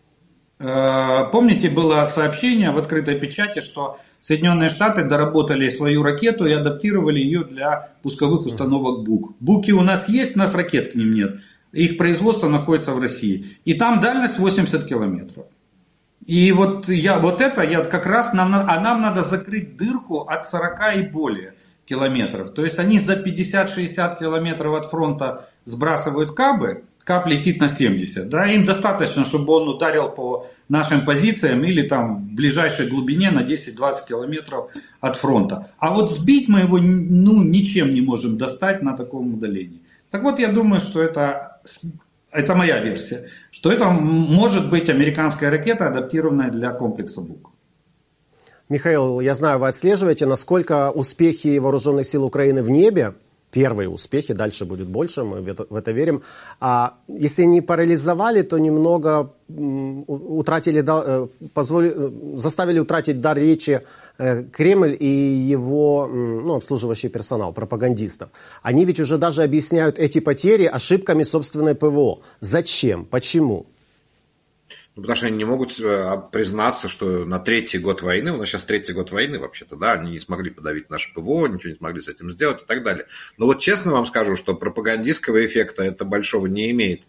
Э, 0.59 1.29
помните, 1.31 1.69
было 1.69 2.05
сообщение 2.07 2.71
в 2.71 2.77
открытой 2.77 3.19
печати, 3.19 3.61
что 3.61 3.99
Соединенные 4.21 4.69
Штаты 4.69 5.03
доработали 5.03 5.69
свою 5.69 6.03
ракету 6.03 6.45
и 6.45 6.53
адаптировали 6.53 7.19
ее 7.19 7.43
для 7.43 7.89
пусковых 8.03 8.45
установок 8.45 9.03
БУК. 9.03 9.33
БУКи 9.39 9.71
у 9.71 9.81
нас 9.81 10.07
есть, 10.07 10.35
у 10.35 10.39
нас 10.39 10.53
ракет 10.53 10.91
к 10.91 10.95
ним 10.95 11.11
нет. 11.11 11.41
Их 11.71 11.97
производство 11.97 12.47
находится 12.47 12.91
в 12.91 13.01
России. 13.01 13.57
И 13.65 13.73
там 13.73 13.99
дальность 13.99 14.37
80 14.37 14.85
километров. 14.85 15.45
И 16.27 16.51
вот, 16.51 16.87
я, 16.87 17.17
вот 17.17 17.41
это 17.41 17.63
я 17.63 17.83
как 17.83 18.05
раз 18.05 18.31
нам, 18.33 18.53
а 18.53 18.79
нам 18.79 19.01
надо 19.01 19.23
закрыть 19.23 19.75
дырку 19.75 20.19
от 20.19 20.45
40 20.45 20.97
и 20.97 21.01
более 21.01 21.55
километров. 21.85 22.53
То 22.53 22.63
есть 22.63 22.77
они 22.77 22.99
за 22.99 23.15
50-60 23.15 24.19
километров 24.19 24.75
от 24.75 24.85
фронта 24.85 25.49
сбрасывают 25.65 26.33
кабы, 26.33 26.83
кап 27.03 27.27
летит 27.27 27.59
на 27.59 27.69
70. 27.69 28.29
Да, 28.29 28.45
им 28.51 28.63
достаточно, 28.63 29.25
чтобы 29.25 29.53
он 29.53 29.69
ударил 29.69 30.09
по 30.09 30.47
нашим 30.69 31.03
позициям 31.03 31.63
или 31.63 31.87
там 31.87 32.17
в 32.17 32.31
ближайшей 32.31 32.87
глубине 32.87 33.31
на 33.31 33.43
10-20 33.43 34.07
километров 34.07 34.71
от 34.99 35.17
фронта. 35.17 35.71
А 35.79 35.93
вот 35.93 36.11
сбить 36.11 36.47
мы 36.47 36.59
его 36.61 36.77
ну, 36.77 37.43
ничем 37.43 37.93
не 37.93 38.01
можем 38.01 38.37
достать 38.37 38.81
на 38.81 38.95
таком 38.95 39.33
удалении. 39.33 39.81
Так 40.09 40.23
вот, 40.23 40.39
я 40.39 40.49
думаю, 40.49 40.79
что 40.79 41.01
это 41.01 41.61
это 42.31 42.55
моя 42.55 42.79
версия, 42.79 43.29
что 43.51 43.71
это 43.71 43.89
может 43.89 44.69
быть 44.69 44.89
американская 44.89 45.49
ракета, 45.49 45.87
адаптированная 45.87 46.49
для 46.49 46.71
комплекса 46.71 47.21
БУК. 47.21 47.51
Михаил, 48.69 49.19
я 49.19 49.35
знаю, 49.35 49.59
вы 49.59 49.67
отслеживаете, 49.67 50.25
насколько 50.25 50.91
успехи 50.91 51.57
вооруженных 51.57 52.07
сил 52.07 52.23
Украины 52.23 52.63
в 52.63 52.69
небе 52.69 53.15
первые 53.51 53.89
успехи, 53.89 54.33
дальше 54.33 54.65
будет 54.65 54.87
больше, 54.87 55.23
мы 55.23 55.41
в 55.41 55.47
это, 55.47 55.65
в 55.69 55.75
это 55.75 55.91
верим. 55.91 56.21
А 56.59 56.93
если 57.07 57.43
не 57.43 57.61
парализовали, 57.61 58.41
то 58.41 58.57
немного 58.57 59.33
утратили, 60.07 60.83
э, 60.87 61.27
позволи, 61.53 61.91
э, 61.93 62.37
заставили 62.37 62.79
утратить 62.79 63.19
дар 63.21 63.37
речи 63.37 63.81
э, 64.17 64.43
Кремль 64.43 64.95
и 64.99 65.51
его 65.51 66.07
ну, 66.07 66.55
обслуживающий 66.55 67.09
персонал, 67.09 67.53
пропагандистов. 67.53 68.29
Они 68.63 68.85
ведь 68.85 68.99
уже 68.99 69.17
даже 69.17 69.43
объясняют 69.43 69.99
эти 69.99 70.19
потери 70.19 70.65
ошибками 70.65 71.23
собственной 71.23 71.75
ПВО. 71.75 72.19
Зачем? 72.39 73.05
Почему? 73.05 73.65
Ну, 74.93 75.03
потому 75.03 75.15
что 75.15 75.27
они 75.27 75.37
не 75.37 75.45
могут 75.45 75.79
а, 75.81 76.17
признаться, 76.17 76.89
что 76.89 77.23
на 77.23 77.39
третий 77.39 77.77
год 77.77 78.01
войны, 78.01 78.33
у 78.33 78.37
нас 78.37 78.49
сейчас 78.49 78.65
третий 78.65 78.91
год 78.91 79.11
войны 79.11 79.39
вообще-то, 79.39 79.77
да, 79.77 79.93
они 79.93 80.11
не 80.11 80.19
смогли 80.19 80.51
подавить 80.51 80.89
наше 80.89 81.13
ПВО, 81.13 81.47
ничего 81.47 81.71
не 81.71 81.77
смогли 81.77 82.01
с 82.01 82.09
этим 82.09 82.29
сделать 82.29 82.63
и 82.63 82.65
так 82.65 82.83
далее. 82.83 83.05
Но 83.37 83.45
вот 83.45 83.59
честно 83.59 83.93
вам 83.93 84.05
скажу, 84.05 84.35
что 84.35 84.53
пропагандистского 84.53 85.45
эффекта 85.45 85.83
это 85.83 86.03
большого 86.03 86.47
не 86.47 86.71
имеет. 86.71 87.03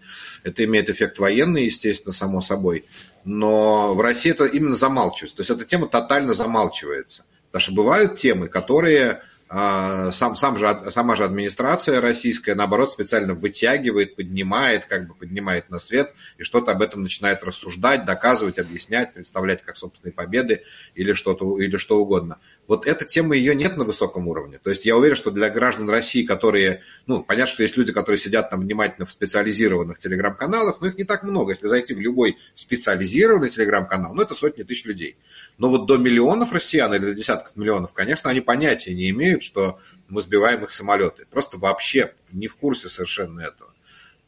Это 0.45 0.65
имеет 0.65 0.91
эффект 0.91 1.19
военный, 1.19 1.65
естественно, 1.65 2.13
само 2.13 2.41
собой. 2.41 2.85
Но 3.25 3.95
в 3.95 4.01
России 4.01 4.31
это 4.31 4.45
именно 4.45 4.77
замалчивается. 4.77 5.37
То 5.37 5.41
есть 5.41 5.51
эта 5.51 5.65
тема 5.65 5.89
тотально 5.89 6.35
замалчивается. 6.35 7.25
Потому 7.51 7.63
что 7.63 7.73
бывают 7.73 8.17
темы, 8.17 8.47
которые 8.47 9.23
сам, 9.53 10.35
сам 10.35 10.57
же, 10.57 10.83
сама 10.91 11.15
же 11.15 11.25
администрация 11.25 12.01
российская, 12.01 12.55
наоборот, 12.55 12.91
специально 12.91 13.35
вытягивает, 13.35 14.17
поднимает, 14.17 14.87
как 14.87 15.07
бы 15.07 15.15
поднимает 15.15 15.69
на 15.69 15.79
свет 15.79 16.15
и 16.39 16.43
что-то 16.43 16.73
об 16.73 16.81
этом 16.81 17.03
начинает 17.03 17.45
рассуждать, 17.45 18.07
доказывать, 18.07 18.59
объяснять, 18.59 19.13
представлять 19.13 19.63
как 19.63 19.77
собственные 19.77 20.15
победы 20.15 20.63
или 20.95 21.13
что-то 21.13 21.59
или 21.61 21.77
что 21.77 21.99
угодно. 21.99 22.39
Вот 22.73 22.87
эта 22.87 23.05
тема, 23.05 23.37
ее 23.37 23.55
нет 23.55 23.77
на 23.77 23.85
высоком 23.85 24.29
уровне. 24.29 24.59
То 24.59 24.71
есть 24.71 24.87
я 24.87 24.97
уверен, 24.97 25.15
что 25.15 25.31
для 25.31 25.51
граждан 25.51 25.91
России, 25.91 26.23
которые, 26.23 26.81
ну, 27.07 27.23
понятно, 27.23 27.53
что 27.53 27.63
есть 27.63 27.77
люди, 27.77 27.93
которые 27.93 28.17
сидят 28.17 28.49
там 28.49 28.63
внимательно 28.63 29.05
в 29.05 29.13
специализированных 29.13 29.99
телеграм-каналах, 29.99 30.81
но 30.81 30.87
их 30.87 30.97
не 30.97 31.05
так 31.05 31.23
много. 31.23 31.53
Если 31.53 31.67
зайти 31.67 31.93
в 31.93 32.01
любой 32.01 32.39
специализированный 32.55 33.51
телеграм-канал, 33.51 34.15
ну, 34.15 34.23
это 34.23 34.35
сотни 34.35 34.63
тысяч 34.63 34.87
людей. 34.87 35.19
Но 35.59 35.69
вот 35.69 35.85
до 35.85 35.99
миллионов 35.99 36.55
россиян 36.55 36.95
или 36.95 37.05
до 37.05 37.15
десятков 37.15 37.57
миллионов, 37.57 37.93
конечно, 37.93 38.31
они 38.31 38.41
понятия 38.41 38.95
не 38.95 39.11
имеют, 39.11 39.43
что 39.43 39.79
мы 40.09 40.23
сбиваем 40.23 40.65
их 40.65 40.71
самолеты. 40.71 41.27
Просто 41.31 41.59
вообще 41.59 42.15
не 42.33 42.47
в 42.47 42.57
курсе 42.57 42.89
совершенно 42.89 43.41
этого. 43.41 43.72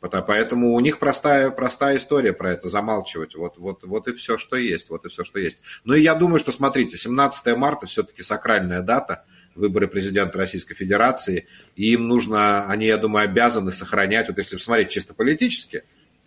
Поэтому 0.08 0.72
у 0.72 0.80
них 0.80 0.98
простая, 0.98 1.50
простая 1.50 1.96
история 1.96 2.32
про 2.32 2.52
это, 2.52 2.68
замалчивать. 2.68 3.34
Вот, 3.34 3.58
вот, 3.58 3.84
вот 3.84 4.08
и 4.08 4.12
все, 4.12 4.38
что 4.38 4.56
есть. 4.56 4.90
Вот 4.90 5.04
и 5.06 5.08
все, 5.08 5.24
что 5.24 5.38
есть. 5.38 5.58
Ну 5.84 5.94
и 5.94 6.02
я 6.02 6.14
думаю, 6.14 6.38
что, 6.38 6.52
смотрите, 6.52 6.96
17 6.96 7.56
марта 7.56 7.86
все-таки 7.86 8.22
сакральная 8.22 8.82
дата, 8.82 9.24
выборы 9.54 9.88
президента 9.88 10.38
Российской 10.38 10.74
Федерации, 10.74 11.46
и 11.76 11.92
им 11.92 12.08
нужно, 12.08 12.66
они, 12.68 12.86
я 12.86 12.96
думаю, 12.96 13.24
обязаны 13.24 13.72
сохранять, 13.72 14.28
вот 14.28 14.38
если 14.38 14.56
посмотреть 14.56 14.90
чисто 14.90 15.14
политически, 15.14 15.84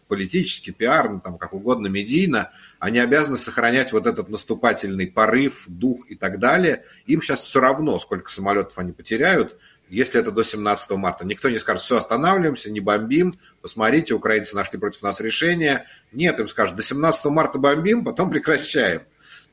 политически, 0.07 0.71
пиарно, 0.71 1.19
там, 1.19 1.37
как 1.37 1.53
угодно, 1.53 1.87
медийно, 1.87 2.51
они 2.79 2.99
обязаны 2.99 3.37
сохранять 3.37 3.91
вот 3.91 4.07
этот 4.07 4.29
наступательный 4.29 5.07
порыв, 5.07 5.65
дух 5.67 6.09
и 6.09 6.15
так 6.15 6.39
далее. 6.39 6.85
Им 7.05 7.21
сейчас 7.21 7.41
все 7.41 7.59
равно, 7.59 7.99
сколько 7.99 8.31
самолетов 8.31 8.77
они 8.77 8.93
потеряют, 8.93 9.57
если 9.89 10.19
это 10.19 10.31
до 10.31 10.43
17 10.43 10.91
марта. 10.91 11.25
Никто 11.25 11.49
не 11.49 11.57
скажет, 11.57 11.81
все, 11.81 11.97
останавливаемся, 11.97 12.71
не 12.71 12.79
бомбим, 12.79 13.35
посмотрите, 13.61 14.13
украинцы 14.13 14.55
нашли 14.55 14.79
против 14.79 15.01
нас 15.01 15.19
решение. 15.19 15.85
Нет, 16.11 16.39
им 16.39 16.47
скажут, 16.47 16.75
до 16.75 16.83
17 16.83 17.25
марта 17.25 17.59
бомбим, 17.59 18.03
потом 18.03 18.29
прекращаем. 18.29 19.03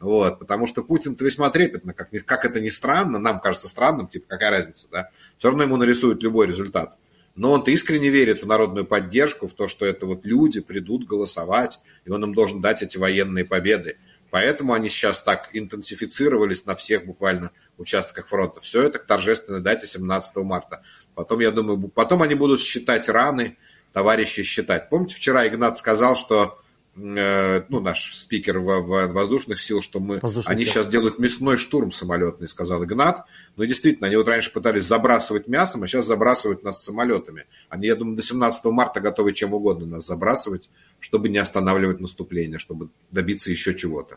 Вот, 0.00 0.38
потому 0.38 0.66
что 0.66 0.82
Путин-то 0.82 1.24
весьма 1.24 1.50
трепетно, 1.50 1.94
как, 1.94 2.10
как 2.26 2.44
это 2.44 2.60
ни 2.60 2.68
странно, 2.68 3.18
нам 3.18 3.40
кажется 3.40 3.68
странным, 3.68 4.08
типа, 4.08 4.26
какая 4.28 4.50
разница, 4.50 4.86
да? 4.90 5.10
Все 5.38 5.48
равно 5.48 5.62
ему 5.62 5.76
нарисуют 5.76 6.22
любой 6.22 6.46
результат 6.46 6.98
но 7.36 7.52
он-то 7.52 7.70
искренне 7.70 8.10
верит 8.10 8.42
в 8.42 8.46
народную 8.46 8.86
поддержку, 8.86 9.46
в 9.46 9.54
то, 9.54 9.68
что 9.68 9.84
это 9.84 10.06
вот 10.06 10.24
люди 10.24 10.60
придут 10.60 11.06
голосовать, 11.06 11.80
и 12.04 12.10
он 12.10 12.22
им 12.24 12.34
должен 12.34 12.60
дать 12.60 12.82
эти 12.82 12.96
военные 12.96 13.44
победы. 13.44 13.96
Поэтому 14.34 14.72
они 14.72 14.88
сейчас 14.88 15.22
так 15.22 15.50
интенсифицировались 15.52 16.66
на 16.66 16.74
всех 16.74 17.06
буквально 17.06 17.52
участках 17.78 18.26
фронта. 18.26 18.60
Все 18.60 18.82
это 18.82 18.98
к 18.98 19.06
торжественной 19.06 19.60
дате 19.60 19.86
17 19.86 20.34
марта. 20.38 20.82
Потом, 21.14 21.38
я 21.38 21.52
думаю, 21.52 21.86
потом 21.86 22.20
они 22.20 22.34
будут 22.34 22.60
считать 22.60 23.08
раны, 23.08 23.56
товарищи 23.92 24.42
считать. 24.42 24.90
Помните, 24.90 25.14
вчера 25.14 25.46
Игнат 25.46 25.78
сказал, 25.78 26.16
что 26.16 26.58
Э, 26.96 27.62
ну, 27.70 27.80
наш 27.80 28.14
спикер 28.14 28.60
в, 28.60 28.80
в 28.82 29.12
воздушных 29.12 29.60
сил, 29.60 29.82
что 29.82 29.98
мы, 29.98 30.20
Воздушных 30.20 30.48
они 30.48 30.64
сил. 30.64 30.74
сейчас 30.74 30.86
делают 30.86 31.18
мясной 31.18 31.56
штурм 31.56 31.90
самолетный, 31.90 32.46
сказал 32.46 32.84
Игнат. 32.84 33.24
Но 33.56 33.64
действительно, 33.64 34.06
они 34.06 34.16
вот 34.16 34.28
раньше 34.28 34.52
пытались 34.52 34.84
забрасывать 34.84 35.48
мясом, 35.48 35.82
а 35.82 35.88
сейчас 35.88 36.06
забрасывают 36.06 36.62
нас 36.62 36.84
самолетами. 36.84 37.46
Они, 37.68 37.88
я 37.88 37.96
думаю, 37.96 38.16
до 38.16 38.22
17 38.22 38.64
марта 38.66 39.00
готовы 39.00 39.32
чем 39.32 39.54
угодно 39.54 39.86
нас 39.86 40.06
забрасывать, 40.06 40.70
чтобы 41.04 41.28
не 41.28 41.36
останавливать 41.36 42.00
наступление, 42.00 42.58
чтобы 42.58 42.88
добиться 43.10 43.50
еще 43.50 43.74
чего-то. 43.74 44.16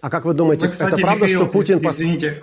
А 0.00 0.10
как 0.10 0.26
вы 0.26 0.32
думаете, 0.32 0.66
вы, 0.66 0.72
кстати, 0.72 0.92
это 0.92 1.02
правда, 1.02 1.24
Михаил, 1.24 1.40
что 1.40 1.50
Путин... 1.50 1.84
Извините, 1.84 2.42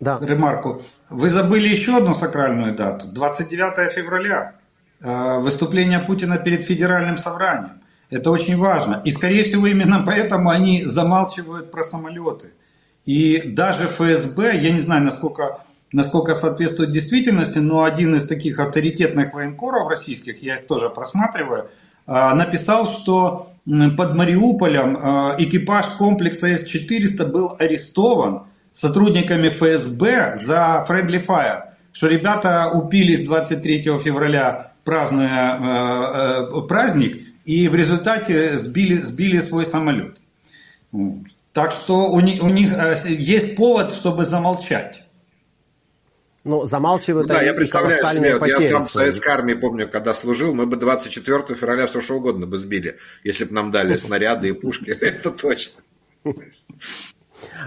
да. 0.00 0.18
ремарку. 0.22 0.82
Вы 1.10 1.28
забыли 1.28 1.68
еще 1.68 1.98
одну 1.98 2.14
сакральную 2.14 2.74
дату. 2.74 3.08
29 3.08 3.92
февраля. 3.92 4.54
Э, 5.02 5.40
выступление 5.40 5.98
Путина 5.98 6.38
перед 6.38 6.62
федеральным 6.62 7.18
собранием. 7.18 7.82
Это 8.08 8.30
очень 8.30 8.56
важно. 8.56 9.02
И, 9.04 9.10
скорее 9.10 9.44
всего, 9.44 9.66
именно 9.66 10.02
поэтому 10.06 10.48
они 10.48 10.86
замалчивают 10.86 11.70
про 11.70 11.84
самолеты. 11.84 12.54
И 13.04 13.42
даже 13.44 13.88
ФСБ, 13.88 14.56
я 14.56 14.70
не 14.70 14.80
знаю, 14.80 15.04
насколько, 15.04 15.60
насколько 15.92 16.34
соответствует 16.34 16.92
действительности, 16.92 17.58
но 17.58 17.84
один 17.84 18.14
из 18.14 18.26
таких 18.26 18.58
авторитетных 18.58 19.34
военкоров 19.34 19.90
российских, 19.90 20.42
я 20.42 20.56
их 20.56 20.66
тоже 20.66 20.88
просматриваю, 20.88 21.68
написал, 22.06 22.86
что 22.86 23.52
под 23.96 24.14
Мариуполем 24.14 24.96
а, 24.96 25.34
экипаж 25.38 25.86
комплекса 25.98 26.46
С-400 26.46 27.26
был 27.26 27.56
арестован 27.58 28.44
сотрудниками 28.72 29.48
ФСБ 29.48 30.36
за 30.36 30.86
friendly 30.88 31.24
fire, 31.24 31.70
что 31.92 32.08
ребята 32.08 32.70
упились 32.72 33.24
23 33.24 33.82
февраля, 33.98 34.72
празднуя 34.84 35.58
э, 35.58 36.58
э, 36.58 36.62
праздник, 36.68 37.26
и 37.44 37.68
в 37.68 37.74
результате 37.74 38.58
сбили, 38.58 38.96
сбили 38.96 39.38
свой 39.38 39.66
самолет. 39.66 40.20
Так 41.52 41.72
что 41.72 42.10
у 42.10 42.20
них, 42.20 42.42
у 42.42 42.48
них 42.48 42.72
э, 42.72 42.96
есть 43.08 43.56
повод, 43.56 43.94
чтобы 43.94 44.26
замолчать. 44.26 45.05
Ну, 46.46 46.64
замалчивают 46.64 47.26
ну, 47.26 47.34
Да, 47.34 47.42
я 47.42 47.54
представляю 47.54 48.06
себе, 48.06 48.38
вот 48.38 48.46
я 48.46 48.60
сам 48.60 48.82
в 48.82 48.90
советской 48.90 49.28
армии 49.30 49.54
помню, 49.54 49.88
когда 49.88 50.14
служил, 50.14 50.54
мы 50.54 50.66
бы 50.66 50.76
24 50.76 51.54
февраля 51.54 51.88
все 51.88 52.00
что 52.00 52.14
угодно 52.14 52.46
бы 52.46 52.56
сбили, 52.56 52.98
если 53.24 53.46
бы 53.46 53.52
нам 53.52 53.72
дали 53.72 53.96
снаряды 53.96 54.48
и 54.48 54.52
пушки, 54.52 54.90
это 55.00 55.32
точно. 55.32 55.82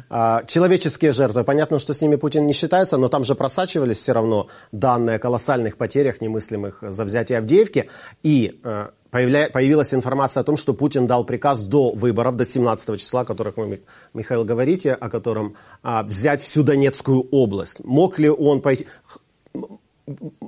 А, 0.09 0.43
человеческие 0.45 1.11
жертвы, 1.11 1.43
понятно, 1.43 1.77
что 1.79 1.93
с 1.93 2.01
ними 2.01 2.15
Путин 2.15 2.45
не 2.45 2.53
считается, 2.53 2.97
но 2.97 3.09
там 3.09 3.25
же 3.25 3.35
просачивались 3.35 3.99
все 3.99 4.13
равно 4.13 4.47
данные 4.71 5.17
о 5.17 5.19
колоссальных 5.19 5.75
потерях 5.77 6.21
немыслимых 6.21 6.81
за 6.81 7.03
взятие 7.03 7.39
Авдеевки. 7.39 7.89
И 8.23 8.59
э, 8.63 8.87
появля... 9.11 9.49
появилась 9.49 9.93
информация 9.93 10.41
о 10.41 10.43
том, 10.43 10.57
что 10.57 10.73
Путин 10.73 11.07
дал 11.07 11.25
приказ 11.25 11.63
до 11.63 11.91
выборов, 11.91 12.35
до 12.35 12.45
17 12.45 12.99
числа, 12.99 13.21
о 13.21 13.25
которых 13.25 13.57
вы, 13.57 13.81
Михаил, 14.13 14.45
говорите, 14.45 14.93
о 14.93 15.09
котором 15.09 15.55
а, 15.83 16.03
взять 16.03 16.41
всю 16.41 16.63
Донецкую 16.63 17.27
область. 17.31 17.83
Мог 17.83 18.19
ли 18.19 18.29
он 18.29 18.61
пойти 18.61 18.87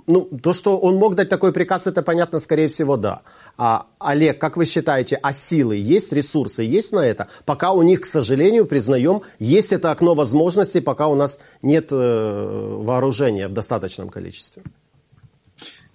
ну, 0.07 0.23
то, 0.41 0.53
что 0.53 0.79
он 0.79 0.95
мог 0.95 1.15
дать 1.15 1.29
такой 1.29 1.53
приказ, 1.53 1.87
это 1.87 2.01
понятно, 2.01 2.39
скорее 2.39 2.67
всего, 2.67 2.97
да. 2.97 3.21
А, 3.57 3.87
Олег, 3.99 4.39
как 4.39 4.57
вы 4.57 4.65
считаете, 4.65 5.19
а 5.21 5.33
силы 5.33 5.75
есть, 5.75 6.11
ресурсы 6.11 6.63
есть 6.63 6.91
на 6.91 7.05
это? 7.05 7.27
Пока 7.45 7.71
у 7.71 7.81
них, 7.81 8.01
к 8.01 8.05
сожалению, 8.05 8.65
признаем, 8.65 9.21
есть 9.39 9.71
это 9.71 9.91
окно 9.91 10.15
возможностей, 10.15 10.81
пока 10.81 11.07
у 11.07 11.15
нас 11.15 11.39
нет 11.61 11.91
э, 11.91 12.75
вооружения 12.79 13.47
в 13.47 13.53
достаточном 13.53 14.09
количестве. 14.09 14.63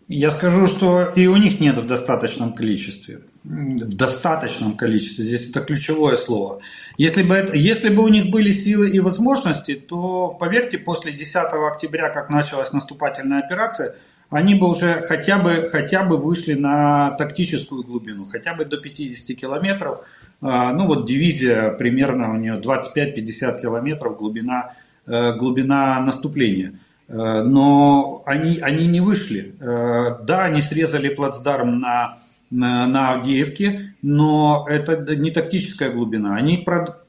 Я 0.09 0.31
скажу, 0.31 0.69
что 0.69 1.07
и 1.17 1.27
у 1.27 1.37
них 1.37 1.59
нет 1.59 1.79
в 1.79 1.87
достаточном 1.87 2.53
количестве. 2.53 3.23
В 3.43 3.97
достаточном 3.97 4.77
количестве. 4.77 5.25
Здесь 5.25 5.51
это 5.51 5.63
ключевое 5.63 6.17
слово. 6.17 6.61
Если 6.97 7.25
бы, 7.25 7.35
это, 7.35 7.57
если 7.57 7.89
бы 7.89 8.05
у 8.05 8.09
них 8.09 8.31
были 8.31 8.53
силы 8.53 8.89
и 8.89 9.01
возможности, 9.01 9.75
то, 9.75 10.29
поверьте, 10.29 10.79
после 10.79 11.11
10 11.11 11.35
октября, 11.35 12.11
как 12.11 12.31
началась 12.31 12.73
наступательная 12.73 13.41
операция, 13.41 13.97
они 14.31 14.55
бы 14.55 14.71
уже 14.71 15.03
хотя 15.03 15.39
бы, 15.39 15.69
хотя 15.71 16.05
бы 16.05 16.19
вышли 16.19 16.55
на 16.55 17.11
тактическую 17.13 17.83
глубину, 17.83 18.27
хотя 18.27 18.55
бы 18.55 18.65
до 18.65 18.77
50 18.77 19.37
километров. 19.37 20.05
А, 20.41 20.73
ну 20.73 20.87
вот 20.87 21.07
дивизия 21.07 21.71
примерно 21.71 22.31
у 22.33 22.37
нее 22.37 22.61
25-50 22.61 23.61
километров 23.61 24.17
глубина, 24.19 24.75
э, 25.07 25.33
глубина 25.35 26.01
наступления. 26.01 26.79
Э, 27.09 27.43
но 27.43 28.23
они, 28.27 28.59
они 28.59 28.87
не 28.87 29.01
вышли. 29.01 29.55
Э, 29.61 30.19
да, 30.25 30.45
они 30.45 30.61
срезали 30.61 31.09
плацдарм 31.09 31.81
на 31.81 32.19
на, 32.51 32.87
на 32.87 33.15
Авдеевке, 33.15 33.95
но 34.03 34.67
это 34.69 35.17
не 35.17 35.31
тактическая 35.31 35.91
глубина. 35.91 36.37
Они 36.37 36.65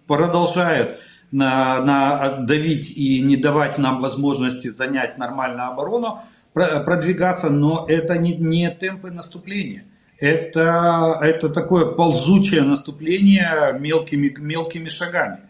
продолжают 0.08 1.00
на, 1.32 1.82
на 1.82 2.38
давить 2.38 2.96
и 2.96 3.22
не 3.22 3.38
давать 3.38 3.78
нам 3.78 4.00
возможности 4.00 4.68
занять 4.68 5.18
нормальную 5.18 5.70
оборону, 5.70 6.22
продвигаться, 6.54 7.50
но 7.50 7.86
это 7.88 8.18
не, 8.18 8.36
не 8.36 8.70
темпы 8.72 9.12
наступления. 9.12 9.86
Это, 10.20 11.20
это 11.22 11.50
такое 11.50 11.86
ползучее 11.92 12.64
наступление 12.64 13.78
мелкими, 13.80 14.34
мелкими 14.40 14.90
шагами. 14.90 15.42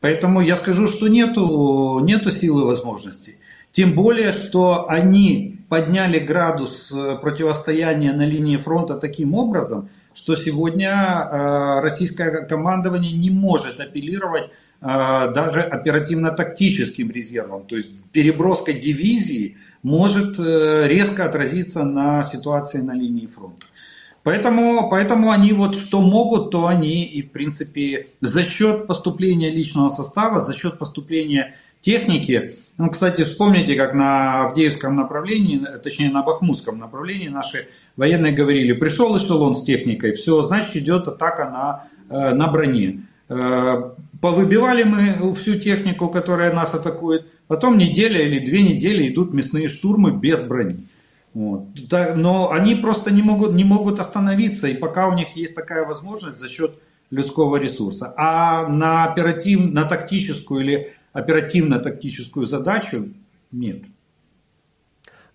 Поэтому 0.00 0.40
я 0.40 0.56
скажу, 0.56 0.86
что 0.86 1.08
нету, 1.08 1.98
нету 2.02 2.30
силы 2.30 2.64
возможностей. 2.64 3.36
Тем 3.74 3.94
более, 3.96 4.30
что 4.30 4.88
они 4.88 5.58
подняли 5.68 6.20
градус 6.20 6.92
э, 6.92 7.16
противостояния 7.20 8.12
на 8.12 8.24
линии 8.24 8.56
фронта 8.56 8.94
таким 8.94 9.34
образом, 9.34 9.88
что 10.14 10.36
сегодня 10.36 10.92
э, 10.92 11.80
российское 11.80 12.46
командование 12.46 13.10
не 13.10 13.30
может 13.30 13.80
апеллировать 13.80 14.44
э, 14.44 14.52
даже 14.80 15.60
оперативно-тактическим 15.62 17.10
резервом. 17.10 17.66
То 17.66 17.76
есть 17.76 17.90
переброска 18.12 18.72
дивизии 18.72 19.56
может 19.82 20.38
резко 20.38 21.24
отразиться 21.24 21.82
на 21.82 22.22
ситуации 22.22 22.78
на 22.78 22.92
линии 22.92 23.26
фронта. 23.26 23.66
Поэтому, 24.22 24.88
поэтому 24.88 25.32
они 25.32 25.52
вот 25.52 25.74
что 25.74 26.00
могут, 26.00 26.52
то 26.52 26.68
они 26.68 27.04
и 27.04 27.22
в 27.22 27.32
принципе 27.32 28.06
за 28.20 28.44
счет 28.44 28.86
поступления 28.86 29.50
личного 29.50 29.88
состава, 29.88 30.40
за 30.40 30.54
счет 30.54 30.78
поступления 30.78 31.56
техники. 31.84 32.54
Ну, 32.78 32.90
кстати, 32.90 33.22
вспомните, 33.22 33.74
как 33.74 33.92
на 33.94 34.44
Авдеевском 34.44 34.96
направлении, 34.96 35.60
точнее 35.82 36.10
на 36.10 36.22
Бахмутском 36.22 36.78
направлении 36.78 37.28
наши 37.28 37.68
военные 37.96 38.32
говорили, 38.32 38.72
пришел 38.72 39.16
эшелон 39.16 39.54
с 39.54 39.62
техникой, 39.62 40.14
все, 40.14 40.42
значит 40.42 40.76
идет 40.76 41.06
атака 41.06 41.44
на, 41.44 41.88
э, 42.08 42.34
на 42.34 42.48
броне. 42.48 43.02
Э, 43.28 43.90
повыбивали 44.20 44.84
мы 44.84 45.34
всю 45.34 45.58
технику, 45.58 46.08
которая 46.08 46.52
нас 46.52 46.72
атакует, 46.74 47.26
потом 47.46 47.76
неделя 47.76 48.22
или 48.22 48.38
две 48.38 48.62
недели 48.62 49.08
идут 49.08 49.34
мясные 49.34 49.68
штурмы 49.68 50.12
без 50.12 50.42
брони. 50.42 50.86
Вот. 51.34 51.66
Но 52.16 52.50
они 52.52 52.76
просто 52.76 53.10
не 53.10 53.22
могут, 53.22 53.52
не 53.52 53.64
могут 53.64 54.00
остановиться, 54.00 54.68
и 54.68 54.74
пока 54.74 55.08
у 55.08 55.14
них 55.14 55.36
есть 55.36 55.54
такая 55.54 55.84
возможность 55.84 56.38
за 56.38 56.48
счет 56.48 56.78
людского 57.10 57.56
ресурса. 57.56 58.14
А 58.16 58.68
на 58.68 59.04
оператив, 59.04 59.72
на 59.72 59.84
тактическую 59.84 60.64
или 60.64 60.94
оперативно-тактическую 61.14 62.44
задачу 62.44 63.08
нет. 63.50 63.84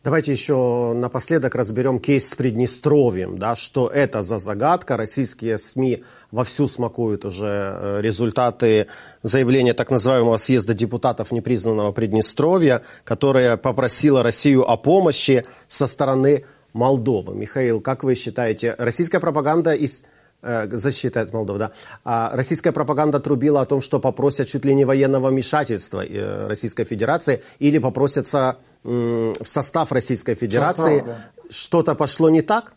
Давайте 0.01 0.32
еще 0.32 0.93
напоследок 0.93 1.55
разберем 1.55 1.99
кейс 1.99 2.30
с 2.30 2.36
Приднестровьем. 2.36 3.38
Да, 3.38 3.55
что 3.55 3.89
это 3.89 4.23
за 4.23 4.39
загадка? 4.39 4.95
Российские 4.95 5.57
СМИ 5.57 6.03
вовсю 6.32 6.69
смакуют 6.69 7.25
уже 7.25 7.45
э, 7.45 8.01
результаты 8.01 8.88
заявления 9.23 9.73
так 9.73 9.89
называемого 9.89 10.38
съезда 10.38 10.73
депутатов 10.73 11.32
непризнанного 11.32 11.91
Приднестровья, 11.91 12.82
которое 13.03 13.57
попросило 13.57 14.23
Россию 14.23 14.69
о 14.69 14.77
помощи 14.77 15.43
со 15.67 15.86
стороны 15.86 16.45
Молдовы. 16.71 17.36
Михаил, 17.36 17.82
как 17.82 18.03
вы 18.03 18.15
считаете, 18.15 18.75
российская 18.77 19.19
пропаганда 19.19 19.73
из 19.73 20.03
Э, 20.03 20.05
защита 20.41 21.21
от 21.21 21.33
Молдовы, 21.33 21.59
да. 21.59 21.71
А 22.03 22.31
российская 22.35 22.71
пропаганда 22.71 23.19
трубила 23.19 23.61
о 23.61 23.65
том, 23.65 23.81
что 23.81 23.99
попросят 23.99 24.47
чуть 24.47 24.65
ли 24.65 24.73
не 24.73 24.85
военного 24.85 25.29
вмешательства 25.29 26.05
э, 26.05 26.47
Российской 26.47 26.85
Федерации 26.85 27.43
или 27.59 27.77
попросятся 27.79 28.57
в 28.83 29.33
состав 29.43 29.91
Российской 29.91 30.35
Федерации. 30.35 31.03
Что-то 31.49 31.95
пошло 31.95 32.29
не 32.29 32.41
так? 32.41 32.73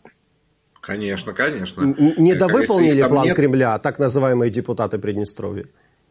Конечно, 0.81 1.31
конечно. 1.31 1.81
Недовыполнили 2.17 3.01
план 3.03 3.25
нет... 3.25 3.35
Кремля, 3.37 3.79
так 3.79 3.99
называемые 3.99 4.51
депутаты 4.51 4.97
Приднестровья? 4.97 5.65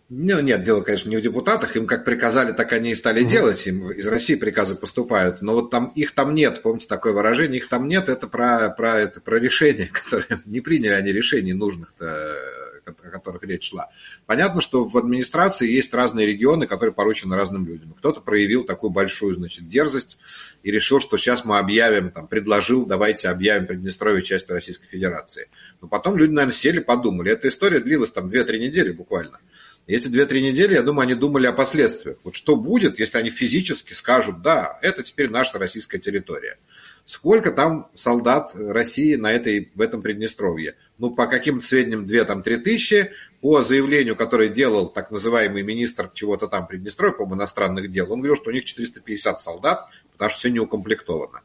Ну, 0.09 0.40
нет, 0.40 0.62
дело, 0.64 0.82
конечно, 0.82 1.09
не 1.09 1.16
в 1.16 1.22
депутатах. 1.22 1.76
Им 1.76 1.86
как 1.86 2.05
приказали, 2.05 2.53
так 2.53 2.72
они 2.72 2.92
и 2.92 2.94
стали 2.94 3.22
mm-hmm. 3.22 3.30
делать. 3.30 3.66
Им 3.66 3.90
из 3.90 4.07
России 4.07 4.34
приказы 4.34 4.74
поступают. 4.74 5.40
Но 5.40 5.55
вот 5.55 5.70
там 5.70 5.92
их 5.94 6.14
там 6.14 6.34
нет. 6.34 6.62
Помните 6.62 6.86
такое 6.86 7.12
выражение? 7.12 7.59
Их 7.59 7.68
там 7.68 7.88
нет. 7.88 8.09
Это 8.09 8.28
про, 8.28 8.68
про, 8.70 9.00
это 9.00 9.20
про 9.20 9.38
решения, 9.38 9.86
которые 9.92 10.40
не 10.44 10.61
приняли 10.61 10.92
они 10.92 11.12
решений 11.12 11.55
нужных-то 11.55 12.36
о 12.84 12.92
которых 12.92 13.42
речь 13.44 13.70
шла. 13.70 13.90
Понятно, 14.26 14.61
что 14.61 14.84
в 14.84 14.96
администрации 14.96 15.70
есть 15.70 15.92
разные 15.94 16.26
регионы, 16.26 16.66
которые 16.66 16.92
поручены 16.92 17.36
разным 17.36 17.66
людям. 17.66 17.94
Кто-то 17.94 18.20
проявил 18.20 18.64
такую 18.64 18.90
большую, 18.90 19.34
значит, 19.34 19.68
дерзость 19.68 20.18
и 20.62 20.70
решил, 20.70 21.00
что 21.00 21.16
сейчас 21.16 21.44
мы 21.44 21.59
объявим, 21.59 22.11
там, 22.11 22.26
предложил, 22.26 22.86
давайте 22.86 23.28
объявим 23.28 23.66
Приднестровье 23.66 24.22
частью 24.22 24.55
Российской 24.55 24.86
Федерации. 24.88 25.48
Но 25.80 25.88
потом 25.88 26.16
люди, 26.16 26.32
наверное, 26.32 26.55
сели, 26.55 26.80
подумали. 26.80 27.30
Эта 27.30 27.48
история 27.48 27.80
длилась 27.80 28.11
там 28.11 28.26
2-3 28.26 28.59
недели 28.59 28.92
буквально. 28.92 29.38
И 29.87 29.95
эти 29.95 30.07
две-три 30.07 30.41
недели, 30.43 30.74
я 30.74 30.83
думаю, 30.83 31.03
они 31.03 31.14
думали 31.14 31.47
о 31.47 31.53
последствиях. 31.53 32.16
Вот 32.22 32.37
что 32.37 32.55
будет, 32.55 33.01
если 33.01 33.18
они 33.18 33.30
физически 33.30 33.93
скажут, 33.95 34.41
да, 34.41 34.78
это 34.80 35.03
теперь 35.03 35.28
наша 35.28 35.59
российская 35.59 35.99
территория. 35.99 36.59
Сколько 37.05 37.51
там 37.51 37.91
солдат 37.97 38.53
России 38.55 39.16
на 39.16 39.33
этой, 39.33 39.72
в 39.74 39.80
этом 39.80 40.01
Приднестровье? 40.01 40.76
Ну, 40.99 41.11
по 41.11 41.26
каким-то 41.26 41.66
сведениям, 41.66 42.05
2-3 42.05 42.59
тысячи. 42.59 43.11
По 43.41 43.62
заявлению, 43.62 44.14
которое 44.14 44.49
делал 44.49 44.89
так 44.89 45.11
называемый 45.11 45.64
министр 45.64 46.12
чего-то 46.14 46.47
там 46.47 46.68
Приднестровья, 46.68 47.12
по 47.12 47.24
иностранных 47.24 47.91
дел, 47.91 48.12
он 48.12 48.20
говорил, 48.20 48.37
что 48.37 48.51
у 48.51 48.53
них 48.53 48.64
450 48.64 49.43
солдат, 49.43 49.89
потому 50.12 50.30
что 50.30 50.39
все 50.39 50.51
не 50.51 50.61
укомплектовано. 50.61 51.41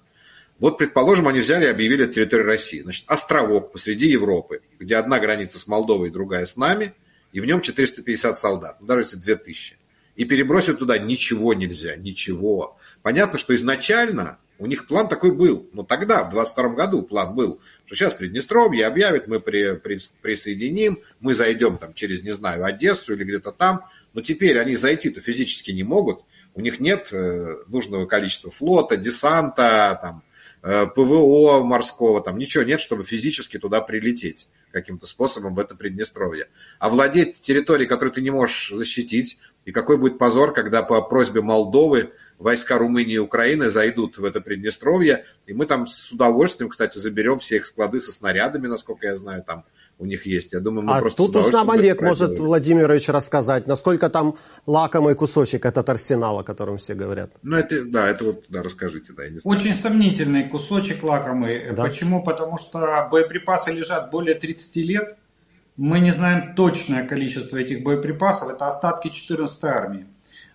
Вот, 0.60 0.78
предположим, 0.78 1.28
они 1.28 1.40
взяли 1.40 1.66
и 1.66 1.70
объявили 1.70 2.06
территорию 2.06 2.46
России. 2.46 2.82
Значит, 2.84 3.06
островок 3.08 3.72
посреди 3.72 4.10
Европы, 4.10 4.62
где 4.78 4.98
одна 4.98 5.18
граница 5.20 5.58
с 5.58 5.66
Молдовой, 5.66 6.12
другая 6.12 6.46
с 6.46 6.56
нами– 6.56 6.94
и 7.32 7.40
в 7.40 7.46
нем 7.46 7.62
450 7.62 8.40
солдат, 8.40 8.78
ну, 8.80 8.88
даже 8.88 9.02
если 9.02 9.18
2000. 9.18 9.78
И 10.16 10.26
перебросить 10.26 10.80
туда 10.80 10.98
ничего 10.98 11.54
нельзя, 11.54 11.96
ничего. 11.96 12.78
Понятно, 13.04 13.38
что 13.38 13.54
изначально 13.54 14.40
у 14.60 14.66
них 14.66 14.88
план 14.88 15.08
такой 15.08 15.32
был. 15.32 15.70
Но 15.74 15.84
тогда, 15.84 16.24
в 16.24 16.30
22 16.32 16.70
году, 16.70 17.04
план 17.04 17.36
был, 17.36 17.62
что 17.86 17.96
сейчас 17.96 18.14
Приднестровье 18.14 18.88
объявит, 18.88 19.28
мы 19.28 19.40
при, 19.40 19.76
при, 19.76 20.00
присоединим, 20.22 21.04
мы 21.20 21.34
зайдем 21.34 21.78
там 21.78 21.94
через, 21.94 22.24
не 22.24 22.32
знаю, 22.32 22.66
Одессу 22.66 23.14
или 23.14 23.24
где-то 23.24 23.52
там. 23.52 23.86
Но 24.14 24.22
теперь 24.22 24.58
они 24.58 24.76
зайти-то 24.76 25.22
физически 25.22 25.72
не 25.72 25.84
могут. 25.84 26.22
У 26.56 26.62
них 26.62 26.80
нет 26.80 27.10
э, 27.12 27.58
нужного 27.68 28.08
количества 28.08 28.50
флота, 28.50 28.98
десанта, 28.98 30.00
там, 30.02 30.24
ПВО 30.62 31.64
морского, 31.64 32.22
там 32.22 32.38
ничего 32.38 32.64
нет, 32.64 32.80
чтобы 32.80 33.04
физически 33.04 33.58
туда 33.58 33.82
прилететь 33.82 34.48
каким-то 34.72 35.08
способом 35.08 35.54
в 35.56 35.60
это 35.60 35.76
Приднестровье. 35.76 36.48
А 36.80 36.90
владеть 36.90 37.42
территорией, 37.42 37.88
которую 37.88 38.14
ты 38.14 38.22
не 38.22 38.32
можешь 38.32 38.72
защитить, 38.74 39.38
и 39.66 39.72
какой 39.72 39.98
будет 39.98 40.18
позор, 40.18 40.54
когда 40.54 40.84
по 40.84 41.02
просьбе 41.02 41.42
Молдовы 41.42 42.12
войска 42.38 42.78
Румынии 42.78 43.16
и 43.16 43.20
Украины 43.20 43.70
зайдут 43.70 44.18
в 44.18 44.26
это 44.26 44.42
Приднестровье, 44.42 45.26
и 45.46 45.54
мы 45.54 45.66
там 45.66 45.88
с 45.88 46.12
удовольствием, 46.12 46.70
кстати, 46.70 46.98
заберем 46.98 47.40
все 47.40 47.58
их 47.58 47.66
склады 47.66 48.00
со 48.00 48.12
снарядами, 48.12 48.68
насколько 48.68 49.08
я 49.08 49.18
знаю, 49.18 49.44
там 49.44 49.66
у 50.00 50.06
них 50.06 50.26
есть. 50.26 50.54
Я 50.54 50.60
думаю, 50.60 50.86
мы 50.86 50.96
а 50.96 51.00
просто 51.00 51.24
тут 51.24 51.36
уж 51.36 51.52
нам 51.52 51.70
Олег 51.72 52.02
может, 52.02 52.40
Владимирович, 52.40 53.10
рассказать, 53.10 53.68
насколько 53.68 54.10
там 54.10 54.36
лакомый 54.66 55.16
кусочек 55.16 55.66
этот 55.66 55.90
арсенал, 55.90 56.40
о 56.40 56.44
котором 56.44 56.78
все 56.78 56.94
говорят. 56.94 57.32
Ну, 57.42 57.58
это, 57.58 57.84
да, 57.86 58.08
это 58.08 58.26
вот, 58.26 58.46
да, 58.50 58.62
расскажите. 58.62 59.14
Да, 59.14 59.24
Очень 59.44 59.74
сомнительный 59.74 60.48
кусочек 60.50 61.04
лакомый. 61.04 61.74
Да? 61.74 61.84
Почему? 61.84 62.24
Потому 62.24 62.58
что 62.58 63.08
боеприпасы 63.12 63.72
лежат 63.72 64.12
более 64.12 64.36
30 64.36 64.76
лет. 64.78 65.18
Мы 65.78 66.00
не 66.00 66.12
знаем 66.12 66.56
точное 66.56 67.08
количество 67.08 67.58
этих 67.58 67.84
боеприпасов. 67.84 68.50
Это 68.50 68.68
остатки 68.68 69.10
14-й 69.10 69.70
армии, 69.70 70.08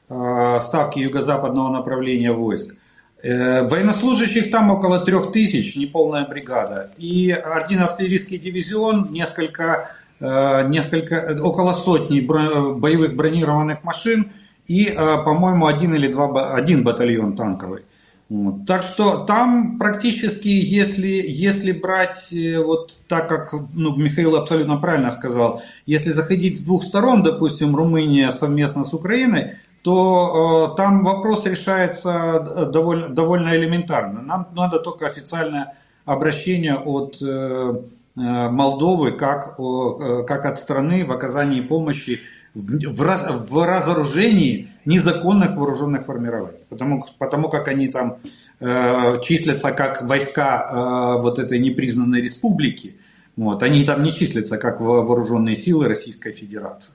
э, 0.08 0.60
ставки 0.60 0.98
юго-западного 0.98 1.70
направления 1.70 2.32
войск. 2.32 2.76
Э, 3.22 3.62
военнослужащих 3.62 4.50
там 4.50 4.70
около 4.70 4.98
трех 4.98 5.30
тысяч, 5.30 5.76
неполная 5.76 6.26
бригада. 6.26 6.90
И 6.98 7.30
один 7.30 7.80
артиллерийский 7.82 8.36
дивизион, 8.36 9.12
несколько, 9.12 9.92
э, 10.18 10.66
несколько, 10.68 11.38
около 11.40 11.72
сотни 11.72 12.18
боевых 12.18 13.14
бронированных 13.14 13.84
машин 13.84 14.32
и, 14.66 14.86
э, 14.86 14.94
по-моему, 14.94 15.66
один 15.66 15.94
или 15.94 16.08
два, 16.08 16.54
один 16.56 16.82
батальон 16.82 17.36
танковый. 17.36 17.82
Так 18.66 18.82
что 18.82 19.24
там 19.24 19.78
практически, 19.78 20.48
если, 20.48 21.22
если 21.24 21.70
брать, 21.72 22.28
вот 22.64 22.98
так 23.06 23.28
как 23.28 23.52
ну, 23.74 23.94
Михаил 23.94 24.36
абсолютно 24.36 24.78
правильно 24.78 25.10
сказал, 25.10 25.62
если 25.84 26.10
заходить 26.10 26.56
с 26.56 26.60
двух 26.60 26.84
сторон, 26.84 27.22
допустим, 27.22 27.76
Румыния 27.76 28.30
совместно 28.30 28.84
с 28.84 28.94
Украиной, 28.94 29.58
то 29.82 30.72
э, 30.72 30.76
там 30.76 31.02
вопрос 31.02 31.44
решается 31.44 32.10
э, 32.10 32.66
довольно, 32.66 33.08
довольно 33.08 33.56
элементарно. 33.56 34.22
Нам 34.22 34.48
надо 34.54 34.78
только 34.78 35.06
официальное 35.06 35.76
обращение 36.04 36.76
от 36.76 37.20
э, 37.20 37.24
э 37.24 38.48
Молдовы 38.50 39.12
как, 39.12 39.58
э, 39.58 40.24
как 40.26 40.46
от 40.46 40.58
страны 40.58 41.04
в 41.04 41.12
оказании 41.12 41.62
помощи 41.62 42.20
в, 42.54 42.94
в, 42.94 43.02
раз, 43.02 43.26
в 43.28 43.66
разоружении 43.66 44.68
незаконных 44.84 45.56
вооруженных 45.56 46.04
формирований. 46.04 46.58
Потому, 46.68 47.04
потому 47.18 47.48
как 47.48 47.68
они 47.68 47.88
там 47.88 48.18
э, 48.60 49.20
числятся 49.22 49.72
как 49.72 50.02
войска 50.02 50.68
э, 51.18 51.22
вот 51.22 51.38
этой 51.38 51.58
непризнанной 51.58 52.20
республики, 52.20 52.96
Вот, 53.36 53.62
они 53.62 53.84
там 53.84 54.02
не 54.02 54.12
числятся 54.12 54.58
как 54.58 54.80
вооруженные 54.80 55.56
силы 55.56 55.88
Российской 55.88 56.32
Федерации. 56.32 56.92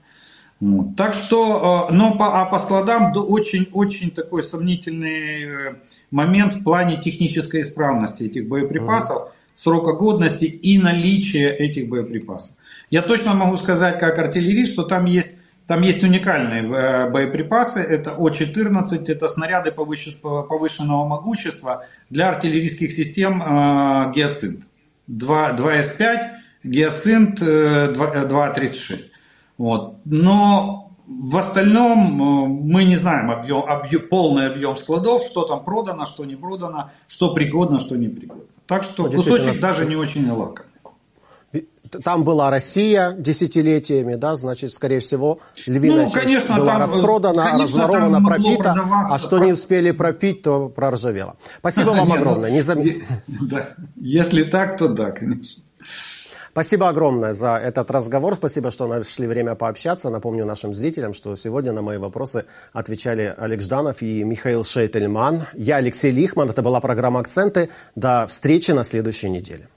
Вот. 0.60 0.96
Так 0.96 1.14
что, 1.14 1.88
э, 1.90 1.94
но 1.94 2.18
по, 2.18 2.42
а 2.42 2.46
по 2.46 2.58
складам 2.60 3.14
очень-очень 3.16 4.12
такой 4.12 4.44
сомнительный 4.44 5.44
э, 5.44 5.76
момент 6.10 6.54
в 6.54 6.64
плане 6.64 7.00
технической 7.00 7.62
исправности 7.62 8.24
этих 8.24 8.48
боеприпасов, 8.48 9.34
срока 9.54 9.94
годности 9.94 10.46
и 10.46 10.80
наличия 10.82 11.52
этих 11.52 11.90
боеприпасов. 11.90 12.56
Я 12.90 13.04
точно 13.04 13.36
могу 13.36 13.58
сказать, 13.58 14.00
как 14.00 14.18
артиллерист, 14.18 14.74
что 14.74 14.84
там 14.84 15.06
есть, 15.06 15.36
там 15.68 15.82
есть 15.84 16.02
уникальные 16.02 16.64
э, 16.64 17.10
боеприпасы. 17.12 17.80
Это 17.82 18.14
О-14, 18.18 19.06
это 19.12 19.28
снаряды 19.28 19.72
повышенного 19.72 21.08
могущества 21.08 21.86
для 22.10 22.30
артиллерийских 22.30 22.92
систем 22.92 23.40
«Геоцинт». 24.12 24.68
2, 25.06 25.52
2С5, 25.52 26.20
«Геоцинт» 26.64 27.42
2.36. 27.42 29.12
Вот. 29.58 29.98
Но 30.06 30.92
в 31.08 31.38
остальном 31.38 32.22
э, 32.22 32.48
мы 32.48 32.84
не 32.84 32.98
знаем 32.98 33.32
объем, 33.32 33.64
объем, 33.64 34.02
полный 34.10 34.48
объем 34.48 34.76
складов, 34.76 35.24
что 35.24 35.44
там 35.46 35.64
продано, 35.64 36.06
что 36.06 36.26
не 36.26 36.36
продано, 36.36 36.92
что 37.08 37.34
пригодно, 37.34 37.80
что 37.80 37.96
не 37.96 38.08
пригодно. 38.08 38.44
Так 38.66 38.84
что 38.84 39.04
ну, 39.04 39.12
кусочек 39.12 39.60
даже 39.60 39.86
не 39.86 39.96
очень 39.96 40.30
лакомый. 40.30 40.68
Там 42.04 42.26
была 42.26 42.50
Россия 42.50 43.14
десятилетиями, 43.14 44.16
да, 44.16 44.36
значит, 44.36 44.74
скорее 44.74 45.00
всего, 45.00 45.40
львиная 45.66 46.06
ну, 46.06 46.12
конечно, 46.12 46.58
была 46.58 46.74
там, 46.74 46.82
распродана, 46.82 47.44
конечно, 47.44 47.64
разворована, 47.64 48.22
пропита, 48.22 48.76
а 49.10 49.18
что 49.18 49.40
не 49.40 49.54
успели 49.54 49.92
пропить, 49.92 50.42
то 50.42 50.68
проржавело. 50.68 51.38
Спасибо 51.60 51.90
вам 51.92 52.10
ну, 52.10 52.16
огромное. 52.16 52.52
Не 52.52 52.62
зам... 52.62 52.80
Если 53.96 54.44
так, 54.44 54.78
то 54.78 54.90
да, 54.90 55.12
конечно. 55.12 55.64
Спасибо 56.58 56.90
огромное 56.90 57.36
за 57.36 57.58
этот 57.58 57.92
разговор. 57.92 58.36
Спасибо, 58.36 58.72
что 58.72 58.88
нашли 58.88 59.28
время 59.28 59.54
пообщаться. 59.54 60.10
Напомню 60.10 60.44
нашим 60.44 60.74
зрителям, 60.74 61.14
что 61.14 61.36
сегодня 61.36 61.72
на 61.72 61.84
мои 61.84 62.00
вопросы 62.00 62.46
отвечали 62.74 63.32
Олег 63.38 63.62
Жданов 63.62 64.02
и 64.02 64.24
Михаил 64.24 64.64
Шейтельман. 64.64 65.44
Я 65.54 65.76
Алексей 65.76 66.10
Лихман. 66.10 66.50
Это 66.50 66.64
была 66.64 66.82
программа 66.82 67.20
«Акценты». 67.20 67.70
До 67.96 68.26
встречи 68.26 68.72
на 68.72 68.84
следующей 68.84 69.30
неделе. 69.30 69.68